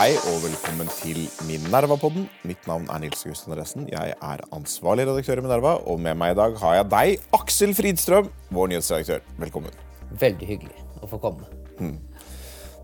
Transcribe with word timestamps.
Hei 0.00 0.12
og 0.30 0.36
velkommen 0.44 0.86
til 1.00 1.24
Minerva-podden. 1.48 2.28
Mitt 2.46 2.62
navn 2.70 2.84
er 2.94 3.00
Nils 3.02 3.24
Gusten 3.26 3.56
Resten. 3.58 3.88
Jeg 3.90 4.12
er 4.14 4.42
ansvarlig 4.54 5.08
redaktør 5.08 5.40
i 5.40 5.44
Minerva, 5.44 5.72
og 5.90 5.98
med 5.98 6.14
meg 6.20 6.36
i 6.36 6.38
dag 6.38 6.54
har 6.62 6.76
jeg 6.78 6.86
deg, 6.92 7.24
Aksel 7.34 7.72
Fridstrøm, 7.74 8.28
vår 8.54 8.70
nyhetsredaktør. 8.70 9.24
Velkommen. 9.42 9.74
Veldig 10.20 10.46
hyggelig 10.52 10.84
å 11.02 11.10
få 11.10 11.18
komme. 11.24 11.48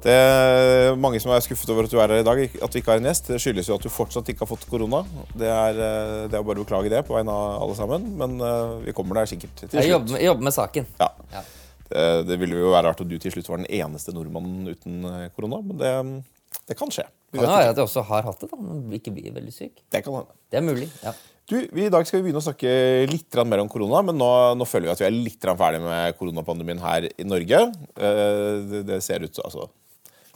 Det 0.02 0.12
er 0.16 0.98
mange 0.98 1.20
som 1.22 1.30
er 1.36 1.44
skuffet 1.46 1.70
over 1.70 1.86
at 1.86 1.94
du 1.94 2.00
er 2.02 2.10
her 2.16 2.24
i 2.24 2.26
dag. 2.26 2.42
At 2.62 2.74
vi 2.74 2.82
ikke 2.82 2.96
har 2.96 3.02
en 3.04 3.06
gjest. 3.06 3.30
Det 3.30 3.38
skyldes 3.42 3.70
jo 3.70 3.76
at 3.78 3.86
du 3.86 3.90
fortsatt 3.92 4.26
ikke 4.34 4.42
har 4.42 4.50
fått 4.50 4.66
korona. 4.70 5.04
Det 5.34 5.46
er, 5.46 5.78
eh, 5.78 6.24
det 6.30 6.34
er 6.40 6.42
bare 6.46 6.58
å 6.58 6.66
beklage 6.66 6.90
det 6.90 7.04
på 7.06 7.14
vegne 7.14 7.30
av 7.30 7.62
alle 7.62 7.78
sammen. 7.78 8.10
Men 8.18 8.34
eh, 8.42 8.74
vi 8.88 8.96
kommer 8.98 9.22
der 9.22 9.30
sikkert 9.30 9.54
til 9.62 9.70
Jeg 9.78 9.86
slutt. 9.86 9.92
jobber 9.94 10.18
med, 10.18 10.26
jobber 10.26 10.50
med 10.50 10.58
saken. 10.58 10.90
Ja. 10.98 11.08
Ja. 11.38 11.44
Det, 11.90 12.06
det 12.28 12.38
ville 12.40 12.58
jo 12.58 12.72
være 12.74 12.88
rart 12.88 13.04
at 13.04 13.10
du 13.10 13.16
til 13.22 13.34
slutt 13.34 13.50
var 13.52 13.62
den 13.62 13.70
eneste 13.70 14.14
nordmannen 14.16 14.66
uten 14.72 15.06
eh, 15.10 15.28
korona, 15.36 15.62
men 15.64 15.80
det, 15.80 15.94
det 16.70 16.76
kan 16.78 16.92
skje. 16.92 17.06
Vi 17.32 17.40
Kan 17.40 17.50
hende 17.50 17.72
at 17.72 17.78
jeg 17.78 17.86
også 17.88 18.04
har 18.08 18.26
hatt 18.26 18.42
det, 18.42 18.50
da, 18.52 18.58
men 18.60 18.98
ikke 18.98 19.14
blir 19.14 19.34
veldig 19.36 19.54
syk. 19.54 19.80
Det 19.92 20.02
kan 20.06 20.20
hende. 20.20 20.38
Det 20.50 20.60
er 20.60 20.66
mulig. 20.66 20.90
ja. 21.04 21.14
Du, 21.46 21.54
vi, 21.70 21.84
I 21.86 21.90
dag 21.94 22.02
skal 22.08 22.18
vi 22.18 22.26
begynne 22.26 22.40
å 22.40 22.42
snakke 22.42 22.70
litt 23.06 23.36
mer 23.46 23.60
om 23.62 23.68
korona, 23.70 24.00
men 24.02 24.16
nå, 24.18 24.28
nå 24.58 24.66
føler 24.66 24.88
vi 24.88 24.94
at 24.96 25.02
vi 25.04 25.06
er 25.06 25.14
litt 25.14 25.44
ferdig 25.46 25.78
med 25.84 26.16
koronapandemien 26.18 26.80
her 26.82 27.06
i 27.06 27.26
Norge. 27.26 27.60
Eh, 27.94 28.54
det, 28.66 28.80
det 28.88 28.98
ser 29.06 29.22
ut 29.22 29.38
altså, 29.44 29.68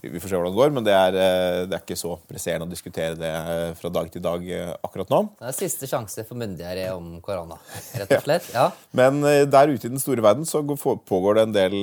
vi, 0.00 0.20
får 0.20 0.30
se 0.30 0.38
hvordan 0.38 0.52
det 0.52 0.60
går, 0.60 0.72
men 0.76 0.86
det 0.86 0.94
er, 0.96 1.16
eh, 1.20 1.58
det 1.68 1.76
er 1.76 1.82
ikke 1.84 1.98
så 1.98 2.14
presserende 2.28 2.66
å 2.68 2.70
diskutere 2.70 3.18
det 3.18 3.30
eh, 3.30 3.72
fra 3.78 3.90
dag 3.92 4.08
til 4.12 4.24
dag 4.24 4.46
eh, 4.46 4.72
akkurat 4.86 5.12
nå. 5.12 5.20
Det 5.40 5.50
er 5.50 5.56
siste 5.56 5.88
sjanse 5.90 6.24
for 6.28 6.40
munndiaré 6.40 6.86
om 6.94 7.12
korona, 7.24 7.58
rett 8.00 8.14
og 8.16 8.24
slett. 8.24 8.48
Ja. 8.56 8.70
Men 8.96 9.20
eh, 9.28 9.44
der 9.50 9.72
ute 9.72 9.88
i 9.88 9.92
den 9.92 10.02
store 10.02 10.24
verden 10.24 10.48
så 10.48 10.62
pågår 10.64 11.38
det 11.38 11.46
en 11.46 11.56
del 11.56 11.76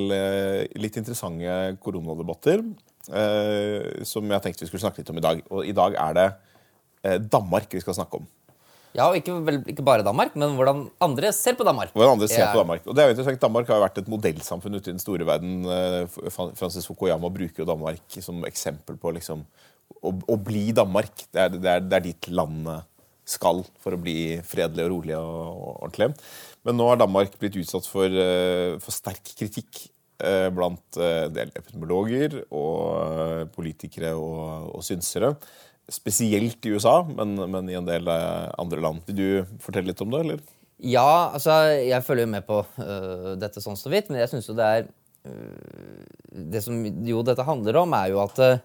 litt 0.82 0.98
interessante 1.00 1.78
koronadebatter 1.84 2.64
som 4.04 4.34
jeg 4.34 4.44
tenkte 4.44 4.66
vi 4.66 4.68
skulle 4.68 4.84
snakke 4.84 5.00
litt 5.00 5.12
om 5.14 5.20
i 5.20 5.24
dag. 5.24 5.40
Og 5.48 5.68
i 5.70 5.76
dag 5.76 5.94
er 5.96 6.18
det 6.18 7.22
Danmark 7.32 7.72
vi 7.72 7.80
skal 7.80 7.96
snakke 7.96 8.20
om. 8.20 8.26
Ja, 8.96 9.10
og 9.12 9.18
ikke, 9.20 9.34
vel, 9.46 9.60
ikke 9.70 9.84
bare 9.86 10.04
Danmark, 10.06 10.36
men 10.40 10.56
hvordan 10.58 10.86
andre 11.04 11.30
ser 11.36 11.54
på 11.60 11.66
Danmark. 11.68 11.92
Hvordan 11.94 12.16
andre 12.16 12.28
ser 12.32 12.46
Ja. 12.46 12.52
på 12.54 12.62
Danmark. 12.64 12.88
Og 12.88 12.96
det 12.96 13.04
er 13.04 13.08
jo 13.10 13.14
interessant. 13.16 13.42
Danmark 13.42 13.68
har 13.68 13.76
jo 13.78 13.84
vært 13.84 13.98
et 14.02 14.08
modellsamfunn 14.10 14.76
ute 14.80 14.90
i 14.90 14.94
den 14.96 15.00
store 15.04 15.26
verden. 15.28 15.66
Eh, 15.66 16.08
Fra- 16.34 16.54
Francis 16.56 16.88
Fukuyama 16.88 17.30
bruker 17.30 17.60
jo 17.64 17.66
Danmark 17.66 18.18
som 18.24 18.44
eksempel 18.48 18.98
på 18.98 19.12
liksom, 19.14 19.44
å, 20.02 20.14
å 20.14 20.38
bli 20.42 20.72
Danmark. 20.72 21.12
Det 21.32 21.42
er, 21.44 21.50
det, 21.50 21.66
er, 21.76 21.80
det 21.82 21.94
er 22.00 22.06
dit 22.08 22.30
landet 22.32 22.88
skal 23.28 23.60
for 23.84 23.92
å 23.94 24.00
bli 24.00 24.40
fredelig 24.48 24.86
og 24.88 24.92
rolig 24.96 25.16
og, 25.20 25.36
og 25.52 25.84
ordentlig. 25.84 26.14
Men 26.64 26.78
nå 26.80 26.88
har 26.88 26.98
Danmark 27.02 27.38
blitt 27.42 27.58
utsatt 27.60 27.86
for, 27.86 28.08
eh, 28.08 28.78
for 28.80 28.96
sterk 28.96 29.34
kritikk 29.38 29.84
eh, 30.24 30.48
blant 30.50 30.98
en 30.98 31.34
del 31.36 31.52
epidemiologer 31.54 32.40
og 32.50 33.52
politikere 33.54 34.16
og, 34.16 34.72
og 34.74 34.82
synsere. 34.88 35.36
Spesielt 35.88 36.66
i 36.68 36.74
USA, 36.76 37.00
men, 37.08 37.38
men 37.52 37.70
i 37.72 37.78
en 37.80 37.88
del 37.88 38.10
eh, 38.12 38.48
andre 38.60 38.82
land. 38.84 39.04
Vil 39.08 39.18
du 39.18 39.60
fortelle 39.64 39.94
litt 39.94 40.02
om 40.04 40.12
det? 40.12 40.24
eller? 40.26 40.42
Ja, 40.84 41.32
altså, 41.34 41.56
jeg 41.82 42.06
følger 42.06 42.28
jo 42.28 42.32
med 42.36 42.46
på 42.46 42.60
uh, 42.62 43.34
dette 43.40 43.64
sånn 43.64 43.80
så 43.80 43.90
vidt, 43.90 44.12
men 44.12 44.20
jeg 44.22 44.30
syns 44.30 44.50
jo 44.50 44.54
det 44.58 44.66
er 44.68 44.84
uh, 44.86 46.04
Det 46.54 46.62
som 46.62 46.84
jo 46.86 47.24
dette 47.26 47.46
handler 47.48 47.80
om, 47.82 47.96
er 47.98 48.12
jo 48.14 48.20
at 48.22 48.42
uh, 48.44 48.60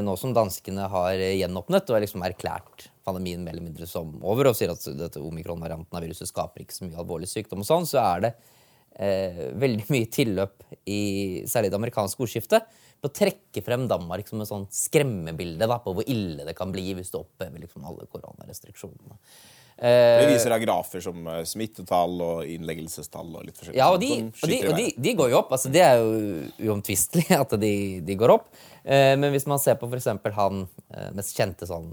nå 0.00 0.14
som 0.16 0.32
danskene 0.32 0.86
har 0.88 1.20
gjenåpnet 1.20 1.92
og 1.92 2.00
liksom 2.06 2.24
erklært 2.24 2.86
pandemien 3.04 3.42
mer 3.44 3.52
eller 3.52 3.66
mindre 3.66 3.90
som 3.90 4.14
over, 4.24 4.48
og 4.48 4.56
sier 4.56 4.72
at 4.72 4.86
dette 4.96 5.20
omikron-varianten 5.20 5.98
av 5.98 6.06
viruset 6.06 6.30
skaper 6.30 6.64
ikke 6.64 6.78
så 6.78 6.86
mye 6.86 7.02
alvorlig 7.02 7.28
sykdom, 7.30 7.60
og 7.62 7.68
sånn, 7.68 7.84
så 7.86 8.00
er 8.02 8.24
det 8.24 8.32
veldig 9.60 9.84
mye 9.92 10.08
tilløp 10.08 10.64
i 10.88 11.44
særlig 11.44 11.68
det 11.68 11.76
amerikanske 11.76 12.22
ordskiftet 12.24 12.64
på 13.00 13.10
å 13.10 13.14
trekke 13.14 13.62
frem 13.64 13.84
Danmark 13.90 14.28
som 14.28 14.40
et 14.42 14.50
sånt 14.50 14.72
skremmebilde 14.74 15.68
da, 15.68 15.78
på 15.82 15.92
hvor 15.96 16.08
ille 16.08 16.46
det 16.46 16.56
kan 16.58 16.72
bli 16.74 16.88
hvis 16.96 17.12
du 17.12 17.20
opphever 17.20 17.62
liksom 17.62 17.84
alle 17.86 18.08
koronarestriksjonene. 18.10 19.18
Eh, 19.76 20.22
Det 20.22 20.28
viser 20.30 20.54
deg 20.54 20.62
grafer 20.64 21.02
som 21.04 21.26
eh, 21.28 21.42
smittetall 21.44 22.14
og 22.24 22.48
innleggelsestall 22.48 23.34
og 23.36 23.44
litt 23.44 23.58
forskjellig. 23.58 23.76
Ja, 23.76 23.90
og 23.92 24.00
de, 24.00 24.08
og 24.32 24.48
de, 24.48 24.60
og 24.70 24.78
de, 24.78 24.86
de 25.04 25.12
går 25.18 25.34
jo 25.34 25.40
opp. 25.42 25.52
altså 25.52 25.68
Det 25.72 25.82
er 25.84 26.00
jo 26.00 26.70
uomtvistelig 26.70 27.26
at 27.42 27.52
de, 27.60 27.74
de 28.06 28.16
går 28.16 28.32
opp. 28.38 28.48
Eh, 28.88 29.12
men 29.20 29.28
hvis 29.34 29.44
man 29.50 29.60
ser 29.60 29.76
på 29.76 29.90
f.eks. 29.90 30.08
han 30.38 30.64
mest 31.12 31.36
kjente 31.36 31.68
sånn, 31.68 31.90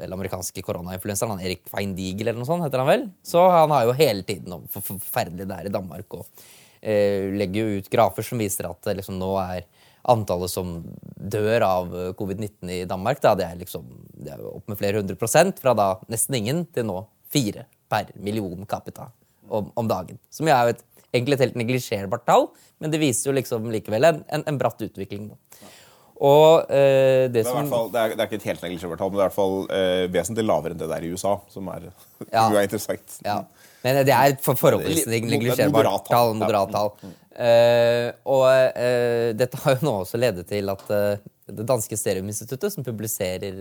vel, 0.00 0.16
amerikanske 0.16 0.64
koronainfluenseren, 0.64 1.34
han 1.36 1.44
Erik 1.44 1.66
Feindigel 1.68 2.30
eller 2.30 2.40
noe 2.40 2.48
sånt, 2.48 2.64
heter 2.64 2.80
han 2.80 2.88
vel, 2.88 3.08
så 3.26 3.44
han 3.52 3.74
har 3.74 3.84
jo 3.84 3.98
hele 4.00 4.24
tiden 4.24 4.56
om 4.56 4.64
hvor 4.72 4.86
forferdelig 4.94 5.44
det 5.44 5.58
er 5.60 5.68
i 5.68 5.74
Danmark. 5.76 6.16
og 6.16 6.46
legger 6.86 7.66
jo 7.66 7.80
ut 7.80 7.88
grafer 7.90 8.22
som 8.22 8.38
viser 8.38 8.68
at 8.68 8.88
liksom, 8.94 9.16
nå 9.18 9.32
er 9.42 9.64
antallet 10.12 10.52
som 10.52 10.76
dør 11.16 11.64
av 11.66 11.94
eh, 11.94 12.10
covid-19 12.18 12.72
i 12.72 12.80
Danmark, 12.88 13.20
da, 13.24 13.34
det 13.38 13.46
er 13.48 13.60
liksom 13.60 13.86
det 14.16 14.34
er 14.34 14.44
opp 14.48 14.68
med 14.70 14.78
flere 14.80 15.00
hundre 15.02 15.16
prosent, 15.18 15.58
fra 15.62 15.74
da 15.76 15.92
nesten 16.12 16.38
ingen 16.38 16.64
til 16.74 16.86
nå 16.88 17.00
fire 17.32 17.66
per 17.90 18.12
million 18.18 18.66
capita 18.68 19.10
om, 19.48 19.70
om 19.74 19.88
dagen. 19.90 20.18
Som 20.32 20.48
jo 20.48 20.54
er 20.54 20.68
jo 20.70 20.76
et, 20.76 20.84
egentlig 21.14 21.36
et 21.38 21.44
helt 21.46 21.58
neglisjerbart 21.58 22.26
tall, 22.28 22.48
men 22.82 22.92
det 22.92 23.00
viser 23.02 23.30
jo 23.30 23.36
liksom 23.36 23.68
likevel 23.72 24.08
en, 24.08 24.22
en, 24.32 24.46
en 24.50 24.60
bratt 24.60 24.80
utvikling. 24.86 25.28
Da. 25.32 25.68
Og 26.16 26.70
eh, 26.72 27.26
det 27.28 27.42
Det 27.42 27.44
er, 27.44 27.50
som 27.50 27.68
fall, 27.68 27.90
det, 27.92 28.00
er, 28.00 28.14
det 28.16 28.22
er 28.24 28.30
ikke 28.30 28.40
et 28.40 28.48
helt 28.50 28.62
neglisjerbart 28.64 29.02
tall, 29.02 29.10
men 29.12 29.18
det 29.18 29.20
er 29.20 29.26
i 29.26 29.28
hvert 29.28 29.36
fall 29.36 29.56
eh, 29.76 30.06
vesentlig 30.14 30.46
lavere 30.48 30.72
enn 30.76 30.80
det 30.80 30.88
der 30.94 31.04
i 31.04 31.12
USA, 31.12 31.36
som 31.52 31.68
er, 31.74 31.90
Ja. 32.32 32.46
er 32.48 32.62
interessant. 32.64 33.18
Ja. 33.26 33.42
Men 33.84 34.00
det 34.08 34.14
er 34.16 34.38
forhåpentligvis 34.42 35.04
forholdsvis 35.04 35.06
er 35.06 35.30
neglisjerbart 35.36 36.08
tall. 36.08 36.32
tall. 36.32 36.34
Moderat 36.40 36.72
tall. 36.74 37.14
Eh, 37.36 38.08
og 38.24 38.46
uh, 38.48 39.30
dette 39.36 39.58
har 39.60 39.76
jo 39.76 39.84
nå 39.84 39.94
også 40.00 40.20
ledet 40.20 40.46
til 40.48 40.72
at 40.72 40.84
uh, 40.88 41.18
det 41.52 41.66
danske 41.68 41.98
Stereominstituttet, 42.00 42.72
som 42.72 42.86
publiserer 42.86 43.58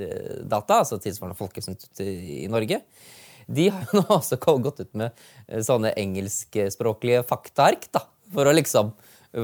data, 0.48 0.80
altså 0.80 0.98
tilsvarende 1.02 1.38
Folkehelseinstituttet 1.38 2.08
i, 2.08 2.46
Norge, 2.50 2.80
de 3.46 3.68
har 3.70 3.84
jo 3.92 4.00
nå 4.00 4.06
også 4.20 4.40
gått 4.42 4.80
ut 4.82 4.96
med 4.98 5.26
sånne 5.68 5.92
engelskspråklige 6.02 7.26
faktaark 7.30 7.86
da, 7.94 8.02
for 8.34 8.50
å 8.50 8.56
liksom 8.56 8.96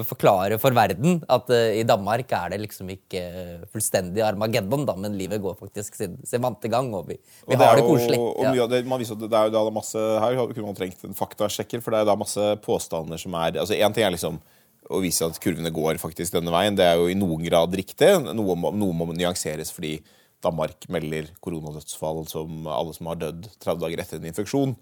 forklare 0.07 0.57
for 0.61 0.75
verden 0.75 1.19
at 1.31 1.49
uh, 1.51 1.73
i 1.75 1.83
Danmark 1.87 2.31
er 2.37 2.53
det 2.53 2.61
liksom 2.63 2.89
ikke 2.93 3.21
eh, 3.21 3.65
fullstendig 3.73 4.23
Armageddon, 4.23 4.85
da, 4.87 4.95
men 4.95 5.17
livet 5.19 5.41
går 5.43 5.57
faktisk 5.59 5.97
sin, 5.99 6.15
sin 6.27 6.43
vante 6.43 6.71
gang, 6.71 6.87
og 6.95 7.09
vi, 7.09 7.17
vi 7.19 7.51
Og 7.51 7.59
det 7.59 7.67
har 7.67 7.79
det 7.79 7.85
koselig. 7.87 8.19
Og 8.19 8.45
Ja. 8.45 8.53
mye 8.55 8.63
av 8.63 8.71
det, 8.71 8.85
man 8.87 9.01
viser 9.01 9.17
at 9.17 9.25
det 9.25 9.37
er 9.41 9.49
jo 9.49 9.55
da 9.57 9.75
masse, 9.75 9.99
her 10.23 10.39
kunne 10.53 10.69
man 10.69 10.79
trengt 10.79 11.03
en 11.07 11.17
faktasjekker, 11.17 11.83
for 11.83 11.91
det 11.91 12.01
er 12.01 12.09
da 12.09 12.15
masse 12.19 12.47
påstander 12.63 13.19
som 13.21 13.35
er 13.41 13.59
altså 13.59 13.75
Én 13.75 13.93
ting 13.93 14.07
er 14.07 14.15
liksom 14.15 14.39
å 14.91 15.01
vise 15.03 15.27
at 15.27 15.39
kurvene 15.43 15.71
går 15.73 15.99
faktisk 16.01 16.33
denne 16.35 16.51
veien. 16.53 16.75
Det 16.75 16.87
er 16.87 16.97
jo 16.99 17.07
i 17.11 17.17
noen 17.17 17.43
grad 17.45 17.75
riktig. 17.77 18.09
Noe 18.31 18.55
må, 18.59 18.71
noe 18.75 18.95
må 18.97 19.11
nyanseres 19.13 19.71
fordi 19.71 19.99
Danmark 20.41 20.87
melder 20.89 21.29
koronadødsfall 21.43 22.23
som 22.29 22.65
alle 22.71 22.95
som 22.97 23.11
har 23.11 23.19
dødd 23.21 23.45
30 23.61 23.81
dager 23.83 24.01
etter 24.01 24.17
en 24.17 24.29
infeksjon. 24.31 24.75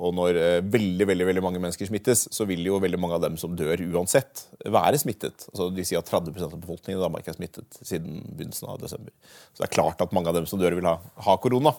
Og 0.00 0.14
når 0.16 0.38
eh, 0.40 0.58
veldig 0.64 1.06
veldig, 1.10 1.26
veldig 1.28 1.42
mange 1.44 1.60
mennesker 1.60 1.88
smittes, 1.88 2.24
så 2.32 2.46
vil 2.48 2.64
jo 2.64 2.78
veldig 2.80 3.00
mange 3.00 3.18
av 3.18 3.24
dem 3.26 3.36
som 3.40 3.52
dør 3.56 3.82
uansett, 3.92 4.46
være 4.64 5.00
smittet. 5.00 5.44
Altså, 5.52 5.68
de 5.76 5.84
sier 5.86 6.00
at 6.00 6.08
30% 6.08 6.46
av 6.46 6.56
befolkningen 6.56 6.98
i 6.98 7.02
Danmark 7.02 7.28
er 7.28 7.36
smittet 7.36 7.80
siden 7.84 8.22
begynnelsen 8.24 8.70
av 8.72 8.80
desember. 8.80 9.12
Så 9.52 9.62
det 9.62 9.68
er 9.68 9.74
klart 9.76 10.00
at 10.00 10.16
mange 10.16 10.32
av 10.32 10.38
dem 10.38 10.48
som 10.48 10.60
dør, 10.60 10.78
vil 10.78 10.88
ha, 10.88 11.36
korona. 11.42 11.74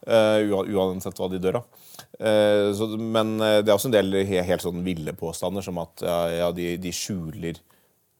Uh, 0.00 0.64
uansett 0.72 1.18
hva 1.20 1.28
de 1.28 1.38
dør 1.44 1.60
av. 1.60 1.80
Uh, 2.16 2.96
men 2.98 3.34
det 3.38 3.68
er 3.68 3.74
også 3.74 3.90
en 3.90 3.98
del 3.98 4.16
helt, 4.22 4.46
helt 4.48 4.64
sånn 4.64 4.80
ville 4.86 5.14
påstander, 5.18 5.64
som 5.64 5.78
at 5.82 6.02
ja, 6.06 6.20
ja, 6.40 6.48
de, 6.56 6.72
de 6.80 6.94
skjuler 6.94 7.60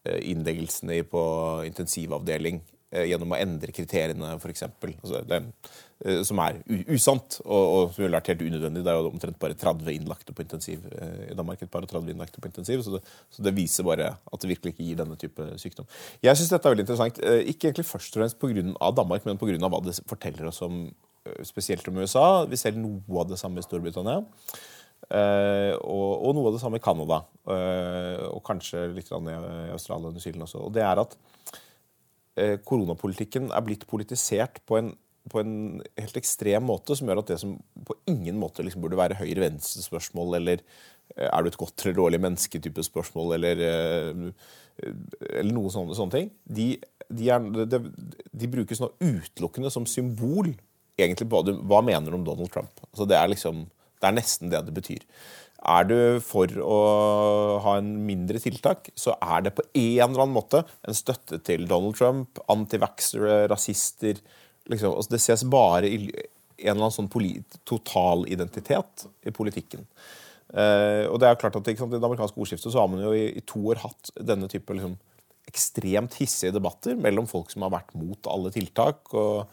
innleggelsene 0.00 1.02
på 1.08 1.22
intensivavdeling 1.66 2.62
gjennom 2.90 3.34
å 3.34 3.38
endre 3.38 3.72
kriteriene, 3.74 4.32
f.eks. 4.40 4.64
Altså, 4.66 5.20
eh, 6.04 6.22
som 6.26 6.40
er 6.42 6.58
usant, 6.90 7.36
og, 7.44 7.60
og 7.60 7.92
som 7.94 8.02
ville 8.02 8.16
vært 8.16 8.32
helt 8.32 8.42
unødvendig. 8.42 8.82
Det 8.86 8.92
er 8.92 8.98
jo 8.98 9.12
omtrent 9.12 9.38
bare 9.42 9.58
30 9.58 9.92
innlagte 9.94 10.34
på 10.34 10.44
intensiv 10.44 10.88
eh, 10.90 11.28
i 11.30 11.36
Danmark. 11.38 11.62
et 11.62 11.70
par 11.70 11.86
og 11.86 11.92
30 11.92 12.14
innlagte 12.14 12.42
på 12.42 12.50
intensiv, 12.50 12.82
så 12.86 12.96
det, 12.96 13.02
så 13.30 13.46
det 13.46 13.54
viser 13.56 13.86
bare 13.86 14.10
at 14.18 14.42
det 14.42 14.50
virkelig 14.50 14.74
ikke 14.74 14.88
gir 14.88 14.98
denne 15.02 15.18
type 15.20 15.46
sykdom. 15.62 15.86
Jeg 16.26 16.40
syns 16.40 16.50
dette 16.54 16.66
er 16.66 16.76
veldig 16.76 16.86
interessant. 16.88 17.22
eh, 17.22 17.44
Ikke 17.52 17.70
egentlig 17.70 17.86
først 17.86 18.16
og 18.16 18.24
fremst 18.24 18.40
pga. 18.42 18.90
Danmark, 18.98 19.28
men 19.28 19.38
pga. 19.38 19.60
hva 19.70 19.84
det 19.86 20.00
forteller 20.10 20.50
oss 20.50 20.62
om 20.66 20.82
eh, 20.88 21.40
spesielt 21.46 21.86
om 21.88 22.02
USA. 22.02 22.44
Vi 22.50 22.58
ser 22.58 22.74
noe 22.78 23.22
av 23.22 23.30
det 23.30 23.38
samme 23.38 23.62
i 23.62 23.66
Storbritannia. 23.66 24.24
Uh, 25.10 25.74
og, 25.80 26.10
og 26.28 26.34
noe 26.36 26.50
av 26.50 26.54
det 26.54 26.60
samme 26.62 26.78
i 26.78 26.82
Canada. 26.84 27.22
uh, 27.48 28.28
og 28.30 28.42
kanskje 28.46 28.84
litt 28.94 29.08
i 29.10 29.34
Australia 29.72 30.10
og 30.10 30.14
New 30.14 30.22
Zealand 30.22 30.44
også. 30.46 30.60
Og 30.68 30.74
det 30.76 30.84
er 30.86 31.00
at 31.02 31.16
eh, 31.16 31.29
koronapolitikken 32.64 33.50
er 33.52 33.64
blitt 33.66 33.86
politisert 33.90 34.60
på 34.68 34.78
en, 34.78 34.92
på 35.30 35.40
en 35.42 35.54
helt 35.98 36.16
ekstrem 36.20 36.64
måte, 36.64 36.96
som 36.96 37.10
gjør 37.10 37.22
at 37.22 37.32
det 37.32 37.40
som 37.42 37.56
på 37.86 37.96
ingen 38.10 38.38
måte 38.40 38.64
liksom 38.64 38.82
burde 38.84 38.98
være 39.00 39.18
høyre-venstre-spørsmål, 39.20 40.36
eller 40.40 40.62
eh, 41.16 41.28
er 41.28 41.42
du 41.42 41.50
et 41.50 41.60
godt 41.60 41.84
eller 41.84 41.98
dårlig 41.98 42.22
menneske-type 42.22 42.86
spørsmål, 42.86 43.34
eller, 43.38 43.64
eh, 43.66 44.24
eller 45.34 45.52
noen 45.52 45.74
sånne, 45.74 45.98
sånne 45.98 46.16
ting, 46.16 46.30
de, 46.46 46.70
de, 47.10 47.28
er, 47.34 47.50
de, 47.66 47.82
de 48.32 48.52
brukes 48.54 48.80
nå 48.80 48.92
utelukkende 49.02 49.72
som 49.74 49.88
symbol 49.90 50.54
egentlig 51.00 51.28
på 51.28 51.40
hva 51.40 51.50
du- 51.50 51.84
mener 51.86 52.10
du 52.10 52.18
om 52.18 52.24
Donald 52.24 52.50
Trump. 52.52 52.72
Altså 52.92 53.06
det 53.08 53.16
er 53.18 53.30
liksom 53.32 53.66
det 54.00 54.08
er 54.08 54.16
nesten 54.16 54.48
det 54.48 54.62
det 54.64 54.72
betyr. 54.72 55.02
Er 55.60 55.88
du 55.88 55.96
for 56.24 56.48
å 56.64 56.80
ha 57.64 57.76
en 57.80 57.90
mindre 58.06 58.40
tiltak, 58.40 58.88
så 58.96 59.14
er 59.20 59.44
det 59.44 59.54
på 59.58 59.64
en 59.68 60.06
eller 60.06 60.24
annen 60.24 60.36
måte 60.36 60.62
en 60.88 60.96
støtte 60.96 61.40
til 61.44 61.66
Donald 61.68 61.98
Trump, 61.98 62.40
antivaxere, 62.52 63.44
rasister 63.50 64.22
liksom, 64.70 64.94
altså 64.94 65.12
Det 65.12 65.20
ses 65.20 65.44
bare 65.50 65.88
i 65.88 65.98
en 66.00 66.76
eller 66.76 66.86
annen 66.86 66.94
sånn 66.94 67.10
total 67.68 68.26
identitet 68.28 69.06
i 69.26 69.32
politikken. 69.34 69.86
Uh, 70.50 71.06
og 71.06 71.20
det 71.22 71.28
er 71.28 71.38
klart 71.38 71.56
at 71.60 71.68
I 71.70 71.76
det 71.78 72.00
amerikanske 72.02 72.40
ordskiftet 72.40 72.72
så 72.72 72.82
har 72.82 72.88
man 72.90 73.04
jo 73.04 73.12
i, 73.14 73.28
i 73.38 73.42
to 73.46 73.62
år 73.70 73.84
hatt 73.84 74.10
denne 74.18 74.48
type 74.50 74.74
liksom, 74.74 74.96
ekstremt 75.50 76.16
hissige 76.20 76.54
debatter 76.54 76.98
mellom 76.98 77.28
folk 77.30 77.52
som 77.52 77.64
har 77.66 77.72
vært 77.74 77.94
mot 77.98 78.28
alle 78.30 78.52
tiltak, 78.54 79.12
og 79.14 79.46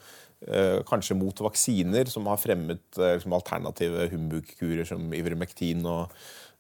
kanskje 0.88 1.16
mot 1.18 1.39
vaksiner, 1.42 2.06
som 2.12 2.28
har 2.30 2.38
fremmet 2.38 2.84
uh, 3.00 3.16
liksom, 3.16 3.34
alternative 3.34 4.04
humbug-kurer 4.12 4.86
som 4.86 5.07
Ivermektin 5.18 5.81
og, 5.89 6.13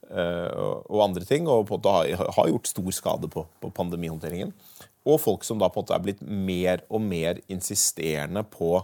og, 0.07 0.99
andre 1.03 1.25
ting, 1.27 1.49
og 1.51 1.65
på 1.67 1.75
en 1.75 1.81
måte 1.81 1.93
har, 1.93 2.29
har 2.37 2.49
gjort 2.49 2.69
stor 2.71 2.93
skade 2.95 3.29
på, 3.29 3.43
på 3.61 3.69
pandemihåndteringen. 3.75 4.53
Og 5.07 5.19
folk 5.19 5.43
som 5.45 5.59
da 5.59 5.67
på 5.69 5.81
en 5.81 5.85
måte 5.85 5.95
er 5.97 6.05
blitt 6.05 6.21
mer 6.25 6.81
og 6.87 7.03
mer 7.03 7.41
insisterende 7.51 8.45
på, 8.47 8.79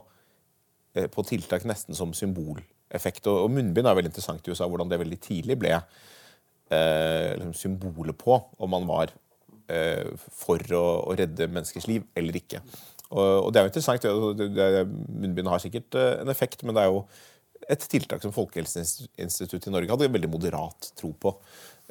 på 0.93 1.25
tiltak 1.29 1.63
nesten 1.69 1.95
som 1.95 2.11
symboleffekt. 2.13 3.25
Og, 3.31 3.45
Og, 3.45 3.53
munnbind 3.55 3.87
er 3.87 3.97
veldig 3.97 4.11
interessant 4.11 4.45
i 4.45 4.51
USA, 4.51 4.67
hvordan 4.67 4.91
det 4.91 4.99
veldig 5.01 5.21
tidlig 5.23 5.57
ble 5.63 5.77
eh, 6.73 7.33
liksom 7.37 7.53
symbolet 7.53 8.17
på 8.17 8.37
om 8.57 8.73
man 8.73 8.87
var 8.89 9.13
eh, 9.71 10.09
for 10.15 10.61
å, 10.75 10.85
å, 11.03 11.15
redde 11.17 11.49
menneskers 11.51 11.87
liv 11.89 12.05
eller 12.17 12.39
ikke. 12.39 12.63
Og, 13.13 13.51
det 13.53 13.61
er 13.61 13.67
jo 13.67 13.71
interessant. 13.71 14.07
Munnbind 15.21 15.51
har 15.51 15.61
sikkert 15.61 15.97
eh, 15.99 16.15
en 16.23 16.31
effekt, 16.33 16.65
men 16.65 16.75
det 16.75 16.83
er 16.83 16.91
jo 16.91 17.03
et 17.71 17.85
tiltak 17.87 18.23
som 18.23 18.33
Folkehelseinstituttet 18.35 19.69
i 19.69 19.73
Norge 19.73 19.93
hadde 19.93 20.11
veldig 20.11 20.31
moderat 20.31 20.89
tro 20.99 21.13
på 21.15 21.31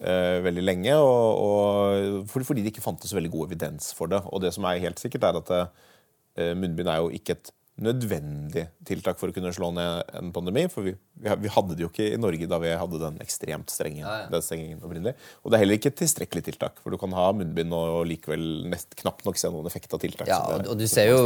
eh, 0.02 0.42
veldig 0.44 0.64
lenge. 0.66 0.98
Og, 0.98 1.46
og, 1.46 2.34
fordi 2.34 2.64
det 2.64 2.74
ikke 2.74 2.84
fantes 2.84 3.14
veldig 3.16 3.32
god 3.32 3.50
evidens 3.50 3.92
for 3.96 4.12
det. 4.12 4.20
Og 4.28 4.44
det 4.44 4.52
som 4.56 4.69
er 4.69 4.82
helt 4.84 5.00
sikkert, 5.02 5.28
er 5.28 5.40
at 5.40 5.54
eh, 5.56 6.54
munnbind 6.58 6.90
er 6.92 7.02
jo 7.02 7.12
ikke 7.14 7.38
et 7.38 7.52
nødvendig 7.80 8.66
tiltak 8.84 9.16
for 9.16 9.32
å 9.32 9.34
kunne 9.34 9.52
slå 9.54 9.70
ned 9.72 10.10
en 10.19 10.32
pandemi. 10.34 10.66
For 10.70 10.84
vi, 10.84 10.92
vi, 11.16 11.50
hadde 11.52 11.76
det 11.76 11.84
jo 11.84 11.88
ikke 11.88 12.10
i 12.12 12.19
Norge 12.20 12.48
da 12.50 12.58
vi 12.60 12.72
hadde 12.76 13.00
den 13.00 13.16
ekstremt 13.24 13.72
strenge 13.72 14.02
ja, 14.02 14.16
ja. 14.26 14.40
stengingen 14.44 14.82
opprinnelig. 14.84 15.14
Og 15.42 15.50
det 15.50 15.56
er 15.56 15.64
heller 15.64 15.80
ikke 15.80 15.92
et 15.92 15.98
tilstrekkelig 16.02 16.44
tiltak, 16.50 16.82
for 16.84 16.92
du 16.92 17.00
kan 17.00 17.14
ha 17.16 17.30
munnbind 17.36 17.72
og 17.76 18.04
likevel 18.10 18.44
nest, 18.69 18.92
knapt 19.00 19.24
nok 19.26 19.40
se 19.40 19.50
noen 19.52 19.69
effekt 19.70 19.94
av 19.96 20.02
tiltak. 20.02 20.28
Ja, 20.28 20.42
og, 20.52 20.69
og 20.74 20.78
du 20.78 20.84
ser 20.90 21.08
jo 21.10 21.22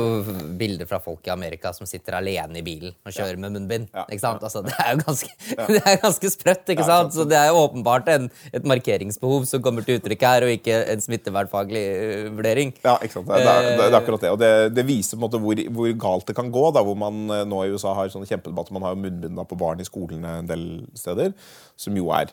bilder 0.59 0.89
fra 0.89 1.01
folk 1.03 1.27
i 1.27 1.35
Amerika 1.35 1.73
som 1.77 1.89
sitter 1.89 2.21
alene 2.21 2.63
i 2.63 2.65
bilen 2.67 2.95
og 2.95 3.11
kjører 3.11 3.35
ja. 3.35 3.43
med 3.43 3.59
munnbind. 3.59 3.91
ikke 4.07 4.23
sant? 4.23 4.47
Altså, 4.47 4.63
det 4.67 4.77
er 4.79 4.95
jo 4.95 5.03
ganske, 5.03 5.33
det 5.75 5.83
er 5.83 6.01
ganske 6.05 6.33
sprøtt, 6.37 6.75
ikke 6.77 6.87
sant? 6.87 7.17
Så 7.17 7.27
det 7.27 7.41
er 7.41 7.51
jo 7.51 7.65
åpenbart 7.65 8.13
en, 8.15 8.31
et 8.55 8.71
markeringsbehov 8.71 9.49
som 9.51 9.65
kommer 9.67 9.87
til 9.87 9.99
uttrykk 9.99 10.27
her, 10.31 10.47
og 10.47 10.55
ikke 10.55 10.79
en 10.95 11.03
smittevernfaglig 11.03 11.85
uh, 11.91 12.31
vurdering. 12.39 12.75
Ja, 12.87 12.97
ikke 13.03 13.19
sant. 13.19 13.35
Det 13.35 13.43
er, 13.43 13.73
det 13.75 13.91
er 13.91 13.99
akkurat 13.99 14.23
det. 14.23 14.33
Og 14.37 14.41
det, 14.41 14.53
det 14.77 14.87
viser 14.87 15.19
på 15.19 15.25
en 15.25 15.27
måte 15.27 15.43
hvor, 15.43 15.67
hvor 15.75 15.93
galt 16.07 16.31
det 16.31 16.36
kan 16.37 16.51
gå, 16.53 16.65
da, 16.75 16.83
hvor 16.87 16.99
man 16.99 17.27
eh, 17.33 17.45
nå 17.49 17.65
i 17.65 17.73
USA 17.75 17.95
har 17.97 18.13
sånne 18.13 18.29
kjempedebatter. 18.29 18.75
Man 18.77 18.87
har 18.87 18.95
jo 18.95 19.03
munnbind 19.05 19.43
på 19.49 19.59
barn 19.61 19.83
i 19.83 19.89
skolene 19.89 20.39
en 20.43 20.51
del 20.51 20.67
steder, 20.99 21.35
som 21.81 21.97
jo 21.99 22.11
er 22.17 22.33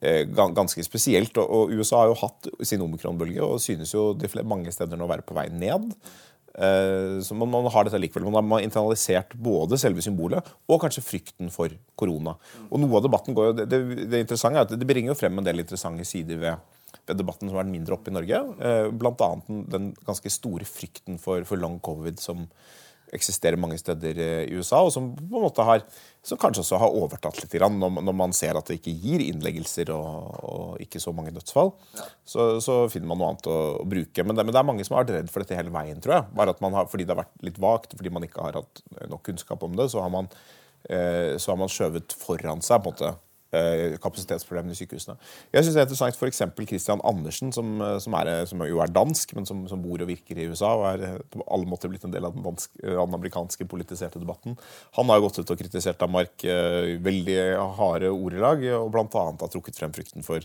eh, 0.00 0.24
ganske 0.30 0.84
spesielt. 0.86 1.38
Og, 1.42 1.74
USA 1.74 2.04
har 2.04 2.10
jo 2.12 2.18
hatt 2.22 2.50
sin 2.66 2.82
omikronbølge 2.86 3.44
og 3.44 3.62
synes 3.62 3.94
jo 3.94 4.10
de 4.16 4.30
mange 4.42 4.72
steder 4.74 5.00
nå 5.00 5.10
være 5.10 5.26
på 5.26 5.36
vei 5.38 5.48
ned. 5.52 5.92
Eh, 6.50 7.20
så 7.22 7.36
man, 7.38 7.52
man, 7.52 7.70
har 7.70 7.86
dette 7.86 8.00
likevel. 8.00 8.28
Man 8.30 8.50
har 8.56 8.66
internalisert 8.66 9.36
både 9.38 9.78
selve 9.80 10.02
symbolet 10.04 10.46
og 10.70 10.82
kanskje 10.82 11.06
frykten 11.06 11.52
for 11.54 11.72
korona. 11.98 12.36
Og 12.70 12.82
noe 12.82 12.98
av 12.98 13.06
debatten 13.06 13.36
går 13.36 13.50
jo, 13.50 13.56
det, 13.62 13.70
det, 13.70 14.10
det 14.10 14.26
interessante 14.26 14.62
er 14.62 14.68
at 14.68 14.76
det 14.78 14.88
bringer 14.88 15.14
jo 15.14 15.22
frem 15.22 15.40
en 15.40 15.46
del 15.46 15.64
interessante 15.64 16.08
sider 16.08 16.42
ved 16.42 16.76
ved 17.06 17.20
debatten 17.20 17.48
som 17.48 17.56
har 17.56 17.64
vært 17.64 17.72
mindre 17.72 17.96
oppe 17.96 18.10
i 18.10 18.14
Norge. 18.14 18.40
Bl.a. 18.98 19.28
Den 19.72 19.90
ganske 20.06 20.30
store 20.32 20.66
frykten 20.68 21.18
for, 21.22 21.42
for 21.48 21.60
long 21.60 21.78
covid 21.82 22.20
som, 22.22 22.44
eksisterer 23.16 23.58
mange 23.60 23.78
steder 23.80 24.18
i 24.46 24.56
USA, 24.56 24.82
og 24.84 24.92
som 24.94 25.10
på 25.16 25.24
en 25.26 25.44
måte 25.44 25.64
har, 25.66 25.84
som 26.26 26.38
kanskje 26.40 26.62
også 26.64 26.80
har 26.82 26.96
overtatt 27.00 27.40
litt 27.42 27.56
når, 27.60 28.12
man 28.16 28.34
ser 28.36 28.58
at 28.58 28.70
det 28.70 28.78
ikke 28.80 28.94
gir 29.02 29.24
innleggelser 29.24 29.92
og, 29.94 30.76
ikke 30.82 31.02
så 31.02 31.14
mange 31.16 31.34
dødsfall. 31.34 31.72
Så, 32.24 32.52
så, 32.64 32.82
finner 32.92 33.10
man 33.10 33.20
noe 33.20 33.32
annet 33.32 33.50
å, 33.50 33.58
bruke. 33.90 34.26
Men 34.26 34.38
det, 34.38 34.46
er 34.54 34.68
mange 34.68 34.86
som 34.86 34.96
har 34.96 35.04
vært 35.04 35.16
redd 35.18 35.32
for 35.32 35.44
dette 35.44 35.58
hele 35.58 35.74
veien, 35.74 36.00
tror 36.02 36.18
jeg. 36.18 36.28
Bare 36.36 36.54
at 36.54 36.62
man 36.64 36.76
har, 36.78 36.90
Fordi 36.90 37.06
det 37.06 37.14
har 37.14 37.22
vært 37.24 37.46
litt 37.46 37.60
vagt, 37.62 37.96
fordi 37.98 38.14
man 38.14 38.26
ikke 38.26 38.46
har 38.46 38.60
hatt 38.62 38.84
nok 39.10 39.24
kunnskap 39.26 39.66
om 39.66 39.74
det, 39.78 39.90
så 39.92 40.04
har 40.04 40.14
man, 40.14 40.30
eh, 40.88 41.36
så 41.40 41.54
har 41.54 41.60
man 41.60 41.72
skjøvet 41.72 42.16
foran 42.20 42.64
seg 42.64 42.84
på 42.84 42.94
en 42.94 42.96
måte 42.96 43.12
Eh, 43.14 43.29
kapasitetsproblemene 43.50 44.74
i 44.74 44.78
sykehusene. 44.78 45.16
Jeg 45.50 45.64
synes 45.64 45.74
det 45.74 45.80
er 45.82 45.88
interessant 45.88 46.18
F.eks. 46.18 46.42
Christian 46.70 47.02
Andersen, 47.06 47.50
som, 47.52 47.72
eh, 47.82 47.96
som, 48.02 48.14
er, 48.20 48.30
eh, 48.30 48.44
som, 48.46 48.62
jo 48.66 48.78
er 48.82 48.92
dansk, 48.94 49.34
men 49.34 49.48
som, 49.48 49.64
som, 49.70 49.82
bor 49.82 50.02
og 50.04 50.10
virker 50.10 50.38
i 50.38 50.46
USA 50.50 50.70
og 50.78 50.86
er 50.92 51.24
på 51.32 51.42
alle 51.50 51.66
måter 51.66 51.90
blitt 51.90 52.06
en 52.06 52.14
del 52.14 52.28
av 52.28 52.36
den, 52.36 52.44
dansk, 52.46 52.76
den 52.78 53.16
amerikanske 53.18 53.66
politiserte 53.70 54.22
debatten. 54.22 54.54
Han 54.98 55.10
har 55.10 55.22
gått 55.24 55.40
ut 55.40 55.50
og 55.50 55.58
kritisert 55.58 55.98
Danmark 56.00 56.44
veldig 57.04 57.38
harde 57.78 58.10
ordelag, 58.12 58.62
og 58.78 58.90
bl.a. 58.94 59.06
har 59.10 59.52
trukket 59.52 59.78
frem 59.78 59.94
frykten 59.94 60.26
for, 60.26 60.44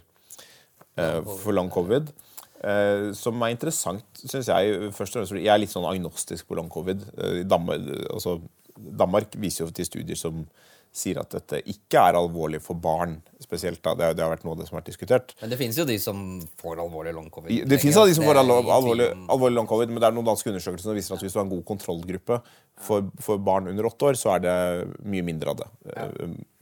for 0.96 1.54
long 1.54 1.70
covid. 1.74 2.10
som 3.14 3.44
er 3.44 3.54
interessant, 3.54 4.06
syns 4.24 4.50
jeg. 4.50 4.92
først 4.96 5.16
og 5.16 5.22
fremst, 5.22 5.36
Jeg 5.36 5.54
er 5.54 5.62
litt 5.62 5.74
sånn 5.74 5.88
agnostisk 5.88 6.48
på 6.48 6.58
long 6.58 6.70
covid. 6.72 7.04
Danmark, 7.46 7.86
altså, 8.10 8.40
Danmark 8.76 9.36
viser 9.38 9.66
jo 9.66 9.72
til 9.72 9.86
studier 9.86 10.20
som 10.20 10.46
sier 10.96 11.20
at 11.20 11.34
dette 11.36 11.60
ikke 11.72 12.02
er 12.08 12.18
alvorlig 12.18 12.62
for 12.64 12.80
barn 12.80 13.18
spesielt. 13.44 13.82
da, 13.84 13.94
Det, 13.98 14.14
det 14.16 14.24
har 14.24 14.32
vært 14.32 14.46
noe 14.48 14.56
av 14.56 14.62
det 14.62 14.68
som 14.70 14.78
har 14.78 14.82
vært 14.82 14.92
diskutert. 14.94 15.34
Men 15.42 15.52
det 15.52 15.60
finnes 15.60 15.80
jo 15.80 15.86
de 15.88 15.98
som 16.02 16.22
får 16.62 16.82
alvorlig 16.86 17.14
long 17.18 17.28
covid. 17.34 17.68
Det 17.68 17.80
finnes 17.82 18.00
de 18.00 18.16
som 18.18 18.28
får 18.28 18.40
alvorlig, 18.42 19.10
alvorlig 19.28 19.60
long 19.60 19.70
covid, 19.70 19.92
men 19.92 20.02
det 20.02 20.10
er 20.10 20.16
noen 20.16 20.30
danske 20.30 20.50
undersøkelser 20.54 20.88
som 20.88 20.98
viser 20.98 21.18
at 21.18 21.26
hvis 21.26 21.36
du 21.36 21.42
har 21.42 21.48
en 21.48 21.52
god 21.52 21.66
kontrollgruppe 21.68 22.40
for, 22.88 23.12
for 23.24 23.44
barn 23.44 23.68
under 23.72 23.90
åtte 23.92 24.10
år, 24.10 24.20
så 24.20 24.36
er 24.38 24.46
det 24.48 24.58
mye 25.04 25.28
mindre 25.28 25.52
av 25.52 25.62
det. 25.64 25.72
Ja. 25.92 26.10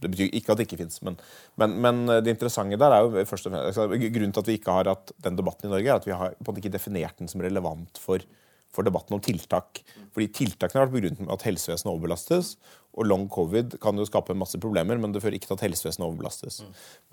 Det 0.04 0.12
betyr 0.12 0.36
ikke 0.36 0.54
at 0.54 0.60
det 0.60 0.68
ikke 0.68 0.82
fins, 0.82 1.00
men, 1.06 1.16
men, 1.62 1.78
men, 1.86 2.06
det 2.26 2.34
interessante 2.34 2.80
der 2.82 2.98
er 2.98 3.06
jo 3.06 3.26
først 3.30 3.48
og 3.48 3.54
fremst 3.54 3.70
altså, 3.72 3.86
Grunnen 3.88 4.34
til 4.36 4.44
at 4.44 4.50
vi 4.50 4.58
ikke 4.60 4.76
har 4.76 4.90
hatt 4.92 5.14
den 5.24 5.38
debatten 5.40 5.70
i 5.70 5.76
Norge, 5.78 5.88
er 5.88 6.02
at 6.02 6.10
vi 6.10 6.18
har 6.18 6.34
på 6.36 6.44
en 6.44 6.50
måte 6.50 6.66
ikke 6.66 6.74
definert 6.74 7.22
den 7.22 7.32
som 7.32 7.46
relevant 7.46 8.02
for 8.02 8.26
for 8.74 8.86
debatten 8.86 9.14
om 9.14 9.22
tiltak. 9.22 9.84
Fordi 10.14 10.30
Tiltakene 10.34 10.82
har 10.82 10.88
vært 10.88 10.96
begrunnet 10.98 11.22
med 11.22 11.34
at 11.34 11.46
helsevesenet 11.48 11.92
overbelastes, 11.92 12.56
og 12.94 13.08
long 13.10 13.28
covid 13.32 13.78
kan 13.82 13.98
jo 13.98 14.06
skape 14.08 14.36
masse 14.38 14.60
problemer, 14.62 15.00
men 15.02 15.14
det 15.14 15.22
fører 15.24 15.38
ikke 15.40 15.50
til 15.50 15.58
at 15.58 15.66
helsevesenet 15.66 16.06
overbelastes. 16.06 16.62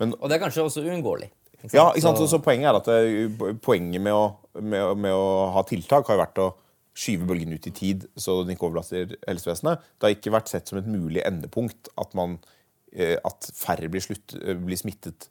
Men, 0.01 0.13
og 0.19 0.29
det 0.29 0.37
er 0.37 0.43
kanskje 0.43 0.65
også 0.67 0.83
uunngåelig. 0.85 1.31
Ja, 1.69 1.91
ikke 1.91 2.05
sant? 2.07 2.21
Så, 2.21 2.27
så 2.31 2.41
poenget 2.41 2.71
er 2.71 2.79
at 2.79 2.89
det, 2.89 3.55
poenget 3.61 4.01
med 4.01 4.15
å, 4.17 4.23
med, 4.57 4.95
med 5.01 5.13
å, 5.13 5.51
ha 5.55 5.63
tiltak 5.67 6.09
har 6.09 6.21
vært 6.21 6.41
å 6.41 6.51
skyve 6.97 7.27
bølgen 7.29 7.53
ut 7.55 7.67
i 7.69 7.73
tid, 7.75 8.07
så 8.19 8.41
den 8.41 8.55
ikke 8.55 8.67
overbelaster 8.67 9.13
helsevesenet. 9.29 9.83
Det 9.97 10.07
har 10.07 10.15
ikke 10.15 10.33
vært 10.33 10.51
sett 10.51 10.71
som 10.71 10.81
et 10.81 10.89
mulig 10.89 11.21
endepunkt 11.25 11.91
at, 12.01 12.15
man, 12.17 12.39
eh, 12.93 13.15
at 13.17 13.51
færre 13.55 13.89
blir, 13.91 14.03
slutt, 14.03 14.35
eh, 14.41 14.57
blir 14.59 14.79
smittet 14.79 15.29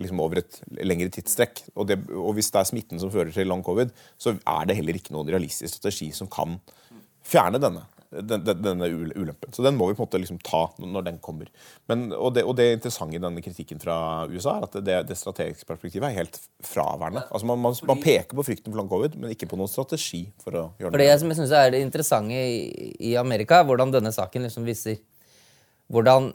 liksom 0.00 0.20
over 0.22 0.42
et 0.42 0.60
lengre 0.84 1.10
tidsstrekk. 1.14 1.64
Og, 1.74 1.88
det, 1.90 1.98
og, 2.12 2.32
hvis 2.38 2.52
det 2.54 2.60
er 2.60 2.70
smitten 2.70 3.02
som 3.02 3.12
fører 3.14 3.32
til 3.34 3.50
long 3.50 3.64
covid, 3.66 3.92
så 4.20 4.36
er 4.36 4.70
det 4.70 4.78
heller 4.78 4.98
ikke 4.98 5.14
noen 5.16 5.30
realistisk 5.32 5.76
strategi 5.76 6.10
som 6.14 6.30
kan 6.30 6.58
fjerne 7.24 7.60
denne 7.62 7.86
denne 8.22 8.88
ulempen. 8.90 9.52
Så 9.52 9.64
den 9.64 9.76
må 9.78 9.88
vi 9.88 9.96
på 9.96 10.02
en 10.02 10.06
måte 10.06 10.20
liksom 10.22 10.38
ta 10.44 10.62
når 10.78 11.06
den 11.08 11.18
kommer. 11.24 11.48
Men, 11.90 12.06
og, 12.12 12.34
det, 12.36 12.44
og, 12.46 12.56
det, 12.58 12.68
interessante 12.76 13.18
i 13.18 13.22
denne 13.22 13.42
kritikken 13.44 13.80
fra 13.82 13.96
USA 14.30 14.58
er 14.58 14.68
at 14.68 14.78
det, 14.86 14.98
det 15.10 15.18
strategiske 15.18 15.68
perspektivet 15.68 16.08
er 16.08 16.18
helt 16.20 16.38
fraværende. 16.64 17.24
Altså 17.30 17.48
man, 17.50 17.62
man, 17.64 17.76
man, 17.90 18.04
peker 18.04 18.36
på 18.36 18.46
frykten 18.46 18.70
for 18.70 18.80
long 18.80 18.90
covid, 18.90 19.18
men 19.18 19.34
ikke 19.34 19.48
på 19.50 19.58
noen 19.60 19.70
strategi 19.70 20.24
for 20.42 20.54
å 20.54 20.66
gjøre 20.78 20.92
det. 20.92 20.94
For 20.94 21.04
det 21.04 21.18
som 21.22 21.32
jeg 21.32 21.40
synes 21.40 21.56
er 21.58 21.74
det 21.74 21.82
interessante 21.86 22.44
i, 22.44 22.92
i 23.10 23.16
Amerika, 23.20 23.60
er 23.60 23.68
hvordan 23.68 23.94
denne 23.94 24.14
saken 24.14 24.48
liksom 24.48 24.68
viser 24.68 25.00
hvordan 25.92 26.30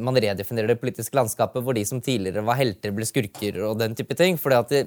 man 0.00 0.16
redefinerer 0.16 0.72
det 0.72 0.80
politiske 0.80 1.16
landskapet, 1.18 1.62
hvor 1.62 1.76
de 1.76 1.84
som 1.84 2.00
tidligere 2.00 2.44
var 2.46 2.56
helter, 2.58 2.94
ble 2.96 3.04
skurker 3.08 3.60
og 3.68 3.76
den 3.80 3.96
type 3.98 4.16
ting. 4.16 4.38
Fordi 4.40 4.56
at 4.56 4.72
det, 4.72 4.86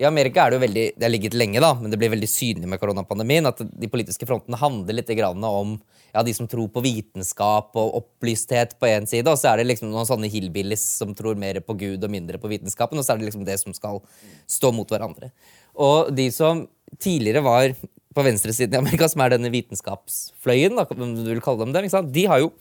i 0.00 0.06
Amerika 0.08 0.46
er 0.46 0.52
det 0.52 0.56
jo 0.56 0.62
veldig, 0.62 0.84
det 0.96 1.04
har 1.04 1.12
ligget 1.12 1.34
lenge, 1.36 1.60
da, 1.60 1.74
men 1.76 1.92
det 1.92 1.98
blir 2.00 2.12
veldig 2.14 2.28
synlig 2.30 2.68
med 2.72 2.80
koronapandemien 2.80 3.44
at 3.50 3.58
de 3.60 3.88
politiske 3.92 4.24
frontene 4.24 4.56
handler 4.56 4.96
litt 4.96 5.10
om 5.20 5.74
ja, 6.14 6.22
de 6.24 6.32
som 6.34 6.48
tror 6.48 6.70
på 6.72 6.80
vitenskap 6.80 7.76
og 7.76 7.98
opplysthet 7.98 8.78
på 8.80 8.88
én 8.88 9.04
side, 9.06 9.28
og 9.28 9.36
så 9.36 9.52
er 9.52 9.60
det 9.60 9.68
liksom 9.68 9.90
noen 9.92 10.08
sånne 10.08 10.30
hillbillies 10.32 10.82
som 11.02 11.12
tror 11.14 11.36
mer 11.36 11.60
på 11.60 11.76
Gud 11.76 12.02
og 12.02 12.10
mindre 12.10 12.40
på 12.40 12.48
vitenskapen, 12.48 12.96
og 12.96 13.04
så 13.04 13.12
er 13.12 13.20
det 13.20 13.28
liksom 13.28 13.44
det 13.44 13.58
som 13.60 13.76
skal 13.76 14.00
stå 14.48 14.72
mot 14.72 14.88
hverandre. 14.88 15.30
Og 15.76 16.08
de 16.16 16.30
som 16.32 16.64
tidligere 16.96 17.44
var 17.44 17.76
på 18.16 18.24
venstresiden 18.24 18.74
i 18.74 18.80
Amerika, 18.80 19.06
som 19.06 19.20
er 19.20 19.36
denne 19.36 19.52
vitenskapsfløyen, 19.52 20.80
da, 20.80 20.88
om 20.96 21.12
du 21.12 21.28
vil 21.28 21.44
kalle 21.44 21.68
dem 21.68 21.76
det, 21.76 21.92
de 22.08 22.24
har 22.32 22.40
jo 22.40 22.54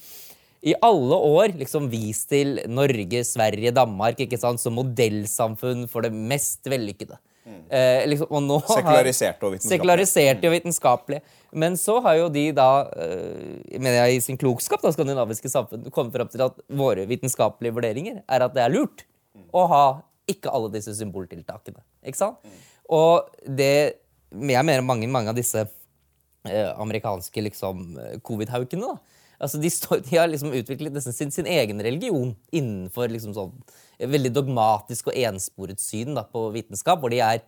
i 0.60 0.76
alle 0.84 1.16
år 1.16 1.56
liksom 1.56 1.88
vist 1.88 2.28
til 2.36 2.58
Norge, 2.68 3.24
Sverige, 3.24 3.72
Danmark 3.72 4.20
ikke 4.20 4.38
sant, 4.40 4.60
som 4.60 4.76
modellsamfunn 4.76 5.88
for 5.88 6.04
det 6.04 6.12
mest 6.12 6.68
vellykkede. 6.68 7.16
Eh, 7.70 8.08
liksom, 8.10 8.30
og 8.30 8.44
nå 8.46 8.58
sekularisert 8.66 9.44
og 9.44 9.54
vitenskapelig. 9.54 9.76
Sekulariserte 9.76 10.50
og 10.50 10.56
vitenskapelig. 10.56 11.20
Men 11.64 11.78
så 11.82 11.98
har 12.06 12.18
jo 12.20 12.28
de 12.34 12.46
da, 12.56 12.70
eh, 12.94 13.78
mener 13.78 13.98
jeg 14.04 14.18
i 14.18 14.24
sin 14.26 14.38
klokskap, 14.38 14.82
da, 14.82 14.92
skandinaviske 14.94 15.50
samfunn, 15.50 15.90
kommet 15.94 16.14
fram 16.14 16.30
til 16.30 16.46
at 16.46 16.60
våre 16.70 17.06
vitenskapelige 17.10 17.76
vurderinger 17.78 18.22
er 18.28 18.46
at 18.46 18.54
det 18.54 18.66
er 18.66 18.74
lurt. 18.74 19.06
å 19.54 19.66
ha 19.70 19.84
ikke 20.30 20.52
alle 20.54 20.70
disse 20.74 20.94
symboltiltakene. 20.98 21.82
Ikke 22.06 22.20
sant? 22.20 22.38
Og 22.90 23.30
det 23.46 23.98
Jeg 24.30 24.62
mener 24.64 24.84
mange, 24.86 25.08
mange 25.10 25.32
av 25.32 25.36
disse 25.36 25.64
eh, 26.46 26.74
amerikanske 26.78 27.42
liksom, 27.42 27.98
eh, 27.98 28.20
covid-haukene, 28.22 28.86
da. 28.86 29.00
Altså, 29.40 29.60
de, 29.62 29.72
står, 29.72 30.04
de 30.08 30.18
har 30.20 30.28
liksom 30.30 30.52
utviklet 30.56 30.96
nesten 30.96 31.16
sin, 31.16 31.32
sin 31.32 31.48
egen 31.50 31.80
religion 31.84 32.34
innenfor 32.52 33.12
liksom 33.12 33.36
sånn 33.38 33.54
eh, 33.98 34.10
veldig 34.10 34.34
dogmatisk 34.36 35.12
og 35.12 35.22
ensporet 35.22 35.80
syn 35.82 36.18
da, 36.18 36.26
på 36.28 36.50
vitenskap, 36.56 37.00
hvor 37.00 37.14
de 37.14 37.24
er 37.24 37.44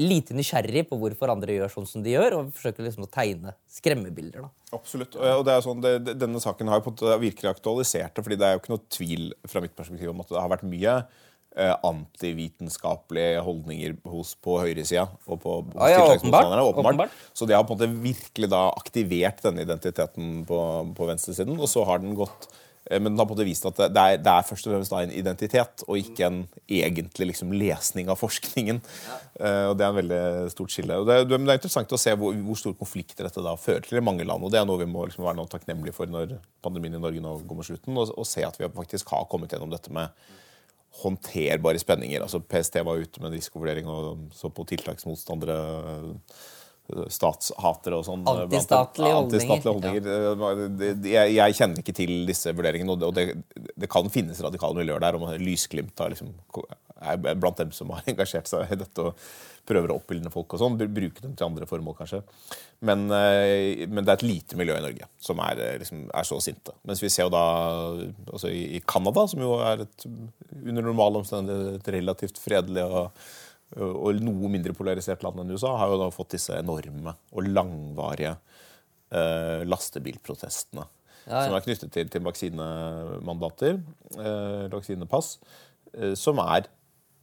lite 0.00 0.34
nysgjerrig 0.34 0.86
på 0.88 0.96
hvorfor 0.98 1.30
andre 1.34 1.58
gjør 1.58 1.72
sånn 1.74 1.88
som 1.88 2.04
de 2.04 2.14
gjør, 2.14 2.38
og 2.38 2.52
forsøker 2.56 2.86
liksom 2.86 3.04
å 3.04 3.10
tegne 3.12 3.52
skremmebilder. 3.70 4.46
da. 4.46 4.50
Absolutt. 4.74 5.18
Og 5.20 5.44
det 5.46 5.52
er 5.52 5.66
sånn, 5.66 5.82
det, 5.84 6.16
denne 6.16 6.40
saken 6.42 6.72
har 6.72 6.80
jo 6.80 6.94
virkelig 7.20 7.50
aktualisert 7.50 8.16
det, 8.16 8.24
fordi 8.24 8.38
det 8.40 8.48
er 8.48 8.56
jo 8.56 8.62
ikke 8.62 8.72
noe 8.72 8.86
tvil 8.96 9.28
fra 9.44 9.62
mitt 9.64 9.76
perspektiv 9.76 10.14
om 10.14 10.24
at 10.24 10.32
det 10.32 10.40
har 10.40 10.52
vært 10.54 10.66
mye 10.68 10.96
antivitenskapelige 11.58 13.42
holdninger 13.44 13.96
hos, 14.08 14.32
på 14.40 14.56
høyresida 14.62 15.04
og 15.26 15.40
på 15.42 15.58
hos 15.74 15.92
Ja, 15.92 15.98
ja, 15.98 16.16
åpenbart. 16.16 16.58
Åpenbart. 16.64 17.22
Så 17.36 17.46
det 17.46 17.56
har 17.56 17.66
på 17.68 17.76
en 17.76 17.80
måte 17.80 18.02
virkelig 18.02 18.48
da 18.52 18.70
aktivert 18.70 19.42
denne 19.44 19.66
identiteten 19.66 20.44
på, 20.48 20.58
på 20.96 21.08
venstresiden, 21.10 21.58
og 21.60 21.68
så 21.68 21.84
har 21.84 22.00
den 22.00 22.16
gått 22.16 22.48
eh, 22.88 22.96
men 22.96 23.12
den 23.12 23.20
har 23.20 23.28
på 23.28 23.34
en 23.34 23.38
måte 23.38 23.48
vist 23.50 23.68
at 23.68 23.82
det 23.82 24.00
er, 24.00 24.16
det 24.24 24.32
er 24.32 24.48
først 24.48 24.66
og 24.66 24.74
fremst 24.74 24.96
en 24.96 25.12
identitet, 25.12 25.84
og 25.86 26.00
ikke 26.00 26.26
en 26.30 26.42
egentlig 26.66 27.32
liksom 27.34 27.52
lesning 27.52 28.08
av 28.08 28.20
forskningen. 28.22 28.80
Eh, 29.36 29.64
og 29.68 29.76
Det 29.76 29.84
er 29.84 29.92
en 29.92 30.00
veldig 30.00 30.22
stort 30.56 30.72
skille. 30.72 31.00
Og 31.02 31.08
det, 31.08 31.22
det 31.28 31.36
er 31.36 31.60
interessant 31.60 31.92
å 31.92 32.00
se 32.00 32.16
hvor, 32.16 32.36
hvor 32.48 32.62
store 32.64 32.80
konflikter 32.80 33.28
dette 33.28 33.44
da 33.44 33.58
fører 33.60 33.84
til 33.84 34.00
i 34.00 34.04
mange 34.04 34.24
land. 34.24 34.40
og 34.40 34.54
Det 34.54 34.60
er 34.60 34.68
noe 34.68 34.80
vi 34.80 34.88
må 34.88 35.04
liksom 35.08 35.28
være 35.28 35.40
noe 35.42 35.52
takknemlige 35.52 35.96
for 36.00 36.08
når 36.08 36.38
pandemien 36.64 36.96
i 36.96 37.02
Norge 37.02 37.20
nå 37.20 37.42
går 37.44 37.60
mot 37.60 37.68
slutten, 37.68 37.98
og, 37.98 38.16
og 38.16 38.28
se 38.28 38.46
at 38.48 38.56
vi 38.56 38.72
faktisk 38.72 39.12
har 39.12 39.28
kommet 39.28 39.52
gjennom 39.52 39.72
dette 39.72 39.92
med 39.92 40.16
håndterbare 41.00 41.78
spenninger. 41.80 42.20
Altså 42.22 42.40
PST 42.40 42.76
var 42.84 43.00
ute 43.00 43.20
med 43.22 43.32
en 43.32 43.38
risikovurdering 43.38 43.86
og 43.88 44.28
så 44.36 44.50
på 44.52 44.66
tiltaksmotstandere, 44.68 46.16
statshatere 47.08 47.96
og 47.96 48.04
sånn. 48.04 48.24
blant- 48.50 48.52
Antistatlige 49.24 49.68
Ja, 49.68 49.74
holdninger. 49.94 50.02
Det- 50.78 50.78
det- 51.02 51.10
Jeg, 51.12 51.34
jeg 51.34 51.54
kjenner 51.54 51.78
ikke 51.78 51.94
til 51.94 52.26
disse 52.26 52.52
vurderingene, 52.52 52.90
og 52.90 52.98
det, 52.98 53.06
og 53.08 53.14
det, 53.14 53.44
det 53.78 53.88
kan 53.88 54.10
finnes 54.10 54.40
radikale 54.42 54.74
miljøer 54.74 55.00
der. 55.00 55.14
og 55.14 55.38
Lysglimt 55.40 55.98
har 55.98 56.10
liksom, 56.10 56.34
er 57.02 57.40
blant 57.40 57.58
dem 57.60 57.72
som 57.74 57.90
har 57.94 58.06
engasjert 58.12 58.50
seg 58.50 58.72
i 58.72 58.78
dette 58.80 59.08
og 59.08 59.18
prøver 59.68 59.92
å 59.92 59.98
oppildne 60.00 60.32
folk 60.32 60.56
og 60.56 60.62
sånn. 60.62 60.78
Bruke 60.80 61.22
dem 61.22 61.36
til 61.38 61.46
andre 61.46 61.68
formål, 61.70 61.96
kanskje. 62.00 62.22
Men, 62.82 63.04
øh, 63.14 63.84
men 63.86 64.02
det 64.02 64.08
er 64.08 64.18
et 64.18 64.26
lite 64.26 64.58
miljø 64.58 64.78
i 64.78 64.84
Norge 64.84 65.08
som 65.22 65.42
er, 65.44 65.60
øh, 65.62 65.76
liksom, 65.82 66.08
er 66.10 66.28
så 66.28 66.40
sinte. 66.42 66.74
Mens 66.88 67.02
vi 67.04 67.12
ser 67.12 67.28
jo 67.28 67.34
da 67.34 67.44
altså 68.26 68.50
i, 68.50 68.64
i 68.78 68.82
Canada, 68.82 69.26
som 69.30 69.44
jo 69.44 69.54
er 69.62 69.86
et 69.86 70.08
under 70.08 70.82
normale 70.82 71.22
omstendigheter 71.22 71.78
et 71.78 71.94
relativt 71.96 72.40
fredelig 72.42 72.84
og, 72.86 73.22
og 73.78 74.18
noe 74.20 74.50
mindre 74.52 74.74
polarisert 74.76 75.22
land 75.24 75.40
enn 75.42 75.54
USA, 75.54 75.76
har 75.80 75.92
jo 75.92 76.00
da 76.02 76.10
fått 76.12 76.34
disse 76.36 76.58
enorme 76.58 77.14
og 77.32 77.46
langvarige 77.48 78.34
eh, 79.12 79.62
lastebilprotestene. 79.68 80.84
Ja, 81.24 81.36
ja. 81.36 81.42
Som 81.46 81.56
er 81.56 81.64
knyttet 81.64 81.92
til, 81.94 82.08
til 82.10 82.24
vaksinemandater, 82.26 83.78
eh, 84.18 84.64
vaksinepass, 84.72 85.36
eh, 85.94 86.14
som 86.18 86.40
er 86.42 86.66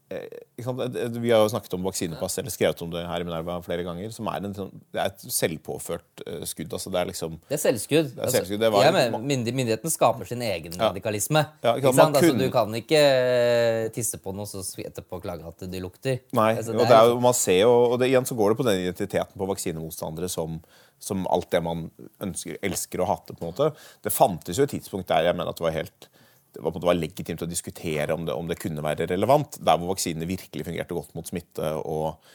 Vi 0.09 1.29
har 1.31 1.43
jo 1.43 1.49
snakket 1.51 1.73
om 1.77 1.83
vaksinepass, 1.85 2.37
eller 2.41 2.49
skrevet 2.53 2.81
om 2.81 2.89
det 2.93 3.03
her 3.05 3.21
i 3.21 3.25
Minerva 3.27 3.59
flere 3.61 3.83
ganger. 3.85 4.09
som 4.11 4.27
er 4.27 4.45
en, 4.47 4.53
sånn- 4.57 4.71
Det 4.91 4.99
er 5.03 5.05
et 5.11 5.25
selvpåført 5.35 6.23
eh, 6.25 6.45
skudd. 6.49 6.73
altså 6.73 6.91
Det 6.91 6.99
er 7.01 7.05
liksom 7.11 7.39
Det 7.47 7.57
er 7.59 7.61
selvskudd. 7.63 8.09
er 8.17 8.33
selvskudd, 8.33 8.59
det 8.59 8.71
ja, 8.73 8.91
men, 8.91 9.27
myndigheten 9.53 9.89
skaper 9.93 10.25
sin 10.27 10.41
egen 10.41 10.73
radikalisme. 10.73 11.45
Ja, 11.63 11.75
ikke 11.75 11.87
ikke 11.89 11.93
sant, 11.95 11.95
sant? 11.95 12.15
Altså, 12.17 12.31
kunne- 12.33 12.45
du 12.45 12.51
kan 12.51 12.73
ikke 12.81 12.99
eh, 13.03 13.89
tisse 13.89 14.17
på 14.17 14.33
noe 14.33 14.45
og 14.49 14.85
etterpå 14.85 15.21
klage 15.21 15.45
at 15.47 15.57
det 15.69 15.81
lukter. 15.81 16.19
Nei, 16.33 16.55
Altså, 16.55 16.73
og 16.73 16.87
det 16.87 16.91
er 16.97 17.05
jo, 17.07 17.19
man 17.19 17.33
ser 17.33 17.59
jo, 17.61 17.71
og 17.93 17.99
det, 17.99 18.09
igjen 18.09 18.25
så 18.25 18.35
går 18.35 18.49
det 18.55 18.57
på 18.57 18.65
den 18.65 18.79
identiteten 18.87 19.37
på 19.37 19.47
vaksinemotstandere 19.47 20.29
som, 20.29 20.59
som 20.99 21.27
alt 21.29 21.49
det 21.51 21.61
man 21.63 21.91
ønsker, 22.19 22.57
elsker 22.63 22.99
å 22.99 23.07
hate. 23.07 23.33
på 23.37 23.45
en 23.45 23.53
måte. 23.53 23.75
Det 24.03 24.11
fantes 24.11 24.57
jo 24.57 24.63
et 24.63 24.71
tidspunkt 24.73 25.07
der 25.07 25.23
jeg 25.29 25.35
mener 25.35 25.49
at 25.49 25.55
det 25.57 25.63
var 25.63 25.71
helt 25.71 26.09
det 26.55 26.63
var, 26.65 26.77
var 26.83 26.97
legitimt 26.97 27.43
å 27.45 27.49
diskutere 27.49 28.15
om 28.15 28.25
det, 28.27 28.35
om 28.35 28.49
det 28.49 28.59
kunne 28.61 28.83
være 28.85 29.09
relevant. 29.11 29.59
Der 29.61 29.79
hvor 29.79 29.93
vaksinene 29.93 30.29
virkelig 30.29 30.67
fungerte 30.67 30.97
godt 30.97 31.13
mot 31.17 31.29
smitte 31.29 31.73
og, 31.83 32.31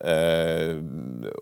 eh, 0.00 0.72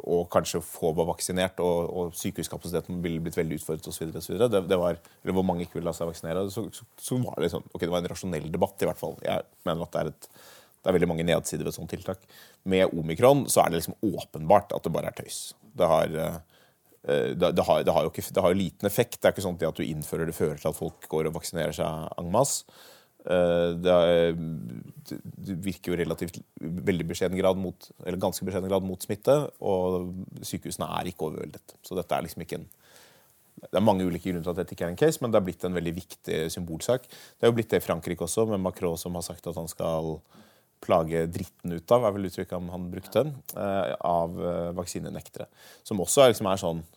og 0.02 0.26
kanskje 0.32 0.62
få 0.64 0.92
var 0.96 1.10
vaksinert, 1.12 1.62
og, 1.64 1.92
og 1.92 2.18
sykehuskapasiteten 2.18 2.98
ville 3.04 3.22
blitt 3.24 3.38
veldig 3.38 3.60
utfordret 3.60 3.90
osv. 3.92 4.10
Det, 4.42 4.64
det 4.66 4.80
var, 4.80 5.00
eller 5.22 5.38
hvor 5.38 5.46
mange 5.46 5.66
ikke 5.66 5.78
ville 5.78 5.90
la 5.90 5.96
seg 5.96 6.10
vaksinere. 6.10 6.48
Så, 6.52 6.66
så, 6.74 6.88
så 6.98 7.22
var 7.22 7.38
det 7.42 7.52
sånn, 7.54 7.66
ok, 7.72 7.86
det 7.86 7.94
var 7.94 8.04
en 8.04 8.12
rasjonell 8.14 8.50
debatt, 8.52 8.78
i 8.82 8.90
hvert 8.90 9.02
fall. 9.02 9.18
Jeg 9.24 9.46
mener 9.68 9.86
at 9.86 9.96
det 9.96 10.04
er 10.04 10.14
et 10.14 10.30
det 10.86 10.92
er 10.92 11.00
veldig 11.00 11.08
mange 11.10 11.24
nedsider 11.26 11.66
ved 11.66 11.74
sånne 11.74 11.90
tiltak. 11.90 12.20
Med 12.70 12.92
omikron 12.94 13.40
så 13.50 13.64
er 13.64 13.72
det 13.72 13.80
liksom 13.80 13.96
åpenbart 14.06 14.70
at 14.76 14.84
det 14.86 14.92
bare 14.94 15.10
er 15.10 15.16
tøys. 15.18 15.40
Det 15.74 15.88
har, 15.90 16.12
eh, 16.14 16.36
det, 17.06 17.52
det 17.54 17.64
har, 17.66 17.84
det 17.86 17.94
har 17.94 18.10
det 18.10 18.42
har 18.42 18.52
jo 18.52 18.58
liten 18.58 18.88
effekt. 18.88 19.20
Det 19.20 19.28
er 19.28 19.34
ikke 19.36 19.44
sånn 19.46 19.58
at 19.60 19.78
du 19.78 19.86
innfører 19.86 20.26
det 20.26 20.36
fører 20.36 20.58
til 20.58 20.72
at 20.72 20.78
folk 20.78 21.06
går 21.12 21.30
og 21.30 21.36
vaksinerer 21.38 21.76
seg 21.76 22.08
en 22.18 22.30
masse. 22.34 22.66
Eh, 23.26 23.74
Det, 23.82 23.92
er, 23.92 24.34
virker 25.68 25.92
jo 25.92 26.00
relativt 26.02 26.40
veldig 26.60 27.06
beskjeden 27.10 27.38
grad 27.38 27.58
mot, 27.58 27.90
eller 28.04 28.22
ganske 28.22 28.46
beskjeden 28.46 28.70
grad 28.70 28.86
mot 28.86 29.02
smitte, 29.02 29.36
og 29.60 30.12
sykehusene 30.46 30.88
er 31.00 31.10
ikke 31.10 31.30
overveldet. 31.30 31.76
Så 31.86 31.98
dette 31.98 32.14
er 32.14 32.26
liksom 32.26 32.46
ikke 32.46 32.62
en 32.62 32.68
det 33.56 33.78
er 33.78 33.84
mange 33.84 34.04
ulike 34.04 34.28
grunner 34.28 34.44
til 34.44 34.52
at 34.52 34.58
dette 34.58 34.74
ikke 34.76 34.84
er 34.84 34.90
en 34.92 34.98
case, 35.00 35.18
men 35.22 35.32
det 35.32 35.38
har 35.38 35.44
blitt 35.46 35.62
en 35.64 35.72
veldig 35.72 35.92
viktig 35.96 36.40
symbolsak. 36.52 37.06
Det 37.08 37.46
er 37.46 37.48
jo 37.48 37.54
blitt 37.56 37.70
det 37.72 37.80
i 37.80 37.86
Frankrike 37.86 38.26
også, 38.26 38.44
med 38.50 38.60
Macron 38.60 38.98
som 39.00 39.16
har 39.16 39.24
sagt 39.24 39.48
at 39.48 39.56
han 39.56 39.70
skal 39.70 40.18
plage 40.84 41.22
dritten 41.32 41.72
ut 41.72 41.94
av, 41.96 42.04
er 42.04 42.12
vel 42.14 42.28
uttrykket 42.28 42.68
han 42.74 42.90
brukte, 42.92 43.22
eh, 43.56 43.94
av 44.04 44.36
eh, 44.36 44.74
vaksinenektere. 44.76 45.48
Som 45.88 46.04
også 46.04 46.26
er, 46.26 46.34
liksom 46.34 46.50
er 46.52 46.60
sånn 46.60 46.82
eh, 46.84 46.95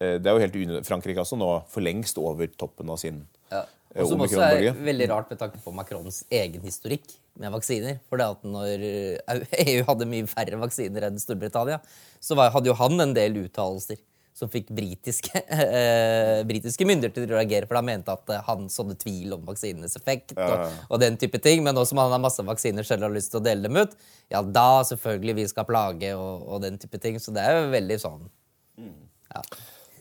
Det 0.00 0.28
er 0.28 0.34
jo 0.36 0.42
helt 0.42 0.56
unødvendig. 0.56 0.86
Frankrike 0.88 1.22
altså 1.22 1.38
nå 1.40 1.50
for 1.72 1.84
lengst 1.84 2.18
over 2.20 2.50
toppen 2.58 2.90
av 2.92 2.98
sin 3.00 3.22
Ja. 3.52 3.62
eh, 3.94 4.02
Og 4.02 4.10
som 4.10 4.20
også 4.20 4.42
er 4.42 4.74
veldig 4.74 5.06
rart 5.08 5.30
med 5.30 5.38
tanke 5.40 5.60
på 5.64 5.72
Macrons 5.72 6.24
egen 6.30 6.60
historikk 6.66 7.14
med 7.38 7.52
vaksiner. 7.52 8.00
For 8.10 8.20
det 8.20 8.26
at 8.34 8.42
når 8.44 8.84
eh, 8.84 9.46
EU 9.72 9.86
hadde 9.88 10.10
mye 10.10 10.26
færre 10.28 10.58
vaksiner 10.60 11.08
enn 11.08 11.16
Storbritannia, 11.22 11.80
så 12.20 12.36
hadde 12.36 12.68
jo 12.68 12.76
han 12.76 13.00
en 13.00 13.14
del 13.16 13.40
uttalelser 13.46 13.96
som 14.36 14.50
fikk 14.52 14.68
britiske, 14.76 15.32
eh, 15.48 16.42
britiske 16.44 16.84
myndigheter 16.84 17.24
til 17.24 17.32
å 17.32 17.38
reagere, 17.38 17.64
for 17.64 17.78
da 17.78 17.82
mente 17.88 18.12
at 18.12 18.32
eh, 18.34 18.42
han 18.50 18.66
sådde 18.68 18.98
tvil 19.00 19.32
om 19.38 19.46
vaksinenes 19.48 19.96
effekt 19.96 20.34
og, 20.36 20.66
og 20.90 21.00
den 21.00 21.16
type 21.16 21.40
ting. 21.40 21.62
Men 21.64 21.72
nå 21.78 21.86
som 21.88 22.02
han 22.02 22.12
har 22.12 22.20
masse 22.20 22.44
vaksiner 22.44 22.84
selv 22.84 23.06
og 23.06 23.08
har 23.08 23.16
lyst 23.16 23.32
til 23.32 23.40
å 23.40 23.46
dele 23.46 23.64
dem 23.64 23.80
ut, 23.80 23.96
ja, 24.28 24.42
da 24.44 24.82
selvfølgelig 24.90 25.38
vi 25.40 25.48
skal 25.54 25.64
plage 25.64 26.12
og, 26.18 26.44
og 26.52 26.60
den 26.66 26.76
type 26.82 27.00
ting. 27.00 27.16
Så 27.22 27.32
det 27.32 27.46
er 27.48 27.62
jo 27.62 27.72
veldig 27.72 27.98
sånn 28.02 28.28
ja. 28.76 29.40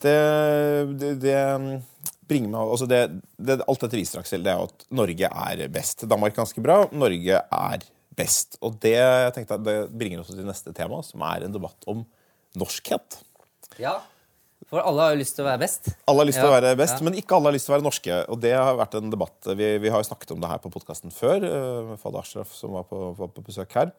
Det, 0.05 0.15
det, 1.01 1.11
det 1.23 1.39
bringer 2.29 2.51
meg 2.53 2.73
altså 2.75 2.87
det, 2.89 3.01
det, 3.37 3.59
Alt 3.65 3.85
dette 3.85 3.99
viser 3.99 4.21
Aksel, 4.21 4.45
det 4.45 4.53
er 4.53 4.63
at 4.65 4.87
Norge 4.95 5.29
er 5.49 5.67
best. 5.73 6.07
Danmark 6.09 6.35
er 6.35 6.43
ganske 6.43 6.63
bra. 6.65 6.79
Norge 6.95 7.43
er 7.43 7.85
best. 8.15 8.59
Og 8.65 8.79
det, 8.83 8.95
jeg 8.97 9.35
tenkte, 9.35 9.61
det 9.65 9.77
bringer 9.93 10.23
oss 10.23 10.33
til 10.33 10.45
neste 10.47 10.73
tema, 10.75 11.01
som 11.05 11.23
er 11.27 11.45
en 11.47 11.55
debatt 11.55 11.87
om 11.91 12.05
norskhet. 12.59 13.21
ja. 13.81 13.99
For 14.65 14.81
alle 14.81 15.03
har 15.03 15.11
jo 15.13 15.19
lyst 15.19 15.35
til 15.37 15.43
å 15.43 15.45
være 15.45 15.61
best. 15.61 15.91
Alle 16.09 16.23
har 16.23 16.27
lyst 16.27 16.39
til 16.41 16.47
å 16.49 16.53
være 16.55 16.71
best, 16.79 16.95
ja. 16.97 17.05
men 17.05 17.17
ikke 17.19 17.35
alle 17.37 17.51
har 17.51 17.53
lyst 17.53 17.67
til 17.67 17.73
å 17.73 17.75
være 17.75 17.85
norske. 17.85 18.15
Og 18.33 18.39
det 18.41 18.53
har 18.55 18.79
vært 18.79 18.95
en 18.97 19.11
debatt 19.13 19.49
Vi, 19.59 19.67
vi 19.83 19.91
har 19.93 20.01
jo 20.01 20.07
snakket 20.07 20.31
om 20.33 20.39
det 20.41 20.49
her 20.49 20.61
på 20.63 20.71
podkasten 20.73 21.13
før. 21.13 21.45
eh, 21.45 21.81
med 21.91 22.01
Fad 22.01 22.17
Ashraf, 22.17 22.49
som 22.57 22.73
var 22.73 22.87
på, 22.89 23.01
var 23.19 23.29
på 23.35 23.43
besøk 23.45 23.75
her. 23.77 23.91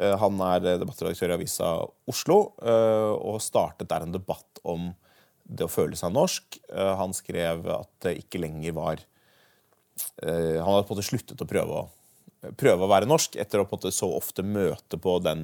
Eh, 0.00 0.16
Han 0.18 0.42
er 0.48 0.66
eh, 0.72 0.80
debattredaktør 0.82 1.30
i 1.30 1.36
Avisa 1.36 1.70
Oslo 2.10 2.38
eh, 2.66 3.12
og 3.14 3.38
startet 3.46 3.92
der 3.92 4.08
en 4.08 4.16
debatt 4.16 4.58
om 4.66 4.90
det 5.44 5.64
å 5.66 5.72
føle 5.72 5.96
seg 5.98 6.12
norsk. 6.14 6.58
Eh, 6.72 6.94
Han 7.00 7.12
skrev 7.16 7.66
at 7.74 7.90
det 8.04 8.20
ikke 8.20 8.42
lenger 8.42 8.72
var 8.76 8.96
eh, 10.22 10.58
Han 10.60 10.68
hadde 10.68 10.86
på 10.86 10.92
en 10.94 10.96
måte 10.96 11.10
sluttet 11.10 11.42
å 11.42 11.48
prøve 11.48 11.72
å, 11.82 11.84
prøve 12.58 12.82
å 12.86 12.90
være 12.90 13.10
norsk 13.10 13.30
etter 13.40 13.58
å 13.60 13.66
på 13.66 13.72
en 13.76 13.80
måte 13.80 13.92
så 13.94 14.08
ofte 14.16 14.42
møte 14.46 14.96
på 15.00 15.12
den 15.24 15.40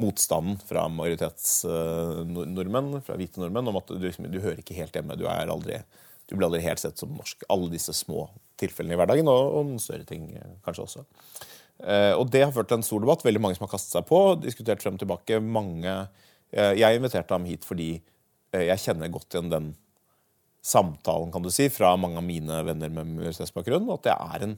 motstanden 0.00 0.56
fra 0.66 0.82
majoritetsnordmenn, 0.90 3.02
fra 3.06 3.14
hvite 3.18 3.38
nordmenn, 3.38 3.68
om 3.70 3.78
at 3.78 3.88
du, 3.92 3.98
liksom, 4.02 4.24
du 4.26 4.42
hører 4.42 4.58
ikke 4.58 4.74
helt 4.74 4.94
hjemme. 4.96 5.14
Du, 5.14 5.24
aldri, 5.30 5.76
du 6.26 6.34
blir 6.34 6.46
aldri 6.48 6.62
helt 6.64 6.82
sett 6.82 6.98
som 6.98 7.14
norsk. 7.14 7.38
Alle 7.52 7.70
disse 7.70 7.92
små 7.94 8.28
tilfellene 8.58 8.94
i 8.96 8.98
hverdagen, 8.98 9.28
og, 9.30 9.42
og 9.54 9.62
noen 9.68 9.82
større 9.82 10.06
ting 10.08 10.24
eh, 10.34 10.56
kanskje 10.66 10.84
også. 10.88 11.00
Eh, 11.82 12.12
og 12.14 12.28
det 12.32 12.44
har 12.44 12.52
ført 12.54 12.70
til 12.70 12.80
en 12.80 12.86
stor 12.86 13.02
debatt. 13.02 13.24
Veldig 13.26 13.42
mange 13.42 13.58
som 13.58 13.66
har 13.66 13.74
kastet 13.74 13.96
seg 13.96 14.06
på, 14.08 14.20
diskutert 14.42 14.82
frem 14.82 14.98
og 14.98 15.02
tilbake. 15.02 15.40
Mange, 15.42 15.94
eh, 16.54 16.74
jeg 16.80 16.98
inviterte 16.98 17.34
ham 17.34 17.46
hit 17.48 17.66
fordi 17.66 17.90
eh, 17.98 18.02
jeg 18.54 18.82
kjenner 18.82 19.12
godt 19.12 19.34
igjen 19.34 19.50
den 19.52 19.72
samtalen 20.64 21.32
kan 21.32 21.44
du 21.44 21.50
si, 21.52 21.68
fra 21.72 21.92
mange 22.00 22.20
av 22.20 22.24
mine 22.24 22.62
venner 22.64 22.92
med 22.92 23.10
minoritetsbakgrunn. 23.18 23.90
At 23.92 24.06
det 24.06 24.14
er 24.14 24.46
en 24.46 24.56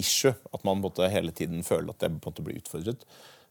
issue. 0.00 0.32
At 0.54 0.64
man 0.66 0.82
måtte 0.82 1.10
hele 1.10 1.34
tiden 1.36 1.64
føler 1.66 1.90
at 1.92 2.04
det 2.04 2.12
på 2.14 2.30
en 2.30 2.32
måte 2.32 2.46
blir 2.46 2.60
utfordret. 2.62 3.04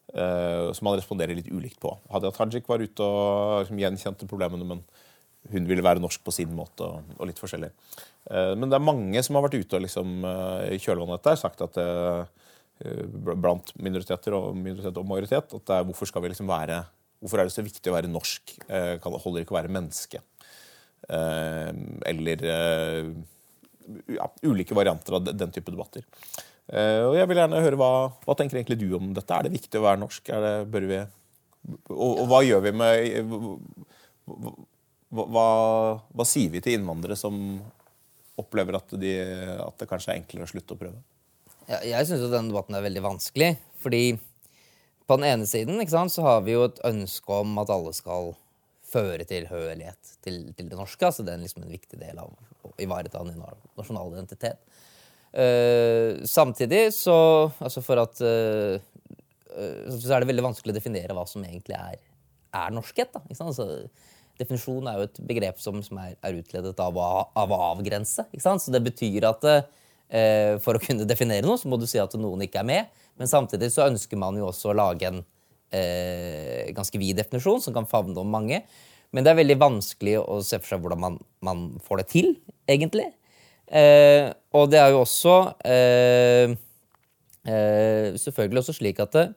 Uh, 0.09 0.71
som 0.73 0.87
man 0.87 0.95
responderer 0.97 1.37
litt 1.37 1.51
ulikt 1.53 1.77
på. 1.83 1.91
Hadia 2.09 2.31
Tajik 2.33 2.65
var 2.69 2.81
ute 2.81 3.05
og 3.05 3.59
liksom, 3.61 3.77
gjenkjente 3.77 4.29
problemene, 4.29 4.65
men 4.65 4.79
hun 5.53 5.67
ville 5.69 5.83
være 5.85 6.01
norsk 6.01 6.23
på 6.25 6.33
sin 6.33 6.49
måte, 6.57 6.87
og, 6.87 7.11
og 7.19 7.29
litt 7.29 7.37
forskjellig. 7.37 7.69
Uh, 8.25 8.55
men 8.57 8.71
det 8.71 8.79
er 8.79 8.87
mange 8.87 9.21
som 9.25 9.37
har 9.37 9.45
vært 9.45 9.59
ute 9.59 9.77
og 9.77 9.83
liksom, 9.85 10.15
uh, 10.25 10.65
i 10.71 10.79
kjølvannet 10.81 11.27
der 11.27 11.37
sagt 11.37 11.61
at 11.61 11.77
eh, 11.77 12.23
blant 13.11 13.73
minoriteter 13.77 14.33
og 14.37 14.57
minoritet 14.57 14.97
og 14.97 15.07
majoritet 15.07 15.53
at 15.59 15.71
er, 15.75 15.85
hvorfor 15.85 16.09
skal 16.09 16.23
vi 16.23 16.31
liksom 16.31 16.49
være 16.49 16.79
Hvorfor 17.19 17.41
er 17.41 17.49
det 17.49 17.55
så 17.55 17.65
viktig 17.65 17.91
å 17.91 17.95
være 17.97 18.11
norsk? 18.11 18.55
Kan, 19.03 19.17
holder 19.23 19.43
ikke 19.43 19.55
å 19.55 19.59
være 19.59 19.73
menneske? 19.75 20.21
Eller 21.09 22.45
ja, 24.15 24.27
ulike 24.45 24.77
varianter 24.77 25.17
av 25.17 25.27
den 25.27 25.51
type 25.51 25.73
debatter. 25.73 26.05
Og 26.69 27.17
jeg 27.17 27.27
vil 27.27 27.41
gjerne 27.41 27.63
høre 27.65 27.79
hva, 27.81 27.91
hva 28.23 28.35
tenker 28.39 28.59
egentlig 28.59 28.79
du 28.79 28.93
om 28.95 29.11
dette? 29.17 29.35
Er 29.35 29.47
det 29.47 29.55
viktig 29.55 29.81
å 29.81 29.87
være 29.87 29.99
norsk? 30.03 30.31
Det, 30.31 30.53
bør 30.71 30.87
vi, 30.91 31.01
og, 31.89 32.11
og, 32.13 32.25
hva 32.29 32.39
gjør 32.45 32.63
vi 32.67 32.73
med 32.77 33.33
hva, 34.29 35.25
hva, 35.25 35.45
hva, 36.13 36.25
sier 36.27 36.51
vi 36.53 36.61
til 36.63 36.77
innvandrere 36.77 37.17
som 37.19 37.35
opplever 38.39 38.77
at, 38.79 38.93
de, 39.01 39.13
at, 39.59 39.75
det 39.81 39.89
kanskje 39.89 40.13
er 40.13 40.21
enklere 40.21 40.47
å 40.47 40.51
slutte 40.51 40.75
å 40.75 40.79
prøve? 40.79 41.01
Ja, 41.69 41.81
jeg 41.83 42.07
syns 42.07 42.23
denne 42.29 42.49
debatten 42.53 42.77
er 42.77 42.85
veldig 42.85 43.03
vanskelig. 43.05 43.51
Fordi 43.83 44.03
på 45.09 45.17
den 45.17 45.25
ene 45.25 45.47
siden 45.49 45.81
sant, 45.89 46.13
så 46.13 46.25
har 46.25 46.43
vi 46.45 46.53
jo 46.53 46.67
et 46.67 46.79
ønske 46.85 47.41
om 47.41 47.57
at 47.61 47.71
alle 47.73 47.93
skal 47.97 48.35
føre 48.89 49.25
tilhørighet 49.29 50.13
til, 50.23 50.41
til 50.57 50.69
det 50.69 50.77
norske. 50.77 51.01
altså 51.05 51.25
Det 51.25 51.33
er 51.33 51.41
liksom 51.41 51.65
en 51.65 51.73
viktig 51.73 51.99
del 52.01 52.21
av 52.21 52.29
å 52.65 52.73
ivareta 52.81 53.21
en 53.23 53.41
nasjonal 53.77 54.13
identitet. 54.13 54.61
Uh, 55.29 56.25
samtidig 56.25 56.87
så 56.95 57.15
Altså 57.61 57.83
for 57.85 58.01
at 58.01 58.17
uh, 58.25 58.81
Så 59.93 60.09
er 60.09 60.23
det 60.23 60.29
veldig 60.31 60.41
vanskelig 60.47 60.73
å 60.73 60.77
definere 60.79 61.13
hva 61.13 61.27
som 61.29 61.43
egentlig 61.45 61.77
er, 61.77 61.99
er 62.57 62.73
norskhet. 62.73 63.11
da, 63.13 63.21
ikke 63.25 63.37
sant? 63.37 63.53
Altså, 63.53 64.15
Definisjon 64.39 64.87
er 64.87 64.97
jo 64.97 65.05
et 65.09 65.19
begrep 65.29 65.59
som, 65.59 65.81
som 65.83 65.99
er, 65.99 66.15
er, 66.23 66.37
utledet 66.39 66.77
av, 66.79 66.97
av 66.97 67.53
avgrense. 67.57 68.23
Ikke 68.31 68.45
sant? 68.45 68.63
Så 68.63 68.71
det 68.71 68.79
betyr 68.85 69.27
at 69.27 69.43
for 70.09 70.73
å 70.73 70.81
kunne 70.81 71.05
definere 71.05 71.45
noe, 71.45 71.59
så 71.61 71.69
må 71.69 71.77
du 71.77 71.83
si 71.85 71.99
at 72.01 72.15
noen 72.17 72.41
ikke 72.41 72.63
er 72.63 72.65
med. 72.65 73.01
Men 73.19 73.29
samtidig 73.29 73.69
så 73.73 73.85
ønsker 73.85 74.17
man 74.17 74.37
jo 74.39 74.47
også 74.47 74.71
å 74.71 74.77
lage 74.79 75.05
en 75.05 75.19
eh, 75.75 76.69
ganske 76.75 77.01
vid 77.01 77.19
definisjon 77.19 77.61
som 77.63 77.75
kan 77.75 77.87
favne 77.89 78.17
om 78.21 78.31
mange. 78.31 78.61
Men 79.11 79.25
det 79.25 79.33
er 79.33 79.41
veldig 79.41 79.57
vanskelig 79.59 80.19
å 80.21 80.39
se 80.45 80.59
for 80.61 80.71
seg 80.73 80.83
hvordan 80.83 81.01
man, 81.01 81.19
man 81.45 81.65
får 81.85 82.03
det 82.03 82.07
til, 82.13 82.31
egentlig. 82.69 83.09
Eh, 83.69 84.29
og 84.55 84.69
det 84.71 84.79
er 84.81 84.93
jo 84.93 85.03
også 85.03 85.35
eh, 85.65 86.55
eh, 87.45 88.17
selvfølgelig 88.21 88.63
også 88.63 88.77
slik 88.77 89.01
at 89.03 89.17
eh, 89.19 89.33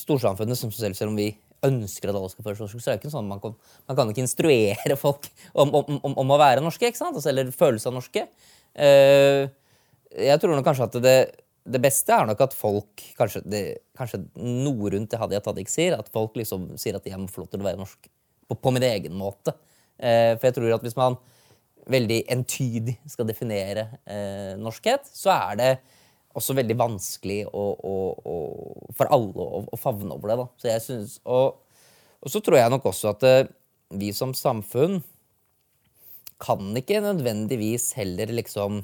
storsamfunnet, 0.00 0.58
som 0.60 0.72
selv, 0.72 0.96
selv 0.96 1.12
om 1.12 1.20
vi 1.20 1.30
ønsker 1.64 2.10
at 2.10 2.18
alle 2.18 2.32
skal 2.32 2.44
føle 2.44 2.58
seg 2.58 2.66
norske, 2.66 2.82
så 2.84 2.90
er 2.90 2.98
det 2.98 3.04
ikke 3.04 3.14
sånn 3.14 3.28
man 3.28 3.40
kan, 3.40 3.54
man 3.88 3.96
kan 3.96 4.10
ikke 4.12 4.24
instruere 4.24 4.98
folk 5.00 5.30
om, 5.52 5.70
om, 5.70 6.00
om, 6.00 6.18
om, 6.24 6.34
å 6.34 6.40
være 6.40 6.64
norske, 6.64 6.90
ikke 6.90 7.00
sant? 7.00 7.16
Altså, 7.16 7.30
eller 7.32 7.54
føle 7.54 7.80
seg 7.80 7.94
norske. 7.96 8.26
Uh, 8.74 9.46
jeg 10.14 10.40
tror 10.42 10.54
nok 10.54 10.66
kanskje 10.66 10.88
at 10.88 10.96
det, 11.02 11.18
det, 11.62 11.80
beste 11.82 12.14
er 12.14 12.26
nok 12.26 12.40
at 12.42 12.54
folk 12.56 13.02
Kanskje, 13.18 13.42
det, 13.46 13.62
kanskje 13.94 14.24
noe 14.34 14.90
rundt 14.90 15.12
det 15.12 15.20
Hadia 15.20 15.40
Tadik 15.42 15.70
sier, 15.70 15.94
at 15.98 16.10
folk 16.14 16.34
liksom 16.38 16.72
sier 16.80 16.98
at 16.98 17.06
jeg 17.06 17.18
må 17.20 17.30
få 17.30 17.44
lov 17.44 17.52
til 17.52 17.62
å 17.62 17.68
være 17.68 17.80
norsk 17.80 18.10
på, 18.50 18.58
på 18.58 18.74
min 18.74 18.86
egen 18.86 19.14
måte. 19.18 19.54
Uh, 19.98 20.34
for 20.34 20.48
jeg 20.48 20.56
tror 20.58 20.76
at 20.76 20.86
hvis 20.86 20.98
man 20.98 21.18
veldig 21.90 22.22
entydig 22.32 22.96
skal 23.12 23.28
definere 23.28 23.88
uh, 24.08 24.54
norskhet, 24.58 25.06
så 25.06 25.34
er 25.34 25.60
det 25.60 25.72
også 26.34 26.56
veldig 26.58 26.74
vanskelig 26.78 27.44
å, 27.46 27.64
å, 27.78 27.96
å, 28.26 28.36
for 28.98 29.10
alle 29.14 29.46
å, 29.62 29.78
favne 29.78 30.16
over 30.16 30.32
det. 30.32 30.38
Da. 30.40 30.46
Så 30.58 30.70
jeg 30.72 30.82
synes, 30.82 31.18
og, 31.22 31.60
og, 32.18 32.30
så 32.32 32.42
tror 32.42 32.58
jeg 32.58 32.72
nok 32.74 32.88
også 32.90 33.12
at 33.14 33.26
vi 33.94 34.10
som 34.16 34.34
samfunn 34.34 34.98
kan 36.42 36.74
ikke 36.76 37.02
nødvendigvis 37.04 37.92
heller 37.98 38.32
liksom 38.34 38.82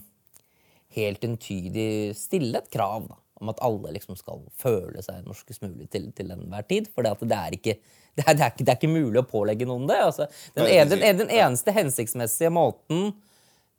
helt 0.96 1.24
entydig 1.26 2.16
stille 2.18 2.58
et 2.58 2.70
krav 2.72 3.06
da, 3.08 3.16
om 3.40 3.52
at 3.52 3.62
alle 3.64 3.94
liksom 3.94 4.18
skal 4.18 4.42
føle 4.58 5.02
seg 5.04 5.26
norskest 5.26 5.62
mulig 5.64 5.88
til, 5.92 6.10
til 6.16 6.32
enhver 6.34 6.66
tid. 6.68 6.90
For 6.94 7.06
det, 7.06 7.14
det, 7.22 7.38
er 7.38 7.56
ikke, 7.56 7.76
det, 8.18 8.24
er, 8.24 8.34
det, 8.34 8.44
er 8.44 8.52
ikke, 8.52 8.64
det, 8.64 8.72
er 8.72 8.80
ikke, 8.80 8.92
mulig 8.92 9.22
å 9.22 9.28
pålegge 9.30 9.68
noen 9.68 9.86
det. 9.90 10.00
Altså, 10.08 10.28
den, 10.56 10.66
en, 10.66 10.92
den, 10.92 11.22
den, 11.22 11.30
eneste 11.30 11.74
hensiktsmessige 11.76 12.52
måten 12.54 13.12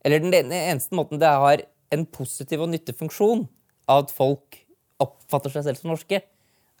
Eller 0.02 0.22
den, 0.24 0.32
den 0.34 0.54
eneste 0.56 0.96
måten 0.98 1.20
det 1.22 1.30
har 1.30 1.62
en 1.92 2.06
positiv 2.08 2.64
og 2.64 2.72
nyttig 2.72 2.96
funksjon, 2.96 3.44
at 3.92 4.10
folk 4.14 4.56
oppfatter 5.02 5.52
seg 5.52 5.66
selv 5.66 5.78
som 5.78 5.92
norske, 5.92 6.22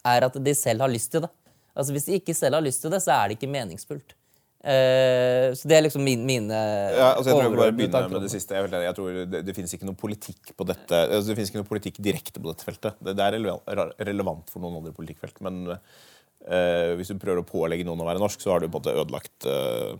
er 0.08 0.26
at 0.26 0.38
de 0.40 0.54
selv 0.56 0.82
har 0.82 0.90
lyst 0.90 1.12
til 1.12 1.22
det. 1.26 1.30
Altså 1.76 1.94
Hvis 1.94 2.08
de 2.08 2.16
ikke 2.18 2.34
selv 2.34 2.56
har 2.58 2.64
lyst 2.64 2.82
til 2.82 2.92
det, 2.92 3.02
så 3.04 3.14
er 3.14 3.28
det 3.28 3.36
ikke 3.36 3.52
meningsfullt. 3.52 4.16
Uh, 4.62 5.50
så 5.58 5.66
det 5.66 5.74
er 5.74 5.82
liksom 5.82 6.04
min, 6.06 6.20
mine 6.22 6.54
ja, 6.54 7.08
altså 7.16 7.32
jeg 7.32 7.34
tror 7.34 7.48
jeg 7.48 7.54
bare 7.58 7.74
begynner 7.74 8.12
med 8.12 8.22
det 8.22 8.30
siste. 8.30 8.54
Jeg, 8.54 8.70
jeg 8.84 8.94
tror 8.94 9.16
Det, 9.26 9.40
det 9.42 9.54
finnes 9.56 9.74
ikke 9.74 9.88
noe 9.88 9.98
politikk 9.98 10.52
på 10.54 10.66
dette 10.68 11.00
altså 11.08 11.32
det 11.32 11.34
finnes 11.40 11.50
ikke 11.50 11.62
noe 11.64 11.70
politikk 11.72 11.98
direkte 12.06 12.38
på 12.38 12.46
dette 12.46 12.68
feltet. 12.68 13.00
Det, 13.02 13.16
det 13.18 13.26
er 13.26 13.82
relevant 14.06 14.52
for 14.52 14.62
noen 14.62 14.78
andre 14.78 14.94
politikkfelt. 14.94 15.42
Men 15.42 15.74
uh, 15.74 16.90
hvis 16.98 17.10
du 17.10 17.18
prøver 17.18 17.42
å 17.42 17.48
pålegge 17.48 17.88
noen 17.88 18.04
å 18.04 18.06
være 18.06 18.22
norsk, 18.22 18.44
så 18.44 18.54
har 18.54 18.62
du 18.62 18.68
på 18.68 18.78
en 18.78 18.78
måte 18.78 18.96
ødelagt 19.02 19.50
uh, 19.50 19.98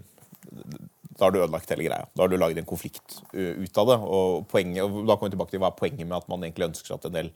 da 1.12 1.26
har 1.26 1.34
du 1.34 1.42
ødelagt 1.42 1.70
hele 1.70 1.84
greia. 1.86 2.06
Da 2.14 2.24
har 2.24 2.30
du 2.30 2.38
laget 2.38 2.58
en 2.62 2.68
konflikt 2.68 3.20
ut 3.32 3.78
av 3.78 3.90
det. 3.90 3.98
Og, 4.00 4.46
poenget, 4.50 4.82
og 4.82 5.04
da 5.06 5.16
kommer 5.16 5.30
vi 5.30 5.36
tilbake 5.36 5.54
til 5.54 5.62
Hva 5.62 5.70
er 5.70 5.78
poenget 5.78 6.06
med 6.06 6.16
at 6.18 6.30
man 6.32 6.42
egentlig 6.42 6.70
ønsker 6.70 6.88
seg 6.88 6.98
at 6.98 7.08
en 7.10 7.18
del 7.18 7.30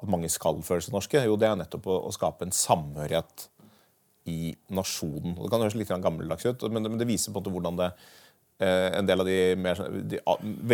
at 0.00 0.10
mange 0.10 0.30
skal 0.32 0.62
føle 0.66 0.82
seg 0.84 0.94
norske? 0.96 1.22
Jo, 1.26 1.36
det 1.38 1.50
er 1.50 1.58
nettopp 1.60 1.86
å, 1.90 1.98
å 2.08 2.14
skape 2.14 2.46
en 2.48 2.54
samhørighet 2.56 3.46
i 4.28 4.54
nasjonen. 4.74 5.36
Det 5.38 5.50
kan 5.52 5.62
høres 5.64 5.76
litt 5.78 5.92
gammeldags 6.02 6.46
ut, 6.48 6.66
men 6.68 6.84
det, 6.84 6.92
men 6.92 7.00
det, 7.00 7.08
viser 7.08 7.32
på 7.32 7.40
en 7.40 7.44
måte 7.44 7.54
hvordan 7.54 7.78
det 7.80 7.88
eh, 8.60 8.88
en 8.98 9.08
del 9.08 9.22
av 9.22 9.30
de, 9.30 9.38
mer, 9.56 9.80
de 10.12 10.20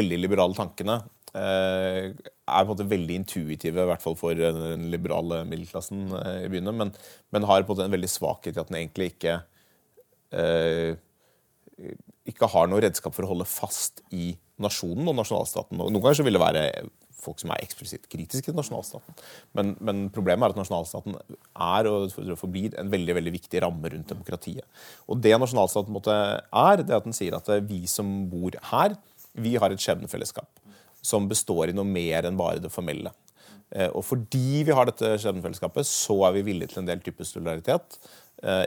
veldig 0.01 0.19
liberale 0.19 0.57
tankene 0.59 0.99
eh, 1.37 2.11
er 2.11 2.15
på 2.17 2.65
en 2.67 2.73
måte 2.73 2.89
veldig 2.91 3.21
intuitive, 3.23 3.85
i 3.85 3.91
hvert 3.93 4.03
fall 4.03 4.19
for 4.19 4.39
den 4.39 4.89
liberale 4.93 5.45
middelklassen 5.49 6.09
eh, 6.21 6.41
i 6.47 6.53
byene, 6.53 6.75
men, 6.75 6.95
men, 7.35 7.49
har 7.49 7.63
på 7.63 7.75
en 7.75 7.77
måte 7.77 7.89
en 7.91 7.97
veldig 7.97 8.13
svakhet 8.13 8.57
i 8.57 8.63
at 8.63 8.73
den 8.73 8.81
egentlig 8.83 9.13
ikke 9.15 9.41
ikke 12.27 12.49
har 12.51 12.71
noe 12.71 12.81
redskap 12.83 13.15
for 13.15 13.27
å 13.27 13.29
holde 13.31 13.45
fast 13.47 14.01
i 14.17 14.31
nasjonen 14.63 15.11
og 15.11 15.19
nasjonalstaten. 15.19 15.77
Noen 15.79 16.01
ganger 16.01 16.17
så 16.19 16.25
vil 16.27 16.39
det 16.39 16.43
være 16.43 16.63
folk 17.27 17.43
som 17.43 17.53
er 17.53 17.65
eksplisitt 17.65 18.07
kritiske 18.13 18.49
til 18.49 18.57
nasjonalstaten. 18.57 19.19
Men, 19.59 19.75
men, 19.85 20.07
problemet 20.15 20.47
er 20.47 20.55
at 20.55 20.61
nasjonalstaten 20.63 21.19
er 21.19 21.91
og 21.91 22.15
forblir 22.41 22.79
en 22.81 22.93
veldig 22.93 23.19
veldig 23.19 23.35
viktig 23.35 23.63
ramme 23.67 23.93
rundt 23.93 24.15
demokratiet. 24.15 24.65
Og 25.11 25.21
det 25.23 25.35
nasjonalstaten 25.37 25.95
måtte 25.95 26.15
er, 26.15 26.83
det 26.83 26.93
er 26.93 27.01
at 27.01 27.09
den 27.09 27.17
sier 27.17 27.39
at 27.39 27.51
vi 27.69 27.83
som 27.91 28.25
bor 28.33 28.57
her, 28.73 28.97
vi 29.37 29.57
har 29.61 29.73
et 29.73 29.83
skjebnefellesskap 29.83 30.49
som 31.07 31.29
består 31.31 31.71
i 31.71 31.77
noe 31.77 31.87
mer 31.87 32.27
enn 32.27 32.39
bare 32.39 32.63
det 32.63 32.73
formelle. 32.73 33.13
Eh, 33.75 33.91
og 33.91 34.05
fordi 34.07 34.63
vi 34.67 34.75
har 34.75 34.89
dette 34.89 35.17
skjebnefellesskapet, 35.23 35.89
så 35.89 36.21
er 36.29 36.37
vi 36.39 36.47
villige 36.51 36.73
til 36.73 36.85
en 36.85 36.91
del 36.91 37.03
type 37.05 37.27
solidaritet 37.27 37.99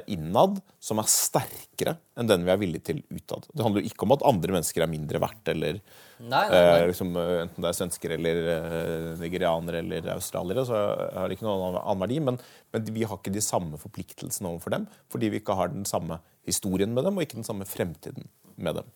innad 0.09 0.57
som 0.81 0.97
er 0.97 1.09
sterkere 1.11 1.93
enn 2.17 2.27
den 2.27 2.45
vi 2.45 2.51
er 2.51 2.59
villige 2.59 2.85
til 2.89 3.01
utad. 3.13 3.45
Det 3.53 3.63
handler 3.63 3.83
jo 3.83 3.91
ikke 3.91 4.05
om 4.07 4.15
at 4.15 4.23
andre 4.27 4.55
mennesker 4.55 4.83
er 4.83 4.91
mindre 4.91 5.21
verdt, 5.21 5.51
eller 5.53 5.77
nei, 5.77 6.41
nei, 6.41 6.47
nei. 6.49 6.79
Eh, 6.79 6.85
liksom, 6.89 7.11
eh, 7.19 7.33
enten 7.43 7.63
det 7.63 7.69
er 7.69 7.77
svensker 7.77 8.15
eller 8.15 8.41
eh, 8.55 9.05
nigerianere 9.21 9.83
eller 9.83 10.09
australiere, 10.15 10.65
så 10.67 10.79
har 11.15 11.29
det 11.29 11.37
ikke 11.37 11.47
noen 11.47 11.79
annen 11.79 12.03
verdi. 12.03 12.19
Men, 12.25 12.39
men, 12.73 12.89
vi 12.95 13.05
har 13.05 13.19
ikke 13.19 13.35
de 13.35 13.45
samme 13.45 13.79
forpliktelsene 13.81 14.51
overfor 14.51 14.75
dem, 14.75 14.89
fordi 15.13 15.31
vi 15.33 15.43
ikke 15.43 15.57
har 15.59 15.71
den 15.73 15.87
samme 15.89 16.19
historien 16.47 16.95
med 16.95 17.07
dem, 17.07 17.19
og 17.19 17.27
ikke 17.27 17.39
den 17.39 17.47
samme 17.47 17.67
fremtiden 17.69 18.29
med 18.59 18.81
dem. 18.81 18.91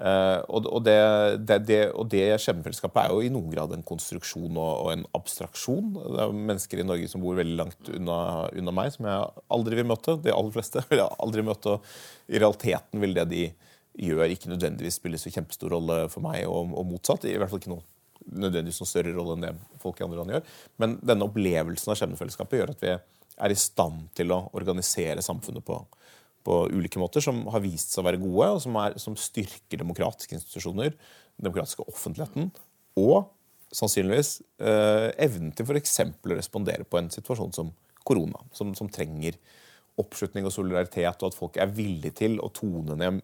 Og, 0.00 0.64
og, 0.64 0.78
det, 0.86 0.96
det, 1.44 1.58
det, 1.68 1.78
og 1.92 2.06
det 2.08 2.22
skjebnefellesskapet 2.40 3.02
er 3.02 3.12
jo 3.12 3.20
i 3.20 3.32
noen 3.32 3.50
grad 3.52 3.74
en 3.76 3.84
konstruksjon 3.84 4.54
og, 4.54 4.70
og, 4.70 4.88
en 4.94 5.02
abstraksjon. 5.18 5.90
Det 5.98 6.22
er 6.24 6.32
mennesker 6.38 6.80
i 6.80 6.86
Norge 6.88 7.10
som 7.12 7.20
bor 7.20 7.36
veldig 7.36 7.58
langt 7.58 7.90
unna, 7.92 8.16
unna, 8.56 8.74
meg, 8.78 8.94
som 8.94 9.10
jeg 9.10 9.44
aldri 9.52 9.76
vil 9.76 9.90
møte. 9.90 10.16
De 10.24 10.32
aller 10.32 10.54
fleste 10.56 10.84
vil 10.88 11.02
jeg 11.02 11.20
aldri 11.26 11.44
møte. 11.44 11.76
Og 11.76 12.32
I 12.32 12.40
realiteten 12.40 13.04
vil 13.04 13.12
det 13.18 13.26
de 13.34 13.44
gjør, 14.00 14.24
ikke 14.32 14.54
nødvendigvis 14.54 14.96
spille 15.02 15.20
så 15.20 15.32
kjempestor 15.34 15.74
rolle 15.74 16.02
for 16.12 16.24
meg, 16.24 16.46
og, 16.48 16.72
og 16.72 16.88
motsatt. 16.94 17.28
I 17.28 17.36
hvert 17.36 17.52
fall 17.52 17.60
ikke 17.60 17.74
noe 17.74 17.84
nødvendigvis 18.30 18.80
noen 18.82 18.90
større 18.90 19.14
rolle 19.16 19.36
enn 19.36 19.46
det 19.48 19.54
folk 19.82 20.00
i 20.00 20.04
andre 20.06 20.20
land 20.20 20.34
gjør. 20.34 20.52
Men 20.82 20.98
denne 21.04 21.26
opplevelsen 21.26 21.92
av 21.92 21.98
skjebnefellesskapet 22.00 22.60
gjør 22.60 22.74
at 22.74 22.84
vi 22.84 22.92
er 23.40 23.52
i 23.52 23.58
stand 23.58 24.10
til 24.16 24.32
å 24.34 24.42
organisere 24.56 25.24
samfunnet 25.24 25.64
på, 25.66 25.78
på 26.46 26.62
ulike 26.72 27.00
måter, 27.00 27.22
som 27.24 27.42
har 27.52 27.62
vist 27.64 27.92
seg 27.92 28.02
å 28.02 28.08
være 28.08 28.20
gode, 28.22 28.48
og 28.56 28.62
som, 28.64 28.78
er, 28.80 28.96
som 29.02 29.18
styrker 29.18 29.82
demokratiske 29.82 30.38
institusjoner, 30.38 30.94
den 30.94 31.48
demokratiske 31.48 31.84
offentligheten, 31.90 32.50
og 33.00 33.30
sannsynligvis 33.76 34.40
eh, 34.62 35.10
evnen 35.22 35.52
til 35.54 35.68
f.eks. 35.68 36.00
å 36.02 36.34
respondere 36.34 36.86
på 36.88 36.98
en 37.00 37.10
situasjon 37.12 37.54
som 37.54 37.70
korona, 38.06 38.40
som, 38.56 38.72
som, 38.78 38.88
trenger 38.90 39.36
oppslutning 40.00 40.46
og 40.48 40.54
solidaritet, 40.54 41.20
og 41.20 41.30
at 41.30 41.36
folk 41.38 41.60
er 41.60 41.70
villige 41.76 42.16
til 42.22 42.40
å 42.42 42.50
tone 42.56 42.96
ned 42.98 43.20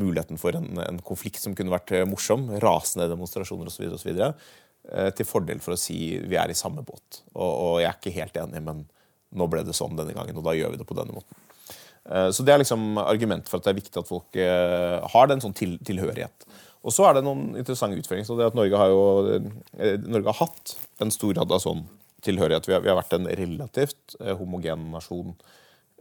muligheten 0.00 0.40
for 0.40 0.56
en, 0.56 0.70
en 0.80 1.00
konflikt 1.04 1.42
som 1.42 1.54
kunne 1.56 1.74
vært 1.74 1.92
morsom, 2.08 2.48
rasende 2.64 3.10
demonstrasjoner 3.12 3.68
osv., 3.68 4.10
eh, 4.18 5.10
til 5.12 5.28
fordel 5.28 5.60
for 5.62 5.76
å 5.76 5.80
si 5.80 6.16
vi 6.16 6.40
er 6.40 6.50
i 6.50 6.58
samme 6.58 6.84
båt. 6.86 7.22
Og, 7.36 7.52
og 7.52 7.78
jeg 7.82 7.90
er 7.90 8.00
ikke 8.00 8.16
helt 8.16 8.42
enig, 8.46 8.64
men 8.64 8.84
nå 9.32 9.48
ble 9.52 9.62
det 9.64 9.76
sånn 9.76 9.96
denne 9.96 10.16
gangen, 10.16 10.36
og 10.40 10.48
da 10.48 10.56
gjør 10.56 10.74
vi 10.74 10.80
det 10.80 10.88
på 10.88 10.96
denne 10.96 11.14
måten. 11.16 11.51
Eh, 12.10 12.28
så 12.34 12.44
det 12.44 12.54
er 12.54 12.62
liksom 12.62 12.98
argumentet 13.02 13.50
for 13.50 13.60
at 13.60 13.68
det 13.68 13.72
er 13.74 13.80
viktig 13.80 14.00
at 14.00 14.10
folk 14.10 14.38
eh, 14.40 14.98
har 15.14 15.30
den 15.30 15.42
sånn 15.44 15.56
til, 15.56 15.76
tilhørighet. 15.86 16.46
Og 16.82 16.94
så 16.94 17.06
er 17.06 17.18
det 17.18 17.24
noen 17.26 17.52
interessante 17.54 17.98
utføringer. 18.00 18.26
så 18.26 18.38
det 18.38 18.48
at 18.50 18.58
Norge 18.58 18.78
har 18.78 18.90
jo 18.90 19.02
eh, 19.78 19.98
Norge 20.02 20.32
har 20.32 20.40
hatt 20.42 20.76
en 21.02 21.14
stor 21.14 21.34
grad 21.36 21.54
av 21.54 21.62
sånn 21.62 21.84
tilhørighet. 22.26 22.66
Vi 22.68 22.74
har, 22.74 22.82
vi 22.82 22.90
har 22.90 22.98
vært 22.98 23.14
en 23.16 23.26
relativt 23.26 24.16
homogen 24.38 24.90
nasjon 24.94 25.34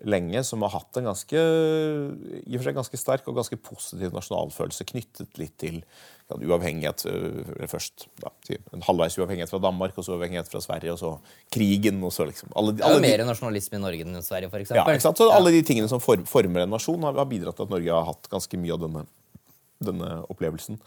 lenge 0.08 0.42
som 0.48 0.64
har 0.66 0.72
hatt 0.74 0.98
en 0.98 1.08
ganske 1.12 1.38
i 1.38 2.56
og 2.56 2.58
for 2.62 2.68
seg 2.68 2.78
ganske 2.78 3.00
sterk 3.00 3.28
og 3.30 3.38
ganske 3.38 3.58
positiv 3.62 4.14
nasjonalfølelse 4.16 4.88
knyttet 4.90 5.38
litt 5.40 5.54
til 5.62 5.78
ja, 5.82 6.38
uavhengighet 6.38 7.06
øh, 7.12 7.68
først. 7.70 8.08
Da, 8.22 8.32
en 8.74 8.86
halvveis 8.88 9.18
uavhengighet 9.20 9.52
fra 9.52 9.62
Danmark, 9.62 9.98
og 9.98 10.08
så 10.08 10.16
uavhengighet 10.16 10.50
fra 10.52 10.62
Sverige, 10.64 10.96
og 10.96 11.00
så 11.02 11.12
krigen. 11.54 12.02
og 12.04 12.14
så 12.16 12.26
liksom 12.30 12.54
alle, 12.56 12.74
Det 12.74 12.86
er 12.86 12.90
alle 12.90 13.00
jo 13.00 13.06
de- 13.06 13.12
mer 13.12 13.26
nasjonalisme 13.30 13.78
i 13.78 13.84
Norge 13.86 14.08
enn 14.08 14.18
i 14.18 14.26
Sverige, 14.26 14.50
for 14.50 14.66
ja, 14.76 14.86
ikke 14.86 15.06
sant? 15.06 15.18
Så 15.22 15.30
Alle 15.32 15.52
de 15.52 15.62
tingene 15.68 15.90
som 15.92 16.00
form, 16.04 16.26
former 16.26 16.64
en 16.66 16.74
nasjon, 16.74 17.02
har, 17.04 17.14
har 17.14 17.26
bidratt 17.30 17.60
til 17.60 17.68
at 17.68 17.74
Norge 17.76 17.92
har 17.92 18.06
hatt 18.06 18.30
ganske 18.32 18.58
mye 18.58 18.74
av 18.78 18.86
denne, 18.88 19.06
denne 19.84 20.14
opplevelsen. 20.32 20.80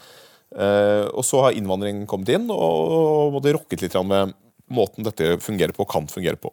Uh, 0.55 1.11
og 1.11 1.25
så 1.27 1.41
har 1.43 1.57
innvandringen 1.59 2.07
kommet 2.07 2.29
inn 2.31 2.47
og 2.53 3.33
måtte 3.35 3.53
rokket 3.57 3.83
litt 3.83 3.97
med 4.07 4.35
måten 4.71 5.05
dette 5.05 5.35
fungerer 5.43 5.75
på, 5.75 5.83
og 5.83 5.91
kan 5.91 6.07
fungere 6.07 6.39
på. 6.41 6.53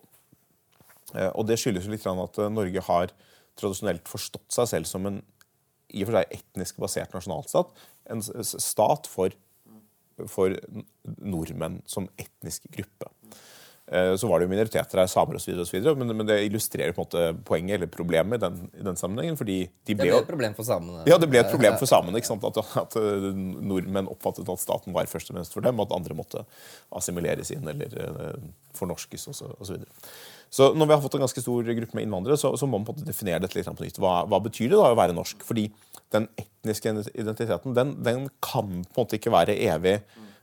Eh, 1.16 1.30
og 1.36 1.48
det 1.50 1.60
skyldes 1.60 1.88
jo 1.88 1.94
litt 1.94 2.08
at 2.08 2.42
eh, 2.42 2.52
Norge 2.54 2.84
har 2.88 3.14
tradisjonelt 3.60 4.08
forstått 4.10 4.48
seg 4.56 4.70
selv 4.72 4.90
som 4.90 5.08
en 5.10 5.22
i 5.92 6.06
og 6.06 6.08
for 6.08 6.22
seg 6.22 6.38
etnisk 6.38 6.78
basert 6.80 7.16
nasjonalstat. 7.16 7.72
En 8.14 8.22
stat 8.24 9.10
for, 9.12 9.34
for 10.32 10.56
nordmenn 11.20 11.82
som 11.90 12.08
etnisk 12.22 12.70
gruppe. 12.72 13.10
Eh, 13.92 14.14
Så 14.16 14.30
var 14.30 14.40
det 14.40 14.48
jo 14.48 14.54
minoriteter 14.54 15.02
her, 15.02 15.10
samer 15.12 15.36
osv., 15.36 15.52
men, 16.00 16.14
men 16.16 16.30
det 16.30 16.38
illustrerer 16.46 16.96
på 16.96 17.04
en 17.04 17.10
måte 17.10 17.44
poenget 17.44 17.76
eller 17.76 17.92
problemet 17.92 18.40
i 18.40 18.44
den, 18.46 18.62
i 18.72 18.86
den 18.88 18.96
sammenhengen. 18.96 19.36
fordi 19.36 19.58
de 19.68 19.98
ble, 20.00 20.08
Det 20.08 20.14
ble 20.14 20.22
et 20.22 20.32
problem 20.32 20.56
for 20.56 20.70
samene. 20.70 21.04
ja, 21.12 21.18
det 21.20 21.28
ble 21.34 21.42
et 21.44 21.52
problem 21.52 21.76
for 21.82 21.92
samene. 21.92 22.22
ikke 22.22 22.32
sant? 22.32 22.48
At, 22.48 22.62
at 22.86 22.96
nordmenn 22.96 24.08
oppfattet 24.08 24.48
at 24.48 24.64
staten 24.64 24.96
var 24.96 25.12
først 25.12 25.34
og 25.34 25.36
fremst 25.42 25.58
for 25.58 25.68
dem, 25.68 25.76
og 25.76 25.90
at 25.90 25.98
andre 26.00 26.16
måtte 26.16 26.46
assimileres 26.96 27.52
inn 27.52 27.68
eller 27.68 28.40
fornorskes 28.80 29.28
osv. 29.28 29.42
Så, 29.44 29.52
og 29.60 29.68
så. 29.68 29.82
Så 30.52 30.74
når 30.76 30.90
vi 30.90 30.96
har 30.96 31.04
fått 31.04 31.14
en 31.16 31.24
ganske 31.24 31.42
stor 31.44 31.64
gruppe 31.64 31.96
med 31.96 32.04
innvandrere, 32.04 32.36
så, 32.40 32.52
så 32.60 32.68
må 32.68 32.76
man 32.76 32.88
på 32.88 32.92
en 32.92 33.00
måte 33.00 33.08
definere 33.08 33.40
dette 33.40 33.56
litt 33.56 33.70
på 33.72 33.86
nytt. 33.86 34.00
Hva, 34.04 34.18
hva 34.28 34.42
betyr 34.44 34.74
det 34.74 34.80
da 34.82 34.90
å 34.92 34.98
være 35.00 35.16
norsk? 35.16 35.46
Fordi 35.48 35.70
den 36.12 36.28
etniske 36.36 36.92
identiteten 37.16 37.78
den, 37.78 37.96
den 38.04 38.28
kan 38.44 38.68
på 38.68 38.76
en 38.76 39.00
måte 39.00 39.20
ikke 39.20 39.34
være 39.34 39.58
evig 39.70 40.02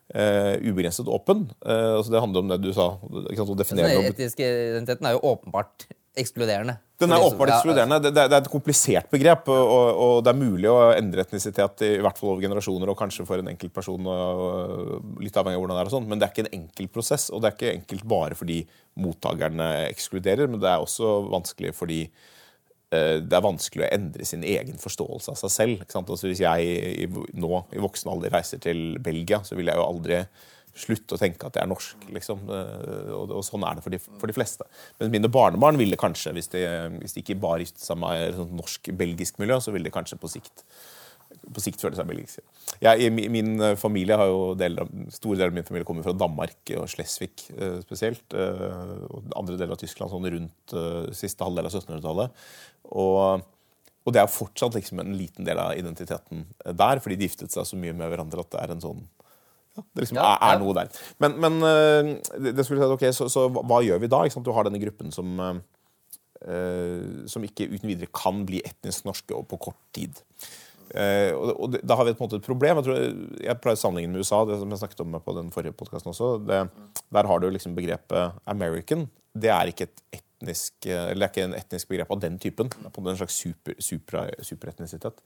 Uh, 0.09 0.57
ubegrenset 0.64 1.05
åpen. 1.12 1.42
Uh, 1.61 1.99
altså 1.99 2.14
det 2.14 2.21
handler 2.25 2.40
om 2.40 2.49
det 2.49 2.57
du 2.64 2.71
sa. 2.73 2.87
sant, 2.97 3.51
å 3.53 3.57
definere 3.59 3.90
Den 3.92 4.07
etiske 4.09 4.40
identiteten 4.40 5.05
er 5.05 5.18
jo 5.18 5.35
åpenbart 5.35 5.85
ekskluderende. 6.18 6.79
Den 6.99 7.12
er 7.14 7.23
åpenbart 7.23 7.53
ekskluderende. 7.59 7.99
Det, 8.03 8.12
det 8.16 8.25
er- 8.25 8.40
et 8.40 8.51
komplisert 8.51 9.11
begrep. 9.11 9.49
Og, 9.53 10.01
og, 10.05 10.25
det 10.25 10.33
er 10.33 10.40
mulig 10.40 10.71
å 10.71 10.79
endre 10.97 11.23
etnisitet 11.23 11.85
i 11.87 11.92
hvert 12.03 12.18
fall 12.18 12.33
over 12.33 12.42
generasjoner, 12.42 12.90
og 12.90 12.99
kanskje 12.99 13.27
for 13.29 13.38
en 13.38 13.53
enkelt 13.53 13.75
person, 13.75 14.09
og, 14.11 15.21
litt 15.23 15.37
avhengig 15.37 15.61
av 15.61 15.62
hvordan 15.62 15.79
det 15.79 15.85
er 15.85 15.92
og 15.92 15.97
sånn, 15.99 16.09
men 16.11 16.18
det 16.18 16.27
er 16.27 16.35
ikke 16.35 16.47
en 16.49 16.57
enkel 16.62 16.90
prosess. 16.97 17.29
Og 17.31 17.42
det 17.42 17.51
er 17.51 17.59
ikke 17.59 17.77
enkelt 17.77 18.09
bare 18.09 18.38
fordi 18.38 18.62
mottakerne 18.98 19.68
ekskluderer, 19.88 20.50
men 20.50 20.61
det 20.62 20.70
er 20.70 20.82
også 20.82 21.14
vanskelig 21.30 21.72
fordi 21.78 22.02
eh, 22.04 23.16
det 23.22 23.38
er 23.38 23.46
vanskelig 23.46 23.87
å 23.87 23.90
endre 23.94 24.28
sin 24.28 24.44
egen 24.46 24.78
forståelse 24.82 25.34
av 25.34 25.40
seg 25.42 25.54
selv. 25.54 25.82
Ikke 25.82 25.96
sant? 25.96 26.12
Altså, 26.14 26.30
hvis 26.30 26.44
jeg 26.44 27.08
nå 27.38 27.64
i 27.74 27.82
voksen 27.82 28.12
alder 28.12 28.34
reiser 28.34 28.62
til 28.62 28.98
Belgia, 29.02 29.42
så 29.46 29.58
vil 29.58 29.70
jeg 29.70 29.80
jo 29.80 29.87
aldri 29.87 30.22
slutte 30.78 31.16
å 31.16 31.20
tenke 31.20 31.48
at 31.48 31.56
jeg 31.58 31.64
er 31.64 31.70
norsk. 31.70 32.04
Liksom. 32.14 32.44
Eh, 32.54 33.16
Og, 33.16 33.34
sånn 33.46 33.66
er 33.66 33.78
det 33.78 33.87
for 33.87 33.94
de, 33.94 34.02
for 34.20 34.30
de 34.30 34.37
fleste. 34.37 34.66
Men 35.00 35.14
mine 35.14 35.32
barnebarn 35.32 35.80
ville 35.80 35.98
kanskje, 35.98 36.34
hvis 36.37 36.52
de, 36.54 36.62
hvis 37.00 37.16
de 37.16 37.24
ikke 37.24 37.40
bare 37.42 37.64
giftet 37.64 37.87
seg 37.87 37.98
med 38.00 38.28
et 38.28 38.54
norsk-belgisk 38.61 39.42
miljø, 39.42 39.58
så 39.62 39.74
ville 39.74 39.88
de 39.88 39.94
kanskje 39.94 40.20
på 40.20 40.30
sikt 40.38 40.66
på 41.54 41.62
sikt 41.62 41.82
føle 41.82 41.96
seg 41.98 42.08
belgiske. 42.08 42.42
Jeg, 42.82 43.08
i 43.08 43.28
min 43.32 43.54
eh, 43.64 43.76
familie 43.80 44.16
har 44.20 44.30
jo 44.30 44.54
del 44.58 44.78
av, 44.82 44.90
Store 45.14 45.38
deler 45.38 45.52
av 45.52 45.58
min 45.58 45.66
familie 45.66 45.88
kommer 45.88 46.06
fra 46.06 46.16
Danmark 46.16 46.72
og 46.78 46.88
Slesvig 46.92 47.44
eh, 47.56 47.78
spesielt. 47.84 48.24
Eh, 48.37 49.04
og 49.08 49.30
andre 49.38 49.58
deler 49.58 49.76
av 49.76 49.82
Tyskland 49.82 50.12
sånn 50.12 50.28
rundt 50.34 50.74
eh, 50.76 51.12
siste 51.16 51.46
halvdel 51.46 51.70
av 51.70 51.74
1700-tallet. 51.74 52.42
Og, 52.92 53.46
og 54.04 54.16
det 54.16 54.22
er 54.22 54.32
fortsatt 54.32 54.76
liksom 54.78 55.02
en 55.04 55.16
liten 55.16 55.48
del 55.48 55.61
av 55.62 55.76
identiteten 55.78 56.44
eh, 56.64 56.74
der, 56.76 57.02
fordi 57.04 57.20
de 57.20 57.30
giftet 57.30 57.54
seg 57.54 57.68
så 57.68 57.80
mye 57.80 57.96
med 57.96 58.12
hverandre 58.12 58.44
at 58.44 58.52
det 58.54 58.64
er 58.64 58.76
en 58.76 58.84
sånn 58.84 59.06
ja, 59.78 59.84
det 59.94 60.04
liksom 60.04 60.18
Ja, 60.18 60.28
er, 60.34 60.44
er 60.52 60.62
noe 60.62 60.76
der. 60.76 61.02
Men, 61.22 61.40
men 61.42 61.58
eh, 61.64 62.14
det, 62.50 62.64
skulle 62.66 62.82
si 62.82 62.94
ok, 62.98 63.08
så, 63.14 63.32
så 63.32 63.48
hva, 63.52 63.82
gjør 63.87 64.00
vi 64.02 64.11
da? 64.11 64.24
Du 64.42 64.54
har 64.56 64.66
denne 64.66 64.80
gruppen 64.82 65.14
som 65.14 65.37
eh, 65.44 65.58
eh, 66.46 67.26
som 67.30 67.44
ikke 67.46 67.68
uten 67.72 67.90
videre 67.90 68.11
kan 68.14 68.44
bli 68.48 68.62
etnisk 68.66 69.06
norske 69.08 69.34
og 69.37 69.46
på 69.50 69.61
kort 69.68 69.80
tid. 69.96 70.18
Eh, 70.94 71.35
og, 71.37 71.51
og 71.64 71.77
da 71.85 71.98
har 71.98 72.09
vi 72.09 72.14
på 72.16 72.22
en 72.22 72.29
måte 72.29 72.40
et 72.40 72.46
problem. 72.46 72.81
Jeg, 72.81 72.87
tror, 72.87 73.42
jeg 73.44 73.61
pleier 73.64 73.81
sammenligningen 73.81 74.16
med 74.16 74.24
USA, 74.24 74.40
det 74.48 74.59
som 74.61 74.72
jeg 74.72 74.83
snakket 74.83 75.05
om 75.05 75.18
på 75.24 75.37
den 75.37 75.53
forrige 75.55 75.77
podcasten 75.77 76.12
også. 76.14 76.33
Det, 76.48 76.62
der 77.18 77.31
har 77.31 77.42
du 77.42 77.48
liksom 77.53 77.77
begrepet 77.77 78.40
American. 78.48 79.07
Det 79.37 79.53
er 79.53 79.72
ikke 79.72 79.88
et 79.88 80.03
etnisk 80.20 80.88
eh, 80.88 81.11
eller 81.12 81.27
det 81.27 81.29
er 81.29 81.35
ikke 81.35 81.46
en 81.51 81.61
etnisk 81.61 81.92
begrep 81.92 82.12
av 82.14 82.24
den 82.24 82.40
typen. 82.42 82.72
Det 82.72 82.90
er 82.90 82.94
på 82.94 83.05
en 83.05 83.20
slags 83.20 83.38
super, 83.44 83.79
super, 83.83 84.35
superetnisitet. 84.46 85.24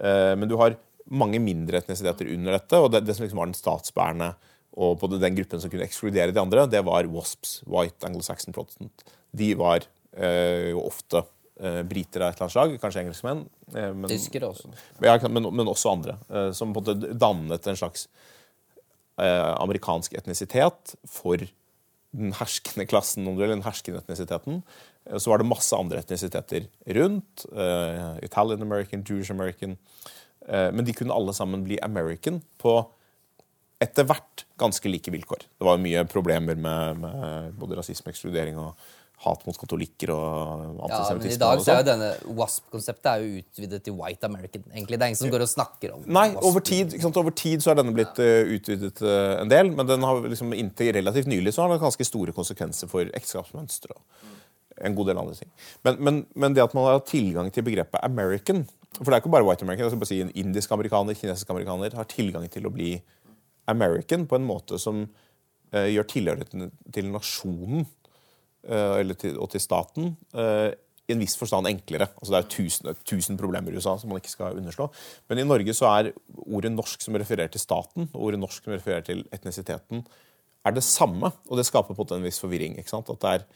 Eh, 0.00 0.34
men 0.38 0.48
du 0.48 0.56
har 0.60 0.78
mange 1.06 1.38
mindre 1.38 1.78
etnisiteter 1.78 2.32
under 2.34 2.56
dette, 2.56 2.78
og 2.82 2.90
det, 2.92 3.04
det 3.06 3.14
som 3.14 3.26
liksom 3.26 3.40
var 3.40 3.50
den 3.50 3.58
statsbærende 3.58 4.32
og 4.76 4.98
på 5.00 5.08
den 5.08 5.36
gruppen 5.38 5.60
som 5.62 5.72
kunne 5.72 5.86
ekskludere 5.86 6.34
de 6.34 6.42
andre, 6.42 6.66
det 6.68 6.82
var 6.84 7.08
WASPs, 7.08 7.62
White 7.64 8.04
Anglo-Saxon 8.04 8.52
Protestant. 8.52 9.06
De 9.32 9.54
var 9.56 9.86
eh, 10.12 10.72
jo 10.72 10.82
ofte 10.84 11.22
briter 11.88 12.20
av 12.20 12.28
et 12.30 12.36
eller 12.36 12.44
annet 12.46 12.52
slag, 12.56 12.74
kanskje 12.82 13.02
engelskmenn. 13.04 13.44
Eh, 13.74 13.92
men, 13.96 14.08
Tyskere 14.12 14.50
også. 14.52 14.72
ja, 15.04 15.16
men, 15.28 15.48
men 15.56 15.70
også 15.72 15.92
andre. 15.96 16.18
Eh, 16.28 16.50
som 16.56 16.74
på 16.76 16.82
en 16.82 16.88
måte 16.98 17.14
dannet 17.16 17.66
en 17.72 17.78
slags 17.80 18.08
eh, 19.18 19.52
amerikansk 19.56 20.14
etnisitet 20.18 20.96
for 21.08 21.46
den 22.16 22.32
herskende 22.38 22.86
klassen, 22.88 23.26
om 23.28 23.36
du 23.36 23.42
vil, 23.44 23.52
den 23.54 23.64
herskende 23.66 24.00
etnisiteten. 24.04 24.62
Eh, 25.06 25.16
Så 25.20 25.30
var 25.32 25.38
det 25.42 25.48
masse 25.48 25.76
andre 25.76 26.00
etnisiteter 26.04 26.68
rundt. 26.98 27.46
eh, 27.52 28.18
Italian 28.24 28.62
American, 28.62 29.04
Jewish 29.08 29.30
American. 29.30 29.76
Eh, 30.48 30.70
men 30.72 30.84
de 30.84 30.92
kunne 30.94 31.14
alle 31.14 31.32
sammen 31.34 31.64
bli 31.64 31.80
American 31.82 32.42
på 32.58 32.78
etter 33.80 34.06
hvert 34.08 34.46
ganske 34.56 34.88
like 34.88 35.10
vilkår. 35.12 35.42
Det 35.58 35.66
var 35.66 35.76
mye 35.82 36.04
problemer 36.08 36.56
med, 36.56 36.96
med 37.02 37.52
både 37.60 37.76
rasisme, 37.76 38.08
ekskludering 38.12 38.56
og 38.56 38.72
hat 39.24 39.46
mot 39.46 39.56
katolikker 39.56 40.10
og 40.12 40.88
Ja, 40.90 40.98
men 41.16 41.24
I 41.24 41.38
dag 41.40 41.60
så 41.64 41.72
er 41.72 41.78
sånn. 41.78 41.78
jo 41.80 41.86
denne 41.88 42.10
WASP-konseptet 42.36 43.08
er 43.10 43.22
jo 43.24 43.40
utvidet 43.40 43.82
til 43.86 43.96
White 43.96 44.28
American. 44.28 44.64
egentlig. 44.74 44.98
Det 44.98 45.02
er 45.06 45.12
ingen 45.14 45.22
som 45.22 45.32
går 45.32 45.44
og 45.46 45.48
snakker 45.48 45.94
om 45.94 46.04
Nei, 46.06 46.28
WASP. 46.34 46.44
over 46.50 46.60
tid, 46.60 47.16
over 47.16 47.30
tid 47.30 47.64
så 47.64 47.72
er 47.72 47.80
denne 47.80 47.94
blitt 47.96 48.20
eh, 48.20 48.44
utvidet 48.58 49.00
eh, 49.02 49.40
en 49.40 49.48
del, 49.48 49.72
men 49.72 49.88
den 49.88 50.04
har 50.04 50.20
liksom 50.20 50.52
inntil 50.52 50.92
relativt 50.98 51.26
nylig 51.32 51.54
så 51.54 51.64
har 51.64 51.72
den 51.72 51.80
ganske 51.80 52.04
store 52.04 52.32
konsekvenser 52.36 52.90
for 52.92 53.08
ekteskapsmønstre 53.08 53.96
og 53.96 54.02
en 54.84 54.94
god 54.94 55.06
del 55.08 55.18
andre 55.18 55.34
ting. 55.34 55.50
Men, 55.84 56.00
men, 56.04 56.26
men 56.36 56.54
det 56.54 56.62
at 56.62 56.74
man 56.76 56.84
har 56.84 57.04
tilgang 57.08 57.50
til 57.50 57.64
begrepet 57.64 58.02
American 58.04 58.66
For 58.98 59.08
det 59.08 59.14
er 59.14 59.22
ikke 59.24 59.32
bare 59.32 59.44
white 59.44 59.64
American, 59.64 59.84
jeg 59.86 59.92
skal 59.92 60.00
bare 60.00 60.12
si 60.12 60.20
en 60.24 60.32
indisk 60.36 60.72
amerikaner, 60.72 61.16
kinesisk 61.16 61.50
amerikaner 61.52 61.96
har 61.96 62.04
tilgang 62.04 62.44
til 62.52 62.68
å 62.68 62.72
bli 62.72 63.02
American 63.68 64.26
på 64.28 64.36
en 64.38 64.46
måte 64.46 64.78
som 64.80 65.02
uh, 65.74 65.88
gjør 65.88 66.06
tilhørigheten 66.12 66.70
til 66.94 67.10
nasjonen 67.12 67.84
til, 68.66 69.38
og 69.38 69.50
til 69.52 69.62
staten 69.62 70.16
eh, 70.34 70.72
i 71.06 71.14
en 71.14 71.22
viss 71.22 71.36
forstand 71.38 71.68
enklere. 71.70 72.08
Altså 72.18 72.34
Det 72.34 72.38
er 72.38 72.50
tusen, 72.50 73.00
tusen 73.06 73.38
problemer 73.38 73.72
i 73.72 73.78
USA 73.78 73.94
som 73.98 74.10
man 74.10 74.18
ikke 74.20 74.32
skal 74.32 74.58
underslå. 74.58 74.88
Men 75.30 75.38
i 75.38 75.46
Norge 75.46 75.74
så 75.76 75.90
er 75.92 76.12
ordet 76.46 76.72
norsk 76.74 77.02
som 77.02 77.14
refererer 77.14 77.52
til 77.52 77.62
staten, 77.62 78.08
og 78.12 78.28
ordet 78.28 78.42
norsk 78.42 78.64
som 78.64 78.74
refererer 78.74 79.06
til 79.06 79.22
etnisiteten, 79.34 80.02
er 80.66 80.74
det 80.74 80.82
samme. 80.82 81.30
Og 81.46 81.60
det 81.60 81.66
skaper 81.68 81.94
på 81.94 82.08
en 82.10 82.26
viss 82.26 82.42
forvirring. 82.42 82.78
ikke 82.78 82.90
sant? 82.90 83.10
At 83.12 83.22
det 83.22 83.34
er 83.36 83.46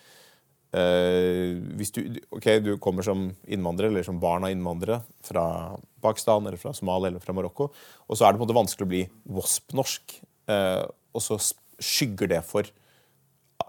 eh, 0.78 1.58
hvis 1.78 1.90
du, 1.96 2.04
ok, 2.30 2.46
du 2.62 2.76
kommer 2.78 3.06
som 3.06 3.30
innvandrer 3.50 3.90
eller 3.90 4.06
som 4.06 4.20
barn 4.22 4.46
av 4.46 4.54
innvandrere 4.54 5.02
fra 5.26 5.74
Pakistan 6.02 6.46
eller 6.46 6.60
fra 6.60 6.72
Somalia 6.76 7.10
eller 7.10 7.24
fra 7.24 7.34
Marokko, 7.34 7.72
og 8.06 8.16
så 8.16 8.26
er 8.26 8.32
det 8.32 8.38
på 8.38 8.44
en 8.44 8.48
måte 8.48 8.60
vanskelig 8.60 8.86
å 8.86 8.92
bli 8.94 9.02
WASP-norsk, 9.26 10.20
eh, 10.54 10.84
og 10.86 11.24
så 11.24 11.40
skygger 11.80 12.30
det 12.30 12.44
for 12.46 12.70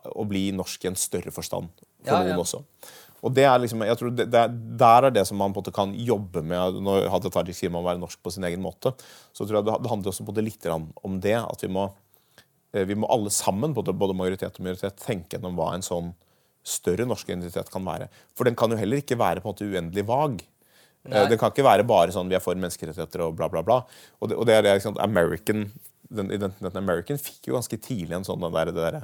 å 0.10 0.26
bli 0.28 0.50
norsk 0.56 0.86
i 0.86 0.92
en 0.92 1.00
større 1.00 1.34
forstand 1.34 1.72
for 1.78 2.12
Ja, 2.16 2.22
noen 2.26 2.42
også. 2.44 2.64
Og 3.22 3.34
det 3.38 3.46
er 3.46 3.60
liksom, 3.62 3.84
jeg 3.86 3.98
tror 4.00 4.14
det, 4.18 4.28
det 4.34 4.40
er, 4.40 4.54
Der 4.82 5.08
er 5.08 5.14
det 5.14 5.26
som 5.30 5.38
man 5.38 5.54
på 5.54 5.62
en 5.62 5.66
måte 5.66 5.76
kan 5.76 5.92
jobbe 5.94 6.42
med. 6.42 6.80
Når 6.82 7.10
Hadia 7.14 7.34
Tajik 7.34 7.58
sier 7.58 7.70
man 7.70 7.84
må 7.84 7.92
være 7.92 8.02
norsk 8.02 8.22
på 8.24 8.34
sin 8.34 8.48
egen 8.50 8.64
måte, 8.64 8.96
så 9.30 9.46
tror 9.46 9.60
jeg 9.60 9.68
det, 9.70 9.78
det 9.84 9.92
handler 9.92 10.14
også 10.14 10.26
på 10.26 10.36
det 10.38 10.46
litt 10.48 10.66
om 10.72 11.20
det. 11.22 11.38
At 11.38 11.62
vi 11.62 11.70
må, 11.70 11.92
eh, 12.74 12.86
vi 12.90 12.98
må 12.98 13.10
alle 13.14 13.34
sammen, 13.34 13.76
både, 13.78 13.94
både 13.94 14.18
majoritet 14.18 14.58
og 14.58 14.66
minoritet, 14.66 14.98
tenke 15.06 15.38
gjennom 15.38 15.60
hva 15.60 15.74
en 15.76 15.86
sånn 15.86 16.16
større 16.66 17.06
norsk 17.10 17.30
identitet 17.30 17.70
kan 17.74 17.86
være. 17.86 18.10
For 18.38 18.50
den 18.50 18.58
kan 18.58 18.74
jo 18.74 18.80
heller 18.82 19.02
ikke 19.02 19.20
være 19.22 19.42
på 19.42 19.50
en 19.50 19.54
måte 19.54 19.70
uendelig 19.70 20.06
vag. 20.10 20.42
Eh, 21.06 21.14
Nei. 21.14 21.26
Det 21.30 21.40
kan 21.42 21.54
ikke 21.54 21.66
være 21.66 21.86
bare 21.90 22.14
sånn 22.14 22.30
vi 22.30 22.38
er 22.38 22.44
for 22.44 22.58
menneskerettigheter 22.58 23.26
og 23.26 23.38
bla, 23.38 23.50
bla, 23.54 23.64
bla. 23.66 23.82
Og 24.20 24.30
det, 24.30 24.38
og 24.38 24.50
det 24.50 24.58
er 24.58 24.66
det, 24.66 24.78
American, 25.02 25.68
den 26.10 26.34
identiteten 26.34 26.82
American 26.82 27.22
fikk 27.22 27.50
jo 27.50 27.58
ganske 27.58 27.78
tidlig 27.82 28.18
en 28.18 28.28
sånn 28.28 28.42
den 28.42 28.58
der, 28.58 28.74
det 28.74 28.82
der, 28.82 29.04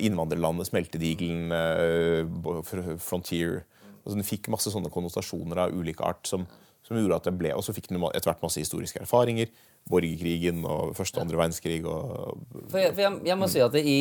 innvandrerlandet, 0.00 0.70
smeltedigelen, 0.70 1.52
eh, 1.52 2.96
frontier 2.98 3.62
Altså 4.08 4.16
Den 4.16 4.24
fikk 4.24 4.48
masse 4.48 4.70
sånne 4.72 4.88
konnotasjoner 4.88 5.66
av 5.66 5.74
ulik 5.76 6.00
art 6.00 6.24
som, 6.24 6.46
som 6.86 6.96
gjorde 6.96 7.18
at 7.18 7.26
det 7.28 7.34
ble 7.36 7.50
Og 7.52 7.60
så 7.66 7.74
fikk 7.76 7.90
den 7.90 8.00
etter 8.08 8.30
hvert 8.30 8.40
masse 8.46 8.62
historiske 8.62 9.02
erfaringer. 9.04 9.50
Borgerkrigen 9.92 10.62
og 10.64 10.94
første 10.96 11.20
og 11.20 11.26
andre 11.26 11.42
verdenskrig 11.42 11.82
og 11.84 12.40
For 12.70 12.80
jeg, 12.80 12.94
for 12.94 13.04
jeg, 13.04 13.20
jeg 13.28 13.38
må 13.40 13.50
si 13.52 13.60
at 13.60 13.76
det 13.76 13.84
i 13.84 13.98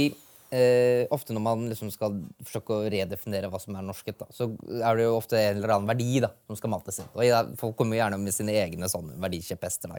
eh, 0.55 1.03
Ofte 1.11 1.35
når 1.35 1.43
man 1.43 1.67
liksom 1.67 1.91
skal 1.91 2.15
forsøke 2.39 2.77
å 2.77 2.87
redefinere 2.93 3.51
hva 3.51 3.59
som 3.59 3.75
er 3.75 3.85
norskhet, 3.89 4.19
da, 4.21 4.29
så 4.31 4.49
er 4.79 4.97
det 4.99 5.09
jo 5.09 5.17
ofte 5.17 5.39
en 5.41 5.59
eller 5.59 5.75
annen 5.75 5.91
verdi 5.91 6.23
da, 6.23 6.31
som 6.47 6.59
skal 6.59 6.71
mates 6.71 7.01
inn. 7.03 7.11
Og 7.11 7.27
ja, 7.27 7.43
Folk 7.59 7.77
kommer 7.79 7.97
jo 7.97 8.03
gjerne 8.05 8.23
med 8.23 8.35
sine 8.35 8.55
egne 8.63 8.87
sånne 8.91 9.19
verdikjepphester. 9.27 9.91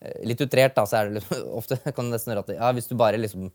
eh, 0.00 0.20
litt 0.24 0.40
utrert, 0.40 0.76
da, 0.76 0.88
så 0.88 1.02
er 1.02 1.10
det 1.10 1.20
liksom, 1.20 1.48
ofte 1.60 1.80
kan 1.84 2.08
det 2.08 2.16
nesten 2.16 2.32
gjøre 2.32 2.46
at 2.48 2.54
ja, 2.56 2.72
hvis 2.76 2.88
du 2.88 2.96
bare 2.96 3.20
liksom 3.20 3.50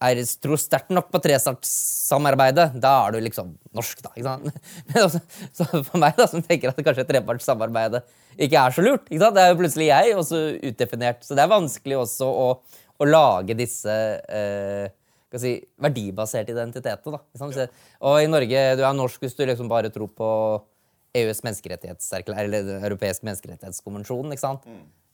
er, 0.00 0.20
tror 0.40 0.60
sterkt 0.60 0.92
nok 0.94 1.10
på 1.12 1.20
trepartssamarbeidet, 1.24 2.70
da 2.80 2.92
er 3.04 3.14
du 3.14 3.20
liksom 3.24 3.52
norsk, 3.76 4.00
da. 4.04 4.12
ikke 4.14 4.28
sant? 4.28 4.62
Også, 5.04 5.20
så 5.56 5.66
for 5.74 6.00
meg, 6.00 6.16
da, 6.18 6.26
som 6.30 6.44
tenker 6.44 6.72
at 6.72 6.80
kanskje 6.80 7.06
trepartssamarbeidet 7.10 8.02
ikke 8.40 8.62
er 8.62 8.74
så 8.74 8.84
lurt 8.84 9.10
ikke 9.10 9.20
sant? 9.22 9.36
Det 9.36 9.42
er 9.44 9.52
jo 9.52 9.58
plutselig 9.60 9.90
jeg, 9.90 10.14
også 10.16 10.40
utdefinert. 10.70 11.26
Så 11.26 11.36
det 11.36 11.44
er 11.44 11.52
vanskelig 11.52 11.98
også 12.00 12.28
å, 12.30 12.48
å 12.96 13.08
lage 13.08 13.56
disse 13.58 13.96
eh, 14.24 14.86
si, 15.36 15.56
verdibaserte 15.82 16.54
identiteter. 16.54 17.18
da. 17.18 17.68
Og 18.08 18.22
i 18.22 18.30
Norge, 18.30 18.64
du 18.78 18.84
er 18.86 18.96
norsk 18.96 19.26
hvis 19.26 19.36
du 19.36 19.44
liksom 19.44 19.68
bare 19.70 19.92
tror 19.92 20.08
på 20.16 20.30
EUs 21.20 21.42
menneskerettighetserklæring, 21.42 22.46
eller 22.46 22.66
Den 22.66 22.84
europeiske 22.86 23.26
menneskerettighetskonvensjonen. 23.26 24.32
ikke 24.32 24.46
sant? 24.46 24.66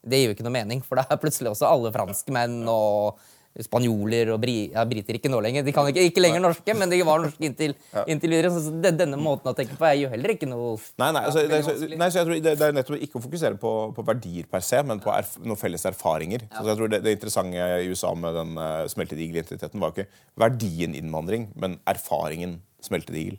Det 0.06 0.20
gir 0.20 0.30
jo 0.30 0.36
ikke 0.36 0.46
noe 0.46 0.54
mening, 0.54 0.82
for 0.86 1.00
da 1.00 1.06
er 1.10 1.18
plutselig 1.18 1.50
også 1.50 1.66
alle 1.66 1.90
franskmenn 1.94 2.60
og 2.70 3.18
spanjoler 3.64 4.32
og 4.34 4.40
bri, 4.42 4.56
ja, 4.74 4.84
briter 4.88 5.16
ikke 5.16 5.30
nå 5.32 5.40
lenger. 5.44 5.64
De 5.66 5.74
kan 5.74 5.88
ikke, 5.90 6.04
ikke 6.10 6.22
lenger 6.24 6.42
norske, 6.44 6.76
men 6.76 6.92
de 6.92 7.00
var 7.06 7.22
norske 7.24 7.48
inntil, 7.48 7.74
inntil 8.12 8.34
videre. 8.34 8.52
Så 8.52 8.74
det, 8.84 8.92
denne 9.00 9.18
måten 9.20 9.50
å 9.52 9.54
tenke 9.56 9.78
på 9.78 9.88
er 9.88 9.96
jo 10.02 10.12
heller 10.12 10.34
ikke 10.36 10.48
noe 10.50 10.74
Nei, 11.00 11.08
nei, 11.14 11.22
altså, 11.28 11.42
det, 11.48 11.60
så, 11.64 11.74
nei 11.96 12.08
så 12.12 12.20
jeg 12.20 12.28
tror 12.28 12.40
det, 12.44 12.54
det 12.60 12.66
er 12.66 12.74
nettopp 12.76 13.02
ikke 13.06 13.20
å 13.20 13.24
fokusere 13.24 13.58
på, 13.60 13.72
på 13.96 14.04
verdier 14.06 14.48
per 14.50 14.64
se, 14.64 14.80
men 14.86 15.00
på 15.02 15.12
erf, 15.14 15.36
noen 15.44 15.60
felles 15.60 15.86
erfaringer. 15.88 16.46
Så 16.52 16.66
jeg 16.68 16.80
tror 16.80 16.92
det, 16.92 17.02
det 17.06 17.16
interessante 17.16 17.68
i 17.80 17.90
USA 17.90 18.12
med 18.18 18.36
den 18.36 18.54
uh, 18.60 18.84
smeltedigel-identiteten 18.92 19.82
var 19.82 19.92
jo 19.92 20.02
ikke 20.04 20.24
verdien 20.40 20.96
innvandring, 20.98 21.50
men 21.60 21.78
erfaringen 21.88 22.58
smeltedigel. 22.84 23.38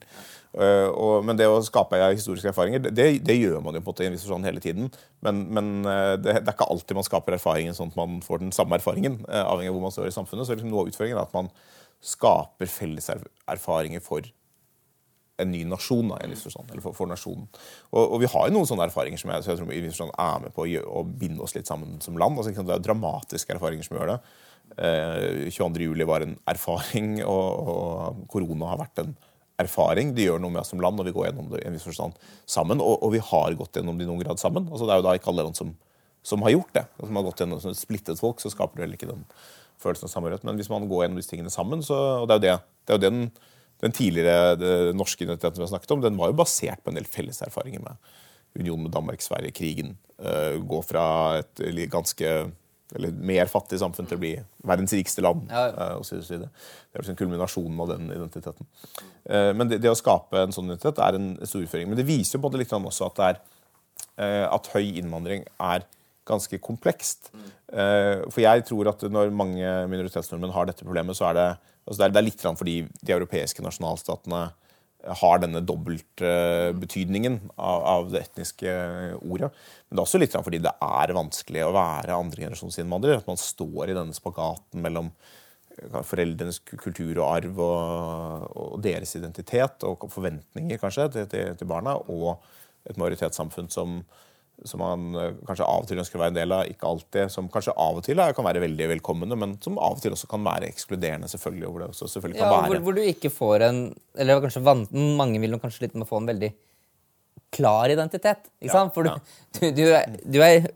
Uh, 0.57 0.89
og, 0.89 1.25
men 1.27 1.37
det 1.37 1.45
å 1.45 1.59
skape 1.61 1.99
historiske 2.07 2.49
erfaringer, 2.49 2.87
det, 2.89 3.07
det 3.21 3.35
gjør 3.37 3.59
man 3.61 3.77
jo 3.77 3.83
på 3.85 3.93
en 4.01 4.15
viss 4.15 4.25
hele 4.25 4.63
tiden. 4.63 4.89
Men, 5.21 5.43
men 5.53 5.67
uh, 5.85 6.15
det, 6.17 6.39
det 6.41 6.49
er 6.49 6.55
ikke 6.55 6.69
alltid 6.73 6.97
man 6.97 7.05
skaper 7.05 7.37
erfaringen 7.37 7.77
sånn 7.77 7.93
at 7.93 7.99
man 7.99 8.17
får 8.25 8.41
den 8.41 8.55
samme 8.55 8.79
erfaringen, 8.79 9.19
uh, 9.29 9.43
avhengig 9.43 9.69
av 9.69 9.77
hvor 9.77 9.85
man 9.85 9.93
står 9.93 10.09
i 10.09 10.15
samfunnet. 10.15 10.47
Så 10.47 10.57
liksom 10.57 10.73
noe 10.73 10.85
av 10.85 10.89
utfordringen 10.89 11.19
er 11.19 11.27
at 11.27 11.37
man 11.37 11.51
skaper 12.03 12.69
felles 12.69 13.09
er, 13.13 13.21
erfaringer 13.49 14.01
for 14.05 14.25
en 15.37 15.51
ny 15.53 15.61
nasjon, 15.69 16.09
da, 16.09 16.17
en 16.23 16.33
viss 16.33 16.47
eller 16.49 16.81
for, 16.81 16.97
for 16.97 17.09
nasjonen. 17.09 17.45
Og, 17.91 18.01
og 18.01 18.21
vi 18.23 18.29
har 18.31 18.47
jo 18.47 18.55
noen 18.55 18.69
sånne 18.69 18.87
erfaringer 18.89 19.21
som 19.21 19.29
jeg, 19.33 19.45
så 19.45 19.53
jeg 19.53 19.59
tror 19.59 19.69
vi 19.69 19.81
er 19.85 20.41
med 20.41 20.55
på 20.55 20.65
å, 20.65 20.69
gjøre, 20.71 20.89
å 20.89 21.05
binde 21.05 21.45
oss 21.45 21.53
litt 21.53 21.69
sammen 21.69 21.99
som 22.01 22.17
land. 22.17 22.39
Altså, 22.39 22.55
det 22.57 22.73
er 22.73 22.85
dramatiske 22.87 23.53
erfaringer 23.53 23.85
som 23.85 23.99
gjør 23.99 24.15
det. 24.15 24.17
Eh, 24.77 25.47
22. 25.53 25.85
juli 25.91 26.07
var 26.09 26.25
en 26.25 26.33
erfaring, 26.49 27.19
og, 27.21 27.69
og 27.73 28.25
korona 28.33 28.73
har 28.73 28.81
vært 28.81 29.03
en 29.05 29.13
erfaring. 29.61 30.13
Det 30.15 30.27
gjør 30.27 30.41
noe 30.41 30.53
med 30.53 30.61
oss 30.61 30.71
som 30.73 30.81
land, 30.83 30.99
og 31.01 31.07
vi 31.07 31.13
går 31.15 31.29
gjennom 31.29 31.49
det 31.51 31.63
i 31.63 31.67
en 31.69 31.75
viss 31.75 31.87
forstand 31.87 32.17
sammen. 32.49 32.81
Og, 32.83 33.01
og 33.03 33.13
vi 33.15 33.21
har 33.23 33.57
gått 33.59 33.79
gjennom 33.79 33.97
det 33.97 34.05
i 34.05 34.09
noen 34.09 34.23
grad 34.23 34.41
sammen. 34.41 34.69
Altså, 34.69 34.85
det 34.85 34.95
er 34.95 35.01
jo 35.01 35.07
da 35.07 35.15
ikke 35.17 35.31
alle 35.33 35.47
land 35.47 35.59
som, 35.59 35.73
som 36.25 36.45
har 36.45 36.53
gjort 36.53 36.73
det. 36.77 36.85
Som 37.01 37.19
har 37.19 37.27
gått 37.27 37.43
gjennom 37.43 37.61
som 37.63 37.73
et 37.73 37.81
splittet 37.81 38.21
folk, 38.21 38.43
så 38.43 38.53
skaper 38.53 38.77
det 38.77 38.85
heller 38.85 38.99
ikke 38.99 39.11
den 39.11 39.25
følelsen 39.81 40.09
av 40.09 40.13
samhørighet. 40.13 40.45
Men 40.47 40.61
hvis 40.61 40.71
man 40.73 40.87
går 40.89 41.05
gjennom 41.05 41.21
disse 41.21 41.33
tingene 41.33 41.53
sammen, 41.53 41.83
så 41.85 41.97
Og 42.21 42.29
det 42.29 42.37
er 42.37 42.39
jo 42.39 42.45
det, 42.45 42.55
det, 42.85 42.93
er 42.93 42.99
jo 42.99 43.05
den, 43.07 43.19
den 43.85 43.97
tidligere 43.97 44.55
det, 44.61 44.77
norske 44.97 45.25
identiteten 45.25 45.61
vi 45.61 45.65
har 45.65 45.73
snakket 45.73 45.95
om, 45.95 46.05
den 46.05 46.17
var 46.17 46.31
jo 46.31 46.39
basert 46.43 46.83
på 46.83 46.93
en 46.93 47.01
del 47.01 47.09
felles 47.09 47.41
erfaringer 47.45 47.83
med 47.83 48.15
unionen 48.57 48.87
med 48.87 48.93
Danmark, 48.93 49.21
Sverige, 49.21 49.53
krigen. 49.53 49.97
Uh, 50.17 50.57
gå 50.65 50.81
fra 50.85 51.03
et 51.43 51.61
ganske 51.93 52.31
eller 52.95 53.11
mer 53.11 53.49
fattig 53.51 53.79
samfunn 53.81 54.07
til 54.07 54.17
å 54.17 54.21
bli 54.21 54.31
verdens 54.67 54.93
rikeste 54.95 55.23
land. 55.25 55.49
Ja, 55.51 55.65
ja. 55.67 55.73
eh, 55.73 55.95
og 55.99 56.05
så 56.07 56.21
så. 56.23 56.39
Det 56.39 56.47
er 56.47 57.03
liksom 57.03 57.19
kulminasjonen 57.19 57.83
av 57.83 57.91
den 57.91 58.11
identiteten. 58.15 58.69
Eh, 59.27 59.51
Men 59.57 59.71
det, 59.71 59.81
det 59.83 59.91
å 59.91 59.97
skape 59.99 60.45
en 60.45 60.55
sånn 60.55 60.71
identitet 60.71 61.01
er 61.03 61.19
en 61.19 61.29
stor 61.43 61.65
utfordring. 61.65 61.91
Men 61.91 61.99
det 61.99 62.07
viser 62.07 62.37
jo 62.37 62.45
både 62.47 62.61
litt 62.61 62.73
også 62.73 63.09
at, 63.09 63.19
det 63.19 63.29
er, 63.29 63.41
eh, 64.23 64.45
at 64.47 64.71
høy 64.75 64.85
innvandring 65.01 65.43
er 65.59 65.87
ganske 66.27 66.59
komplekst. 66.59 67.29
For 67.71 68.39
jeg 68.43 68.63
tror 68.67 68.89
at 68.91 69.03
når 69.07 69.29
mange 69.31 69.63
minoritetsnordmenn 69.87 70.51
har 70.51 70.67
dette 70.67 70.83
problemet, 70.83 71.15
så 71.15 71.29
er 71.29 71.37
det 71.37 71.45
altså 71.87 72.03
er, 72.03 72.11
det 72.11 72.19
er 72.19 72.25
litt 72.25 72.43
fordi 72.43 72.73
de 72.99 73.13
europeiske 73.15 73.63
nasjonalstatene 73.63 74.41
har 75.21 75.41
denne 75.41 75.61
dobbeltbetydningen 75.65 77.39
av, 77.55 77.81
av 77.93 78.11
det 78.11 78.25
etniske 78.25 78.73
ordet. 79.21 79.49
Men 79.87 79.95
det 79.95 80.01
er 80.01 80.05
også 80.05 80.21
litt 80.21 80.37
fordi 80.37 80.61
det 80.63 80.73
er 80.83 81.15
vanskelig 81.17 81.65
å 81.65 81.73
være 81.75 82.19
andregenerasjonsinnvandrer. 82.19 83.21
At 83.21 83.29
man 83.29 83.39
står 83.41 83.91
i 83.91 83.97
denne 83.97 84.15
spagaten 84.17 84.83
mellom 84.83 85.11
eh, 85.77 85.99
foreldrenes 86.07 86.61
kultur 86.73 87.13
og 87.15 87.25
arv 87.29 87.63
og, 87.63 88.47
og 88.51 88.77
deres 88.85 89.15
identitet 89.19 89.87
og 89.87 90.07
forventninger 90.13 90.81
kanskje 90.81 91.09
til, 91.15 91.29
til, 91.31 91.57
til 91.59 91.71
barna, 91.71 91.97
og 92.07 92.37
et 92.87 92.99
majoritetssamfunn 92.99 93.71
som, 93.73 94.01
som 94.65 94.81
man 94.81 95.09
eh, 95.15 95.33
kanskje 95.45 95.65
av 95.67 95.83
og 95.83 95.89
til 95.89 95.99
ønsker 96.01 96.17
å 96.17 96.21
være 96.23 96.33
en 96.33 96.39
del 96.39 96.53
av, 96.55 96.69
ikke 96.71 96.87
alltid, 96.89 97.33
som 97.33 97.49
kanskje 97.53 97.75
av 97.77 97.99
og 97.99 98.05
til 98.05 98.21
kan 98.37 98.47
være 98.47 98.63
veldig 98.63 98.87
velkomne, 98.95 99.37
men 99.37 99.57
som 99.63 99.77
av 99.77 99.97
og 99.97 100.01
til 100.03 100.15
også 100.15 100.29
kan 100.31 100.45
være 100.45 100.69
ekskluderende, 100.71 101.29
selvfølgelig. 101.29 101.67
Hvor 101.67 101.83
det 101.83 101.89
også 101.91 102.09
selvfølgelig 102.15 102.41
kan 102.41 102.53
Ja, 102.53 102.63
hvor, 102.71 102.81
hvor 102.87 102.97
du 102.97 103.03
ikke 103.03 103.33
får 103.33 103.67
en 103.67 103.81
Eller 104.17 104.41
kanskje 104.41 104.63
mange 105.19 105.41
vil 105.43 105.59
kanskje 105.61 105.85
litt 105.85 105.95
med 105.95 106.07
å 106.07 106.09
få 106.09 106.21
en 106.21 106.31
veldig 106.31 106.51
klar 107.53 107.93
identitet. 107.93 108.49
Ikke 108.61 108.73
sant? 108.73 108.93
For 108.95 109.07
du, 109.07 109.13
du, 109.59 109.69
du, 109.77 109.85
er, 109.93 110.17
du 110.25 110.41
er 110.43 110.71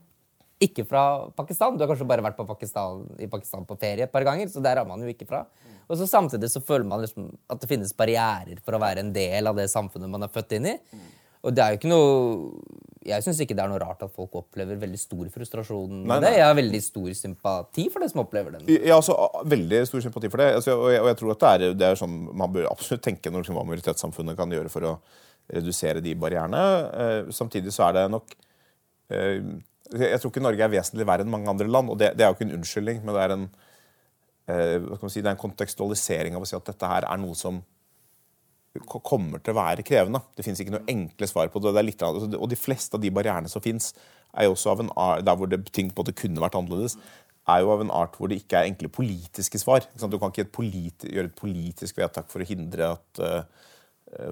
ikke 0.61 0.85
fra 0.87 1.03
Pakistan. 1.35 1.75
Du 1.75 1.83
har 1.83 1.89
kanskje 1.91 2.07
bare 2.09 2.23
vært 2.25 2.37
på 2.37 2.45
Pakistan, 2.47 3.03
i 3.19 3.29
Pakistan 3.31 3.65
på 3.67 3.77
ferie 3.81 4.05
et 4.05 4.13
par 4.13 4.25
ganger, 4.27 4.49
så 4.51 4.61
der 4.63 4.81
er 4.81 4.87
man 4.87 5.01
jo 5.01 5.09
ikke 5.11 5.27
fra. 5.29 5.45
Og 5.91 5.97
så 5.99 6.07
samtidig 6.07 6.47
så 6.53 6.61
føler 6.63 6.87
man 6.87 7.01
liksom 7.03 7.31
at 7.51 7.59
det 7.59 7.67
finnes 7.67 7.91
barrierer 7.97 8.61
for 8.63 8.77
å 8.77 8.81
være 8.81 9.03
en 9.03 9.11
del 9.15 9.49
av 9.49 9.57
det 9.57 9.67
samfunnet 9.71 10.11
man 10.11 10.23
er 10.23 10.31
født 10.31 10.55
inn 10.55 10.69
i. 10.71 10.75
Og 11.41 11.55
det 11.55 11.63
er 11.63 11.73
jo 11.73 11.79
ikke 11.79 11.89
noe 11.89 12.09
Jeg 13.07 13.25
syns 13.25 13.39
ikke 13.41 13.55
det 13.57 13.63
er 13.63 13.71
noe 13.71 13.81
rart 13.81 14.03
at 14.05 14.13
folk 14.13 14.35
opplever 14.37 14.77
veldig 14.77 14.99
stor 15.01 15.29
frustrasjon 15.33 16.03
med 16.05 16.21
det. 16.21 16.35
Jeg 16.37 16.45
har 16.45 16.57
veldig 16.57 16.81
stor 16.85 17.07
sympati 17.17 17.87
for 17.89 18.03
det 18.03 18.11
som 18.11 18.21
opplever 18.21 18.53
den. 18.57 18.67
Ja, 18.75 18.99
altså, 18.99 19.15
veldig 19.49 19.79
stor 19.89 20.03
sympati 20.05 20.29
for 20.29 20.43
det. 20.43 20.51
Altså, 20.59 20.75
og, 20.77 20.91
jeg, 20.93 21.01
og 21.01 21.09
jeg 21.09 21.17
tror 21.21 21.33
at 21.33 21.41
det 21.41 21.51
er, 21.51 21.73
det 21.79 21.87
er 21.87 21.97
sånn 21.97 22.19
man 22.29 22.53
bør 22.53 22.69
absolutt 22.69 23.01
tenke 23.07 23.33
når 23.33 23.41
liksom, 23.41 23.57
hva 23.57 23.65
majoritetssamfunnet 23.71 24.37
kan 24.37 24.53
gjøre 24.53 24.73
for 24.73 24.85
å 24.85 24.93
redusere 25.49 26.05
de 26.05 26.13
barrierene. 26.21 26.61
Eh, 27.01 27.33
samtidig 27.33 27.73
så 27.73 27.87
er 27.87 27.97
det 27.97 28.05
nok 28.13 28.37
eh, 29.11 29.41
Jeg 29.97 30.21
tror 30.21 30.31
ikke 30.31 30.45
Norge 30.45 30.63
er 30.63 30.71
vesentlig 30.71 31.09
verre 31.09 31.25
enn 31.25 31.33
mange 31.33 31.49
andre 31.49 31.67
land. 31.67 31.89
Og 31.91 31.97
det, 31.99 32.13
det 32.19 32.25
er 32.25 32.29
jo 32.29 32.37
ikke 32.37 32.47
en 32.51 32.57
unnskyldning, 32.59 33.01
men 33.01 33.17
det 33.17 33.25
er 33.25 33.35
en, 33.35 33.49
eh, 34.45 35.07
si, 35.07 35.19
det 35.19 35.25
er 35.25 35.33
en 35.33 35.41
kontekstualisering 35.41 36.37
av 36.37 36.45
å 36.45 36.51
si 36.51 36.55
at 36.59 36.69
dette 36.69 36.93
her 36.93 37.09
er 37.09 37.19
noe 37.25 37.33
som 37.35 37.63
kommer 38.87 39.41
til 39.43 39.53
å 39.53 39.59
være 39.59 39.83
krevende. 39.83 40.21
Det 40.37 40.45
fins 40.45 40.61
ikke 40.63 40.75
noe 40.77 40.87
enkle 40.89 41.27
svar 41.27 41.49
på 41.51 41.59
det. 41.59 41.73
det 41.75 41.81
er 41.81 41.89
litt, 41.89 42.03
altså, 42.07 42.29
og 42.37 42.49
de 42.51 42.59
fleste 42.59 42.95
av 42.95 43.03
de 43.03 43.11
barrierene 43.11 43.51
som 43.51 43.63
fins, 43.63 43.91
er 44.31 44.47
der 44.47 45.35
hvor 45.35 45.49
det, 45.51 45.65
ting 45.75 45.89
på 45.91 45.99
en 45.99 46.05
måte 46.05 46.15
kunne 46.15 46.39
vært 46.39 46.55
annerledes, 46.55 46.95
er 47.49 47.63
jo 47.63 47.73
av 47.73 47.81
en 47.83 47.91
art 47.91 48.15
hvor 48.15 48.29
det 48.31 48.39
ikke 48.39 48.61
er 48.61 48.69
enkle 48.69 48.91
politiske 48.93 49.59
svar. 49.59 49.83
Du 49.97 50.17
kan 50.21 50.31
ikke 50.31 50.45
et 50.45 50.55
politi 50.55 51.11
gjøre 51.11 51.31
et 51.31 51.37
politisk 51.37 51.99
vedtak 51.99 52.29
for 52.31 52.43
å 52.43 52.47
hindre 52.47 52.93
at 52.95 53.21
eh, 53.25 53.43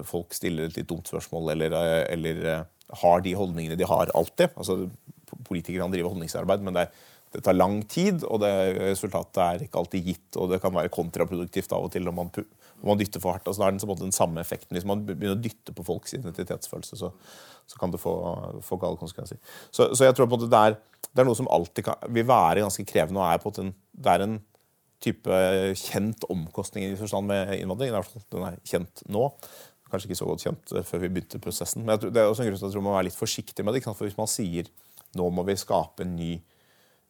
folk 0.06 0.34
stiller 0.36 0.68
et 0.68 0.78
litt 0.78 0.88
dumt 0.88 1.08
spørsmål 1.10 1.52
eller, 1.54 1.74
uh, 1.74 2.02
eller 2.12 2.42
uh, 2.46 2.96
har 3.02 3.22
de 3.24 3.36
holdningene 3.36 3.78
de 3.80 3.88
har 3.88 4.12
alltid. 4.16 4.54
Altså, 4.56 4.86
politikere 5.46 5.84
kan 5.84 5.92
drive 5.92 6.10
holdningsarbeid, 6.10 6.64
men 6.64 6.76
det, 6.76 6.86
er, 6.86 7.10
det 7.30 7.44
tar 7.46 7.54
lang 7.54 7.78
tid, 7.86 8.24
og 8.26 8.40
det, 8.42 8.50
resultatet 8.80 9.38
er 9.44 9.64
ikke 9.66 9.78
alltid 9.78 10.08
gitt. 10.08 10.38
Og 10.40 10.50
det 10.50 10.58
kan 10.62 10.74
være 10.74 10.90
kontraproduktivt 10.90 11.72
av 11.76 11.86
og 11.86 11.92
til 11.94 12.10
om 12.10 12.16
man, 12.18 12.32
om 12.80 12.90
man 12.90 12.98
dytter 12.98 13.22
for 13.22 13.36
hardt. 13.36 13.46
Altså, 13.46 13.62
da 13.62 13.68
er 13.68 13.76
den, 13.76 14.02
den 14.02 14.14
samme 14.16 14.42
effekten. 14.42 14.74
Hvis 14.74 14.88
man 14.88 15.04
begynner 15.06 15.36
å 15.36 15.42
dytte 15.42 15.74
på 15.76 15.86
folks 15.86 16.16
identitetsfølelse, 16.18 16.98
så, 16.98 17.12
så 17.70 17.80
kan 17.80 17.94
det 17.94 18.02
få, 18.02 18.14
få 18.66 18.80
gale 18.82 18.98
konsekvenser. 18.98 19.38
Så, 19.70 19.92
så 19.94 20.08
jeg 20.08 20.18
tror 20.18 20.26
på 20.26 20.34
en 20.34 20.40
måte 20.40 20.50
det 20.50 20.62
er, 20.72 20.78
det 21.06 21.22
er 21.22 21.30
noe 21.30 21.38
som 21.38 21.50
alltid 21.54 21.86
kan, 21.86 22.02
vil 22.10 22.26
være 22.26 22.66
ganske 22.66 22.86
krevende, 22.90 23.22
og 23.22 23.30
er 23.30 23.42
på 23.42 23.54
en, 23.62 23.74
det 23.94 24.14
er 24.14 24.26
en 24.26 24.38
type 25.00 25.40
kjent 25.80 26.26
omkostning 26.28 26.90
i 26.90 26.98
forstand 26.98 27.30
med 27.30 27.54
innvandring. 27.60 27.94
Den 28.34 28.46
er 28.50 28.58
kjent 28.66 29.06
nå. 29.08 29.28
Kanskje 29.90 30.10
ikke 30.10 30.18
så 30.20 30.28
godt 30.28 30.44
kjent 30.44 30.74
eh, 30.74 30.86
før 30.86 31.04
vi 31.04 31.14
begynte 31.14 31.40
prosessen. 31.42 31.86
Men 31.86 31.98
tror, 31.98 32.12
det 32.14 32.22
er 32.22 32.30
også 32.30 32.44
en 32.44 32.50
grunn 32.50 32.58
til 32.58 32.66
at 32.66 32.70
jeg 32.70 32.76
tror 32.76 32.84
man 32.84 32.92
må 32.92 32.98
være 32.98 33.08
litt 33.08 33.18
forsiktig 33.18 33.66
med 33.66 33.76
det. 33.76 33.86
For 33.86 34.06
hvis 34.06 34.18
man 34.18 34.30
sier 34.30 34.70
nå 35.18 35.26
må 35.34 35.42
vi 35.48 35.56
skape 35.58 36.04
en 36.04 36.14
ny, 36.14 36.36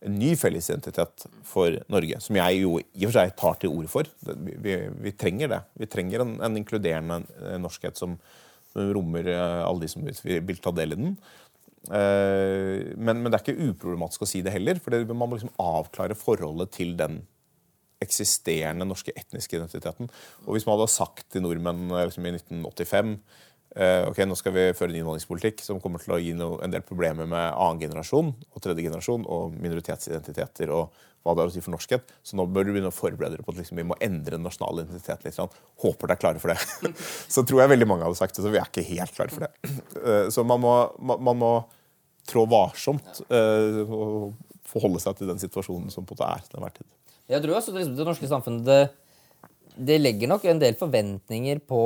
en 0.06 0.14
ny 0.16 0.34
fellesidentitet 0.38 1.26
for 1.44 1.76
Norge, 1.92 2.20
som 2.24 2.38
jeg 2.38 2.62
jo 2.62 2.76
i 2.80 3.04
og 3.04 3.10
for 3.10 3.16
seg 3.18 3.34
tar 3.36 3.58
til 3.60 3.74
orde 3.74 3.90
for 3.92 4.08
vi, 4.24 4.54
vi, 4.64 4.76
vi 5.06 5.12
trenger 5.12 5.52
det. 5.52 5.58
Vi 5.82 5.88
trenger 5.92 6.24
en, 6.24 6.38
en 6.46 6.56
inkluderende 6.60 7.20
eh, 7.40 7.58
norskhet 7.60 8.00
som 8.00 8.16
som 8.72 8.92
rommer 8.94 9.28
eh, 9.30 9.62
alle 9.66 9.84
de 9.84 9.90
som 9.90 10.06
vil, 10.06 10.62
ta 10.62 10.72
del 10.74 10.94
i 10.94 11.00
den. 11.00 11.16
Eh, 11.90 12.94
men, 12.96 13.20
men 13.20 13.28
det 13.28 13.38
er 13.38 13.44
ikke 13.44 13.70
uproblematisk 13.72 14.26
å 14.26 14.30
si 14.30 14.44
det 14.46 14.54
heller, 14.54 14.80
for 14.82 14.94
man 15.10 15.26
må 15.26 15.36
liksom 15.36 15.54
avklare 15.62 16.18
forholdet 16.18 16.74
til 16.78 16.96
den 16.98 17.22
eksisterende 18.00 18.86
norske 18.88 19.12
etniske 19.18 19.58
identiteten. 19.58 20.08
Og 20.46 20.54
hvis 20.56 20.64
man 20.66 20.78
hadde 20.78 20.92
sagt 20.92 21.26
til 21.32 21.44
nordmenn 21.44 21.90
eh, 21.90 22.06
liksom, 22.08 22.28
i 22.28 22.36
1985 22.38 23.16
eh, 23.16 23.48
ok, 23.70 24.16
nå 24.26 24.35
skal 24.35 24.54
vi 24.56 24.64
føre 24.74 24.90
en 24.90 24.96
innvandringspolitikk 24.98 25.61
som 25.62 25.78
kommer 25.83 26.02
til 26.02 26.16
å 26.16 26.18
gi 26.18 26.33
noe, 26.35 26.59
en 26.64 26.72
del 26.72 26.83
problemer 26.83 27.28
med 27.30 27.52
annen 27.52 27.78
generasjon 27.85 28.33
og 28.35 28.64
tredje 28.64 28.83
generasjon 28.83 29.22
og 29.30 29.54
minoritetsidentiteter 29.62 30.72
og 30.74 30.90
hva 31.20 31.35
det 31.37 31.42
er 31.44 31.50
å 31.50 31.52
si 31.52 31.62
for 31.62 31.74
norskhet. 31.74 32.12
Så 32.24 32.37
nå 32.38 32.46
bør 32.48 32.66
du 32.66 32.72
begynne 32.72 32.90
å 32.90 32.94
forberede 32.94 33.37
deg 33.38 33.46
på 33.46 33.52
at 33.52 33.61
liksom, 33.61 33.80
vi 33.80 33.87
må 33.87 33.98
endre 34.02 34.37
den 34.37 34.46
nasjonale 34.46 34.87
identiteten 34.87 35.28
litt. 35.28 35.37
Sånn. 35.37 35.52
Håper 35.85 36.09
dere 36.09 36.16
er 36.16 36.22
klare 36.22 36.42
for 36.42 36.52
det. 36.52 36.94
så 37.35 37.44
tror 37.46 37.62
jeg 37.62 37.72
veldig 37.74 37.88
mange 37.90 38.06
hadde 38.06 38.20
sagt 38.20 38.38
det, 38.38 38.44
så 38.44 38.52
vi 38.52 38.61
er 38.61 38.70
ikke 38.70 38.87
helt 38.88 39.16
klare 39.16 39.35
for 39.35 39.46
det. 39.46 39.74
Eh, 40.00 40.30
så 40.33 40.44
man 40.48 40.62
må, 40.64 40.74
man 41.12 41.40
må 41.40 41.52
trå 42.30 42.46
varsomt 42.48 43.22
eh, 43.28 43.83
og 43.85 44.33
forholde 44.70 45.02
seg 45.02 45.18
til 45.18 45.30
den 45.30 45.42
situasjonen 45.42 45.92
som 45.92 46.06
på 46.06 46.14
en 46.14 46.20
måte 46.20 46.30
er 46.30 46.46
til 46.46 46.61
enhver 46.61 46.78
tid. 46.78 46.88
Jeg 47.30 47.44
tror 47.44 47.59
også 47.59 47.74
liksom, 47.76 47.94
det 47.98 48.06
norske 48.06 48.30
samfunnet 48.30 48.64
det, 48.66 48.80
det 49.90 50.00
legger 50.00 50.30
nok 50.30 50.46
en 50.48 50.62
del 50.62 50.78
forventninger 50.78 51.61
på 51.68 51.83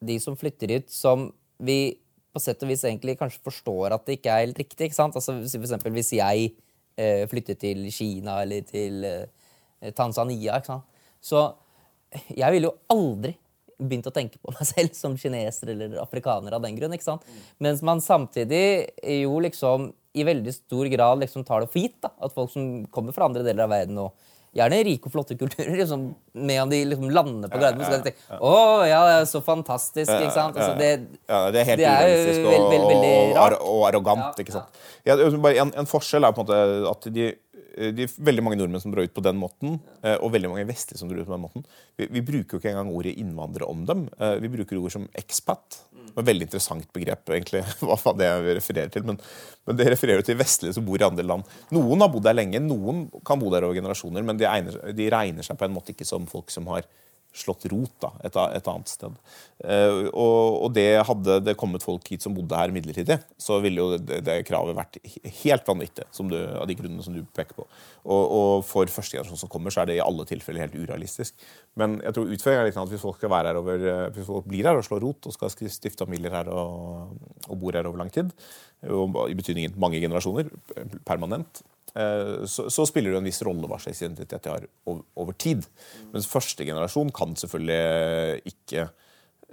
de 0.00 0.18
som 0.22 0.36
flytter 0.38 0.76
hit, 0.76 0.92
som 0.92 1.28
vi 1.58 1.98
på 2.32 2.42
sett 2.42 2.62
og 2.62 2.70
vis 2.70 2.84
egentlig 2.86 3.16
kanskje 3.18 3.42
forstår 3.46 3.94
at 3.96 4.04
det 4.06 4.18
ikke 4.18 4.32
er 4.32 4.46
helt 4.46 4.60
riktig. 4.60 4.88
ikke 4.88 4.98
sant? 4.98 5.16
Altså, 5.16 5.38
for 5.40 5.66
eksempel, 5.66 5.94
hvis 5.96 6.12
jeg 6.18 6.52
eh, 6.98 7.24
flytter 7.30 7.58
til 7.58 7.86
Kina 7.94 8.42
eller 8.44 8.66
til 8.68 9.04
eh, 9.08 9.92
Tanzania. 9.96 10.58
ikke 10.58 10.72
sant? 10.74 11.04
Så 11.20 11.44
jeg 12.30 12.54
ville 12.54 12.70
jo 12.70 12.76
aldri 12.94 13.34
begynt 13.78 14.08
å 14.10 14.14
tenke 14.14 14.40
på 14.42 14.52
meg 14.54 14.66
selv 14.72 14.96
som 14.98 15.16
kineser 15.18 15.72
eller 15.74 15.98
afrikaner 16.02 16.56
av 16.56 16.64
den 16.64 16.78
grunn. 16.78 16.94
ikke 16.94 17.06
sant? 17.06 17.26
Mens 17.62 17.84
man 17.86 18.02
samtidig 18.04 18.90
jo 19.22 19.38
liksom 19.44 19.90
i 20.18 20.24
veldig 20.26 20.54
stor 20.54 20.88
grad 20.90 21.20
liksom 21.22 21.44
tar 21.46 21.62
det 21.62 21.70
for 21.72 21.82
gitt 21.82 21.98
da, 22.02 22.10
at 22.24 22.34
folk 22.34 22.50
som 22.50 22.86
kommer 22.94 23.14
fra 23.14 23.28
andre 23.28 23.44
deler 23.46 23.66
av 23.66 23.74
verden 23.74 24.00
og 24.02 24.16
gjerne 24.56 24.78
rike 24.86 25.06
og 25.10 25.12
flotte 25.12 25.36
kulturer. 25.38 25.74
Liksom, 25.78 26.04
med 26.34 26.62
om 26.62 26.70
de 26.70 26.78
liksom 26.88 27.10
lander 27.10 27.48
på 27.52 27.58
Gardermoen, 27.60 27.84
så 27.86 27.98
kan 27.98 28.04
de 28.04 28.10
tenke 28.12 28.38
Å, 28.40 28.52
ja, 28.88 29.00
det 29.08 29.16
er 29.20 29.26
så 29.30 29.42
fantastisk. 29.44 30.12
ikke 30.12 30.32
sant? 30.34 30.56
Altså, 30.56 30.78
det, 30.78 30.92
ja, 31.28 31.42
det 31.54 31.60
er 31.60 31.68
helt 31.72 31.82
det 31.82 31.88
er 31.90 32.06
jo 32.08 32.14
urealistisk 32.14 32.46
og, 32.46 32.52
veld- 32.54 32.70
veld- 32.72 32.88
veldig 32.94 33.12
og, 33.18 33.36
rart. 33.36 33.58
og 33.72 33.82
arrogant. 33.90 34.24
Ja, 34.38 34.46
ikke 34.46 34.56
sant? 34.56 34.80
Ja, 35.08 35.16
det 35.16 35.26
er 35.28 35.36
bare 35.44 35.60
en, 35.66 35.74
en 35.82 35.88
forskjell 35.90 36.24
er 36.28 36.32
på 36.36 36.44
en 36.44 36.48
måte 36.48 36.90
at 36.92 37.10
de, 37.14 37.28
de 37.98 38.06
veldig 38.30 38.42
mange 38.42 38.58
nordmenn 38.58 38.82
som 38.82 38.90
drar 38.94 39.06
ut 39.06 39.14
på 39.14 39.22
den 39.24 39.36
måten, 39.38 39.76
eh, 40.02 40.16
og 40.18 40.32
veldig 40.34 40.50
mange 40.54 40.66
vestlige 40.68 40.98
som 40.98 41.10
drar 41.10 41.20
ut 41.22 41.28
på 41.28 41.36
den 41.36 41.44
måten, 41.44 41.66
vi, 42.00 42.08
vi 42.16 42.24
bruker 42.26 42.56
jo 42.56 42.62
ikke 42.62 42.72
engang 42.72 42.90
ordet 42.94 43.14
innvandrere 43.20 43.68
om 43.70 43.84
dem. 43.88 44.08
Eh, 44.18 44.36
Vi 44.42 44.50
bruker 44.56 44.80
ord 44.80 44.92
som 44.96 45.06
expat. 45.18 45.82
Det 46.08 46.16
er 46.16 46.24
et 46.24 46.30
veldig 46.30 46.46
interessant 46.48 46.88
begrep, 46.94 47.32
egentlig, 47.36 47.62
hva 47.86 48.14
det 48.18 48.30
refererer 48.58 48.92
til. 48.94 49.04
Men, 49.08 49.20
men 49.68 49.78
det 49.78 49.88
refererer 49.92 50.22
jo 50.22 50.28
til 50.30 50.38
vestlige 50.40 50.76
som 50.76 50.86
bor 50.86 51.00
i 51.00 51.06
andre 51.06 51.26
land. 51.26 51.58
Noen 51.74 52.04
har 52.04 52.12
bodd 52.12 52.26
der 52.28 52.38
lenge, 52.38 52.62
noen 52.64 53.06
kan 53.26 53.40
bo 53.40 53.52
der 53.54 53.66
over 53.68 53.78
generasjoner, 53.78 54.26
men 54.26 54.40
de, 54.40 54.48
egner, 54.50 54.80
de 54.96 55.10
regner 55.12 55.46
seg 55.46 55.60
på 55.60 55.68
en 55.68 55.76
måte 55.76 55.94
ikke 55.94 56.08
som 56.08 56.28
folk 56.30 56.52
som 56.54 56.68
har 56.72 56.88
slått 57.34 57.66
rot 57.70 57.92
da, 58.02 58.10
et, 58.24 58.36
et 58.58 58.68
annet 58.70 58.90
sted. 58.90 59.14
Eh, 59.64 60.08
og, 60.08 60.64
og 60.64 60.72
det 60.74 60.86
hadde 61.06 61.38
det 61.44 61.56
kommet 61.60 61.84
folk 61.84 62.06
hit 62.10 62.24
som 62.24 62.34
bodde 62.36 62.56
her 62.58 62.72
midlertidig, 62.74 63.18
så 63.40 63.58
ville 63.62 63.82
jo 63.82 63.98
det, 64.00 64.20
det 64.26 64.38
kravet 64.48 64.76
vært 64.78 64.98
helt 65.42 65.68
vanvittig, 65.68 66.08
du, 66.30 66.36
av 66.58 66.66
de 66.68 66.76
grunnene 66.78 67.04
som 67.04 67.14
du 67.14 67.22
peker 67.36 67.58
på. 67.58 67.66
Og, 68.08 68.22
og 68.40 68.66
for 68.66 68.90
første 68.90 69.18
generasjon 69.18 69.42
som 69.44 69.52
kommer, 69.52 69.74
så 69.74 69.84
er 69.84 69.90
det 69.90 69.98
i 69.98 70.04
alle 70.04 70.26
tilfeller 70.28 70.66
helt 70.66 70.78
urealistisk. 70.78 71.36
Men 71.78 71.98
jeg 72.02 72.16
tror 72.16 72.34
utfordringen 72.34 72.64
er 72.64 72.70
litt 72.70 72.82
at 72.82 72.92
hvis 72.94 73.06
folk 73.06 73.20
skal 73.20 73.34
være 73.34 73.52
her 73.52 73.62
over, 73.62 73.88
eh, 73.94 74.04
hvis 74.16 74.30
folk 74.30 74.48
blir 74.50 74.70
her 74.70 74.80
og 74.80 74.86
slår 74.88 75.04
rot 75.04 75.30
og 75.30 75.36
skal 75.36 75.54
stifte 75.54 76.06
familier 76.08 76.34
her 76.40 76.52
og, 76.52 77.16
og 77.46 77.58
bor 77.60 77.76
her 77.76 77.88
over 77.88 78.02
lang 78.02 78.12
tid, 78.14 78.32
og 78.88 79.24
i 79.26 79.34
betydningen 79.34 79.74
mange 79.80 79.98
generasjoner, 80.02 80.50
permanent, 81.06 81.64
så, 82.48 82.68
så 82.72 82.84
spiller 82.88 83.14
det 83.14 83.20
en 83.22 83.28
viss 83.28 83.40
rolle 83.46 83.68
hva 83.70 83.78
slags 83.82 84.02
identitet 84.04 84.44
de 84.44 84.52
har 84.52 84.66
over, 84.88 85.02
over 85.18 85.36
tid. 85.38 85.64
Mens 86.12 86.28
første 86.30 86.66
generasjon 86.68 87.10
kan 87.16 87.34
selvfølgelig 87.38 88.42
ikke, 88.52 88.84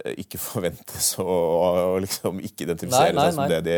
eh, 0.04 0.20
ikke 0.26 0.42
forventes 0.50 1.14
å, 1.24 1.26
å 1.96 1.98
liksom 2.04 2.42
ikke 2.44 2.68
identifisere 2.68 3.14
Nei, 3.14 3.18
nei, 3.18 3.26
seg 3.30 3.38
som 3.40 3.44
nei. 3.46 3.50
det 3.56 3.62
de, 3.70 3.78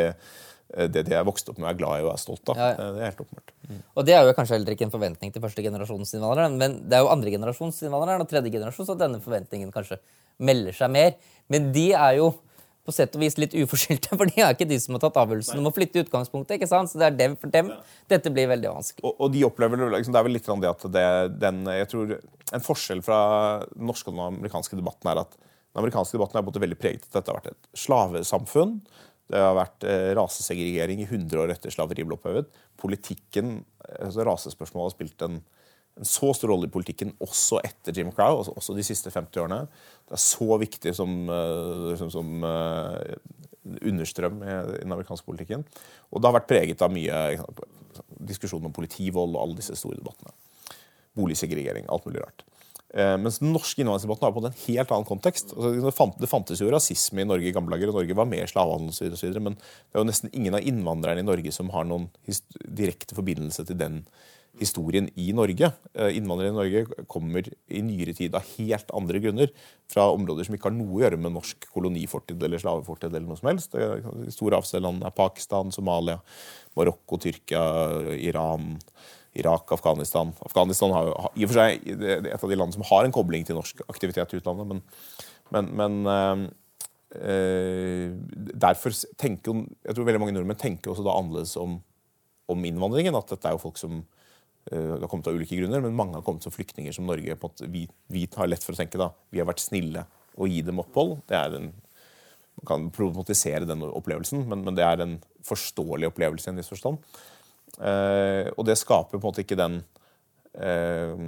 eh, 0.75 0.89
det 0.91 1.05
de 1.09 1.17
er 1.19 1.27
vokst 1.27 1.49
opp 1.53 1.61
med 1.61 1.69
er 1.71 1.79
glad 1.79 2.01
i 2.01 2.07
og 2.07 2.13
er 2.15 2.23
stolt 2.23 2.53
av. 2.53 2.59
Ja, 2.59 2.71
ja. 2.73 2.77
Eh, 2.87 2.93
Det 2.97 3.03
er 3.03 3.11
helt 3.11 3.23
åpenbart. 3.25 3.55
Og 3.99 4.07
det 4.07 4.15
er 4.15 4.23
jo 4.27 4.35
kanskje 4.37 4.57
heller 4.57 4.75
ikke 4.77 4.87
en 4.87 4.95
forventning 4.97 5.35
til 5.35 5.43
første 5.43 5.63
generasjons 5.65 6.13
men 6.57 6.81
det 6.87 6.97
er 6.97 7.05
jo 7.05 7.11
andre 7.11 7.33
generasjonsinnvandrere 7.33 8.23
og 8.23 8.29
tredje 8.31 8.53
generasjon, 8.53 8.87
så 8.87 8.95
denne 8.99 9.19
forventningen 9.23 9.73
kanskje 9.75 9.99
melder 10.39 10.75
seg 10.77 10.93
mer. 10.93 11.15
Men 11.51 11.71
de 11.75 11.89
er 11.93 12.19
jo 12.19 12.29
på 12.87 12.95
sett 12.95 13.15
og 13.17 13.23
vis 13.23 13.35
litt 13.35 13.55
uforskyldte, 13.57 14.15
for 14.19 14.31
de 14.31 14.43
er 14.43 14.55
ikke 14.55 14.69
de 14.69 14.77
som 14.79 14.95
har 14.95 15.03
tatt 15.03 15.19
avgjørelsen 15.19 15.59
om 15.59 15.67
å 15.67 15.73
flytte 15.75 15.99
i 15.99 16.05
utgangspunktet. 16.05 16.55
ikke 16.55 16.69
sant? 16.71 16.91
Så 16.91 17.01
det 17.01 17.09
er 17.09 17.17
dem 17.19 17.35
for 17.39 17.51
dem. 17.53 17.73
Dette 18.07 18.31
blir 18.33 18.47
veldig 18.53 18.71
vanskelig. 18.77 19.03
Og, 19.03 19.17
og 19.25 19.33
de 19.33 19.43
opplever 19.47 19.83
liksom, 19.97 20.15
Det 20.15 20.21
er 20.21 20.27
vel 20.29 20.37
litt 20.37 20.47
det 20.47 20.71
at 20.71 20.87
det, 20.93 21.07
den, 21.41 21.59
jeg 21.75 21.89
tror 21.91 22.13
En 22.55 22.63
forskjell 22.63 23.03
fra 23.03 23.19
den 23.73 23.89
norske 23.89 24.09
og 24.09 24.15
den 24.15 24.39
amerikanske 24.39 24.79
debatten 24.79 25.11
er 25.11 25.21
at 25.25 25.35
den 25.35 25.83
amerikanske 25.83 26.15
debatten 26.15 26.39
er 26.39 26.45
på 26.45 26.47
en 26.47 26.53
måte 26.53 26.63
veldig 26.63 26.79
preget 26.79 27.03
av 27.03 27.09
at 27.09 27.17
dette 27.19 27.33
har 27.33 27.37
vært 27.41 27.51
et 27.51 27.81
slavesamfunn. 27.83 28.71
Det 29.27 29.41
har 29.43 29.57
vært 29.57 29.83
eh, 29.83 30.07
rasesegregering 30.15 31.03
i 31.03 31.09
100 31.09 31.43
år 31.43 31.51
etter 31.53 31.73
slaveriet 31.73 32.07
ble 32.07 32.15
opphevet. 32.15 32.47
Politikken, 32.79 33.59
altså 33.99 34.23
Rasespørsmålet 34.25 34.87
har 34.87 34.95
spilt 34.95 35.25
en, 35.27 35.41
en 35.97 36.07
så 36.07 36.31
stor 36.35 36.51
rolle 36.53 36.69
i 36.69 36.73
politikken 36.73 37.13
også 37.23 37.61
etter 37.65 37.95
Jim 37.97 38.11
Crow, 38.15 38.41
altså 38.41 38.55
også 38.57 38.75
de 38.77 38.85
siste 38.85 39.11
50 39.13 39.43
årene. 39.43 39.59
Det 40.07 40.17
er 40.17 40.23
så 40.23 40.57
viktig 40.61 40.93
som, 40.95 41.15
eh, 41.33 41.85
liksom, 41.91 42.11
som 42.13 42.47
eh, 42.47 43.15
understrøm 43.81 44.43
i 44.43 44.57
den 44.77 44.93
amerikanske 44.93 45.27
politikken. 45.27 45.65
Og 46.11 46.21
det 46.21 46.29
har 46.29 46.37
vært 46.39 46.51
preget 46.51 46.83
av 46.85 46.93
mye 46.93 47.23
diskusjon 48.29 48.65
om 48.67 48.75
politivold 48.75 49.35
og 49.35 49.41
alle 49.43 49.59
disse 49.59 49.75
store 49.79 49.99
debattene. 49.99 50.35
Boligsegregering, 51.17 51.89
alt 51.89 52.05
mulig 52.07 52.21
rart. 52.23 52.45
Eh, 52.95 53.17
mens 53.19 53.41
den 53.41 53.51
norske 53.51 53.81
innvandringsdebatten 53.83 54.25
har 54.25 54.35
på 54.35 54.41
en 54.45 54.61
helt 54.63 54.91
annen 54.95 55.07
kontekst. 55.07 55.51
Altså, 55.57 56.13
det, 56.21 56.29
fantes 56.31 56.61
jo 56.63 56.71
rasisme 56.71 57.23
i 57.23 57.27
Norge 57.27 57.49
i 57.49 57.55
gamle 57.55 57.75
dager, 57.75 57.91
og 57.91 57.99
Norge 57.99 58.15
var 58.15 58.29
mer 58.29 58.47
slavehandel 58.47 58.93
osv., 59.17 59.41
men 59.43 59.57
det 59.59 59.97
er 59.97 60.01
jo 60.01 60.07
nesten 60.07 60.31
ingen 60.31 60.55
av 60.55 60.63
innvandrerne 60.63 61.25
i 61.25 61.27
Norge 61.27 61.51
som 61.55 61.73
har 61.75 61.87
noen 61.89 62.07
direkte 62.63 63.17
forbindelse 63.17 63.67
til 63.67 63.79
den 63.81 64.01
historien 64.59 65.07
i 65.19 65.31
Norge. 65.35 65.69
Eh, 65.93 66.17
Innvandrere 66.17 66.51
i 66.51 66.55
Norge 66.55 67.03
kommer 67.09 67.45
i 67.69 67.81
nyere 67.85 68.13
tid 68.17 68.35
av 68.37 68.45
helt 68.57 68.91
andre 68.97 69.19
grunner. 69.23 69.51
Fra 69.91 70.07
områder 70.13 70.45
som 70.47 70.55
ikke 70.57 70.69
har 70.69 70.75
noe 70.77 70.97
å 70.97 71.01
gjøre 71.03 71.19
med 71.21 71.35
norsk 71.35 71.67
kolonifortid 71.73 72.41
eller 72.43 72.61
slavefortid. 72.61 73.13
eller 73.13 73.27
noe 73.27 73.37
som 73.37 73.49
helst. 73.49 73.75
Er- 73.75 74.01
De 74.01 74.31
store 74.31 74.57
avstandene 74.57 75.05
er 75.05 75.11
Pakistan, 75.11 75.71
Somalia, 75.71 76.19
Marokko, 76.75 77.17
Tyrkia, 77.17 78.17
Iran, 78.19 78.79
Irak, 79.35 79.71
Afghanistan. 79.71 80.33
Afghanistan 80.45 80.91
har 80.91 81.05
jo 81.05 81.13
i 81.35 81.43
og 81.45 81.49
for 81.51 81.59
seg 81.59 81.87
er 82.01 82.25
et 82.33 82.43
av 82.43 82.49
de 82.49 82.55
landene 82.55 82.73
som 82.73 82.83
har 82.89 83.05
en 83.05 83.11
kobling 83.11 83.45
til 83.45 83.55
norsk 83.55 83.81
aktivitet 83.87 84.33
i 84.33 84.37
utlandet. 84.41 84.67
Men, 84.67 84.81
men, 85.51 85.69
men 86.03 86.51
eh, 87.15 88.11
derfor 88.57 88.91
tenker 89.17 89.51
jo 89.53 89.65
Jeg 89.85 89.95
tror 89.95 90.05
veldig 90.07 90.19
mange 90.23 90.33
nordmenn 90.35 90.59
tenker 90.59 90.91
også 90.91 91.05
da 91.05 91.13
annerledes 91.17 91.55
om, 91.61 91.77
om 92.49 92.65
innvandringen. 92.65 93.15
At 93.15 93.29
dette 93.29 93.47
er 93.47 93.55
jo 93.55 93.61
folk 93.63 93.77
som 93.77 94.03
eh, 94.71 94.93
har 94.97 95.09
kommet 95.09 95.29
av 95.29 95.37
ulike 95.37 95.57
grunner, 95.59 95.81
men 95.83 95.95
mange 95.97 96.17
har 96.17 96.25
kommet 96.25 96.45
som 96.45 96.53
flyktninger 96.53 96.95
som 96.95 97.07
Norge 97.09 97.37
måte, 97.41 97.67
vi, 97.71 97.85
vi 98.11 98.27
har 98.35 98.49
lett 98.49 98.65
for 98.65 98.75
å 98.75 98.79
tenke 98.79 98.99
da, 99.01 99.11
vi 99.33 99.41
har 99.41 99.49
vært 99.49 99.63
snille 99.63 100.05
og 100.37 100.51
gi 100.51 100.61
dem 100.65 100.81
opphold. 100.83 101.17
Det 101.29 101.37
er 101.37 101.59
en, 101.59 101.73
Man 102.57 102.65
kan 102.65 102.85
problematisere 102.89 103.67
den 103.69 103.83
opplevelsen, 103.85 104.47
men, 104.49 104.63
men 104.65 104.77
det 104.77 104.81
er 104.81 105.03
en 105.03 105.19
forståelig 105.45 106.07
opplevelse 106.09 106.49
i 106.49 106.51
en 106.53 106.57
viss 106.57 106.71
forstand. 106.71 106.97
Eh, 107.77 108.47
og 108.55 108.65
det 108.65 108.77
skaper 108.79 109.17
på 109.17 109.21
en 109.21 109.27
måte 109.27 109.43
ikke 109.43 109.57
den 109.59 109.75
eh, 110.57 111.19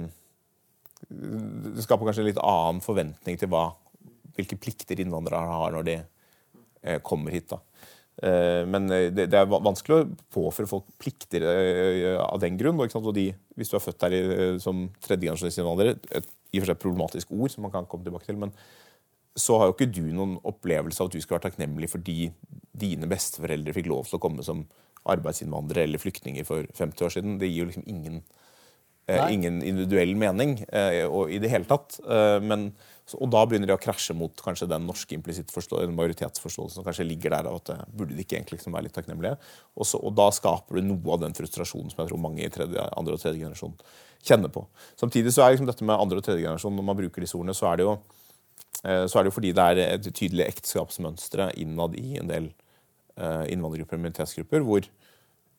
Det 1.06 1.84
skaper 1.84 2.08
kanskje 2.08 2.24
en 2.24 2.28
litt 2.32 2.40
annen 2.42 2.80
forventning 2.82 3.38
til 3.38 3.50
hva, 3.52 3.68
hvilke 4.34 4.58
plikter 4.58 4.98
innvandrere 4.98 5.60
har 5.60 5.76
når 5.76 5.86
de 5.86 5.96
eh, 6.00 6.98
kommer 7.06 7.34
hit. 7.34 7.52
da. 7.52 7.60
Eh, 8.20 8.62
men 8.68 8.90
eh, 8.92 9.08
det, 9.14 9.30
er 9.32 9.48
vanskelig 9.50 9.96
å 9.96 10.08
påføre 10.34 10.68
folk 10.70 10.90
plikter 11.00 11.46
eh, 11.46 12.18
av 12.20 12.40
den 12.42 12.58
grunn. 12.60 12.80
og 12.80 13.14
de, 13.16 13.30
hvis 13.56 13.72
du 13.72 13.78
er 13.78 13.84
født 13.84 14.06
eh, 14.10 14.58
som 14.62 14.88
tredjegenerasjonsinnvandrer, 15.06 15.96
et 16.10 16.36
i 16.50 16.58
og 16.58 16.64
for 16.64 16.72
seg 16.72 16.82
problematisk 16.82 17.32
ord 17.36 17.52
som 17.52 17.66
man 17.66 17.74
kan 17.74 17.88
komme 17.90 18.06
tilbake 18.06 18.26
til, 18.26 18.38
men 18.40 18.54
så 19.38 19.58
har 19.60 19.68
jo 19.68 19.76
ikke 19.76 19.90
du 19.94 20.02
noen 20.10 20.36
opplevelse 20.46 21.02
av 21.02 21.10
at 21.10 21.14
du 21.14 21.22
skal 21.22 21.36
være 21.36 21.48
takknemlig 21.48 21.90
fordi 21.92 22.30
dine 22.80 23.08
besteforeldre 23.10 23.74
fikk 23.76 23.90
lov 23.90 24.08
til 24.08 24.18
å 24.18 24.22
komme 24.22 24.44
som 24.46 24.64
arbeidsinnvandrere 25.10 25.86
eller 25.86 26.02
flyktninger 26.02 26.46
for 26.48 26.66
50 26.76 27.06
år 27.06 27.14
siden. 27.14 27.38
Det 27.40 27.48
gir 27.48 27.62
jo 27.62 27.68
liksom 27.70 27.86
ingen, 27.88 28.20
Nei. 29.16 29.32
ingen 29.34 29.58
individuell 29.66 30.14
mening 30.18 30.58
eh, 30.68 31.02
og, 31.06 31.32
i 31.32 31.40
det 31.42 31.50
hele 31.52 31.68
tatt. 31.68 31.98
Eh, 32.04 32.36
men, 32.44 32.68
og 33.16 33.32
da 33.34 33.42
begynner 33.48 33.70
de 33.70 33.74
å 33.74 33.80
krasje 33.82 34.14
mot 34.16 34.44
kanskje 34.44 34.68
den 34.70 34.86
norske 34.86 35.18
majoritetsforståelsen 35.18 36.76
som 36.78 36.86
kanskje 36.86 37.08
ligger 37.08 37.34
der 37.34 37.50
av 37.50 37.58
at 37.58 37.72
det 37.72 37.78
burde 37.90 38.14
de 38.14 38.24
ikke 38.24 38.38
egentlig 38.38 38.60
liksom 38.60 38.76
være 38.76 38.88
litt 38.88 38.96
takknemlige. 38.98 39.34
Og, 39.76 39.88
så, 39.88 39.98
og 39.98 40.14
da 40.18 40.28
skaper 40.34 40.78
du 40.78 40.92
noe 40.92 41.16
av 41.16 41.24
den 41.24 41.36
frustrasjonen 41.36 41.90
som 41.90 42.04
jeg 42.04 42.12
tror 42.12 42.22
mange 42.22 42.46
i 42.46 42.52
tredje, 42.52 42.86
andre 42.96 43.18
og 43.18 43.22
tredje 43.22 43.42
generasjon 43.42 43.76
kjenner 44.26 44.52
på. 44.52 44.66
Samtidig 45.00 45.34
så 45.34 45.44
er 45.44 45.54
liksom 45.56 45.68
dette 45.70 45.86
med 45.86 45.96
andre 45.96 46.20
og 46.20 46.26
tredje 46.26 46.44
generasjon, 46.44 46.76
når 46.76 46.90
man 46.90 46.98
bruker 46.98 47.24
disse 47.24 47.38
ordene, 47.38 47.56
så 47.56 47.70
er 47.72 47.80
det 47.80 47.88
jo 47.88 48.00
Eh, 48.84 49.06
så 49.06 49.18
er 49.18 49.24
det 49.24 49.30
jo 49.30 49.36
fordi 49.36 49.52
det 49.56 49.64
er 49.64 49.80
et 49.84 50.08
tydelig 50.08 50.46
ekteskapsmønstre 50.46 51.50
innad 51.60 51.96
i 52.00 52.16
en 52.20 52.30
del 52.30 52.48
eh, 53.20 53.44
innvandrergrupper 53.52 53.98
og 53.98 54.04
minoritetsgrupper, 54.06 54.64
hvor, 54.64 54.86
eh, 54.86 54.99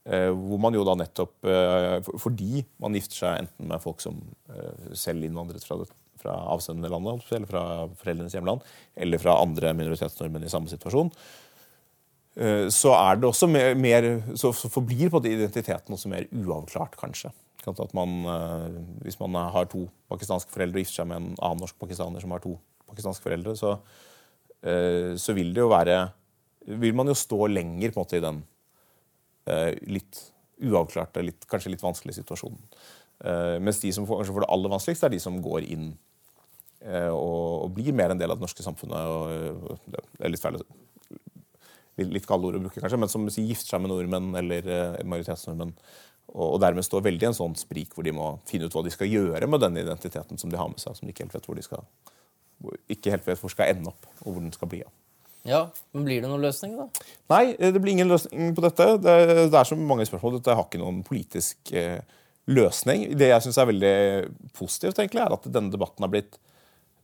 hvor 0.02 0.58
man 0.58 0.74
jo 0.74 0.82
da 0.82 0.96
nettopp 0.98 1.46
eh, 1.46 2.00
Fordi 2.18 2.64
man 2.82 2.96
gifter 2.98 3.20
seg 3.20 3.44
enten 3.44 3.68
med 3.70 3.84
folk 3.84 4.02
som 4.02 4.16
eh, 4.50 4.96
selv 4.98 5.28
innvandret 5.28 5.62
fra 5.62 5.78
fra 6.22 6.36
avsendende 6.54 6.90
avsenderlandet, 6.90 7.32
eller 7.36 7.50
fra 7.50 7.64
foreldrenes 8.00 8.36
hjemland, 8.36 8.66
eller 8.96 9.22
fra 9.22 9.38
andre 9.42 9.74
minoritetsnordmenn 9.78 10.46
i 10.46 10.52
samme 10.52 10.72
situasjon, 10.72 11.12
eh, 12.36 12.68
så 12.74 12.94
er 12.98 13.20
det 13.20 13.30
også 13.30 13.50
mer, 13.50 13.74
mer 13.76 14.10
så, 14.38 14.54
forblir 14.54 15.12
på 15.14 15.24
identiteten 15.26 15.96
også 15.96 16.12
mer 16.12 16.30
uavklart, 16.30 16.98
kanskje. 17.00 17.34
At 17.68 17.94
man, 17.94 18.24
eh, 18.26 18.80
hvis 19.06 19.20
man 19.22 19.38
har 19.54 19.68
to 19.70 19.88
pakistanske 20.10 20.54
foreldre 20.54 20.80
og 20.80 20.86
gifter 20.86 21.02
seg 21.02 21.12
med 21.12 21.22
en 21.22 21.36
annen 21.38 21.62
norsk 21.62 21.78
pakistaner 21.82 22.24
som 22.24 22.34
har 22.34 22.42
to 22.42 22.56
pakistanske 22.90 23.26
foreldre, 23.26 23.54
så, 23.58 23.78
eh, 24.64 25.14
så 25.18 25.38
vil 25.38 25.54
det 25.54 25.64
jo 25.64 25.70
være 25.70 26.12
Vil 26.62 26.94
man 26.94 27.08
jo 27.08 27.16
stå 27.18 27.48
lenger 27.50 27.90
på 27.90 27.98
en 27.98 28.04
måte 28.06 28.18
i 28.18 28.22
den 28.22 28.44
litt 29.90 30.20
uavklarte, 30.62 31.24
litt, 31.26 31.48
kanskje 31.50 31.74
litt 31.74 31.84
vanskelige 31.84 32.20
situasjonen. 32.20 32.60
Uh, 33.22 33.58
mens 33.62 33.82
de 33.82 33.92
som 33.94 34.06
får, 34.10 34.26
får 34.30 34.46
det 34.46 34.52
aller 34.54 34.74
vanskeligst, 34.74 35.06
er 35.06 35.14
de 35.14 35.20
som 35.22 35.38
går 35.44 35.66
inn 35.70 35.92
uh, 36.86 37.12
og, 37.14 37.66
og, 37.66 37.68
blir 37.76 37.94
mer 37.98 38.14
en 38.14 38.22
del 38.22 38.34
av 38.34 38.40
det 38.40 38.46
norske 38.46 38.66
samfunnet. 38.66 39.12
Og, 39.12 39.82
det 39.94 40.26
er 40.26 40.34
litt 40.34 40.44
feil 40.44 40.62
litt, 42.02 42.26
kalde 42.26 42.48
ord 42.50 42.58
å 42.58 42.64
bruke, 42.64 42.82
kanskje, 42.82 42.98
men 42.98 43.12
som 43.12 43.28
gifter 43.30 43.76
seg 43.76 43.84
med 43.84 43.92
nordmenn 43.92 44.32
eller 44.40 44.70
majoritetsnordmenn. 45.06 45.76
Og, 46.32 46.46
og, 46.48 46.58
dermed 46.64 46.88
står 46.88 47.04
veldig 47.10 47.28
i 47.28 47.30
en 47.30 47.38
sånn 47.38 47.58
sprik 47.60 47.92
hvor 47.94 48.08
de 48.08 48.14
må 48.16 48.32
finne 48.50 48.70
ut 48.70 48.74
hva 48.74 48.86
de 48.86 48.94
skal 48.94 49.10
gjøre 49.12 49.50
med 49.52 49.62
den 49.62 49.78
identiteten 49.84 50.40
som 50.42 50.50
de 50.50 50.58
har 50.58 50.72
med 50.72 50.82
seg, 50.82 50.96
som 50.98 51.06
de 51.06 51.14
ikke 51.14 51.28
helt 51.28 51.36
vet 51.36 51.50
hvor 51.50 51.60
de 51.60 51.66
skal 51.66 51.86
ikke 52.94 53.14
helt 53.14 53.26
vet 53.26 53.40
hvor 53.42 53.50
skal 53.50 53.72
ende 53.74 53.90
opp, 53.90 54.06
og 54.22 54.36
hvor 54.36 54.44
den 54.44 54.54
skal 54.54 54.70
bli 54.70 54.84
av. 54.86 54.92
Ja, 55.48 55.66
men 55.96 56.06
Blir 56.06 56.22
det 56.22 56.30
noen 56.30 56.44
løsning, 56.44 56.76
da? 56.78 57.06
Nei, 57.34 57.56
det 57.58 57.80
blir 57.82 57.96
ingen 57.96 58.12
løsning 58.12 58.54
på 58.58 58.64
dette. 58.66 58.86
Det, 59.02 59.16
det 59.50 59.58
er 59.58 59.68
så 59.68 59.78
mange 59.78 60.06
spørsmål. 60.06 60.38
Dette 60.38 60.58
har 60.58 60.68
ikke 60.68 60.82
noen 60.82 61.02
politisk 61.06 61.72
eh, 61.74 62.02
løsning. 62.52 63.08
Det 63.18 63.32
jeg 63.32 63.46
syns 63.46 63.60
er 63.62 63.70
veldig 63.72 63.96
positivt, 64.58 65.02
egentlig, 65.02 65.24
er 65.24 65.36
at 65.36 65.48
denne 65.50 65.74
debatten 65.74 66.06
har 66.06 66.12
blitt, 66.14 66.38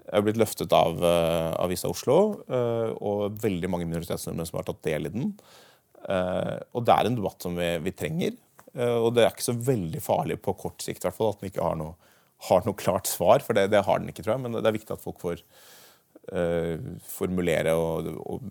er 0.08 0.24
blitt 0.24 0.40
løftet 0.40 0.74
av 0.76 1.02
uh, 1.02 1.54
Avisa 1.64 1.90
Oslo, 1.92 2.18
uh, 2.48 2.94
og 3.02 3.40
veldig 3.42 3.72
mange 3.74 3.88
minoritetsnordmenn 3.90 4.50
som 4.50 4.60
har 4.62 4.68
tatt 4.70 4.84
del 4.88 5.10
i 5.10 5.14
den. 5.14 5.32
Uh, 6.08 6.62
og 6.78 6.86
det 6.88 6.94
er 6.94 7.10
en 7.10 7.18
debatt 7.18 7.44
som 7.44 7.58
vi, 7.58 7.72
vi 7.84 7.96
trenger. 7.98 8.38
og 8.78 9.16
det 9.16 9.24
er 9.24 9.32
ikke 9.34 9.48
så 9.48 9.56
veldig 9.58 10.00
farlig 10.06 10.36
på 10.46 10.54
kort 10.54 10.84
sikt 10.86 11.02
hvert 11.02 11.18
at 11.26 11.40
den 11.42 11.50
ikke 11.50 11.66
har 11.66 11.78
noe, 11.80 11.96
har 12.46 12.62
noe 12.68 12.78
klart 12.78 13.10
svar, 13.10 13.42
for 13.42 13.58
det, 13.58 13.72
det, 13.74 13.82
har 13.88 14.00
den 14.00 14.12
ikke, 14.12 14.22
tror 14.22 14.36
jeg. 14.36 14.44
Men 14.46 14.60
det 14.60 14.70
er 14.70 14.76
viktig 14.76 14.94
at 14.94 15.02
folk 15.02 15.18
får 15.24 15.42
formulere 17.08 17.72
og, 17.78 18.10
og 18.28 18.44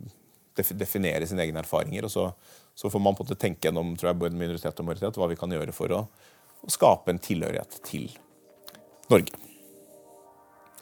definere 0.57 1.27
sine 1.29 1.45
egne 1.45 1.61
erfaringer. 1.61 2.07
og 2.09 2.11
så, 2.11 2.31
så 2.75 2.89
får 2.89 3.03
man 3.03 3.17
på 3.17 3.25
en 3.25 3.29
måte 3.29 3.41
tenke 3.41 3.69
gjennom 3.69 3.93
tror 3.97 4.11
jeg, 4.11 4.21
både 4.23 4.41
minoritet 4.41 4.81
og 4.81 4.89
majoritet 4.89 5.19
hva 5.21 5.29
vi 5.29 5.37
kan 5.37 5.53
gjøre 5.53 5.75
for 5.77 5.93
å 5.93 6.07
å 6.67 6.73
skape 6.73 7.15
en 7.15 7.23
tilhørighet 7.23 7.81
til 7.87 8.09
Norge. 9.11 9.35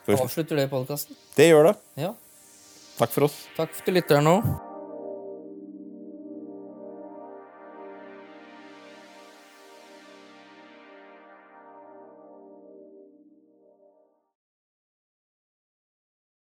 Avslutter 0.09 0.61
det 0.61 0.69
podkasten? 0.73 1.17
Det 1.37 1.49
gjør 1.51 1.71
det. 1.71 1.75
Ja. 2.05 2.13
Takk 2.99 3.13
for 3.17 3.29
oss. 3.29 3.41
Takk 3.57 3.75
til 3.85 4.01
lytteren 4.01 4.31
òg. 4.37 4.55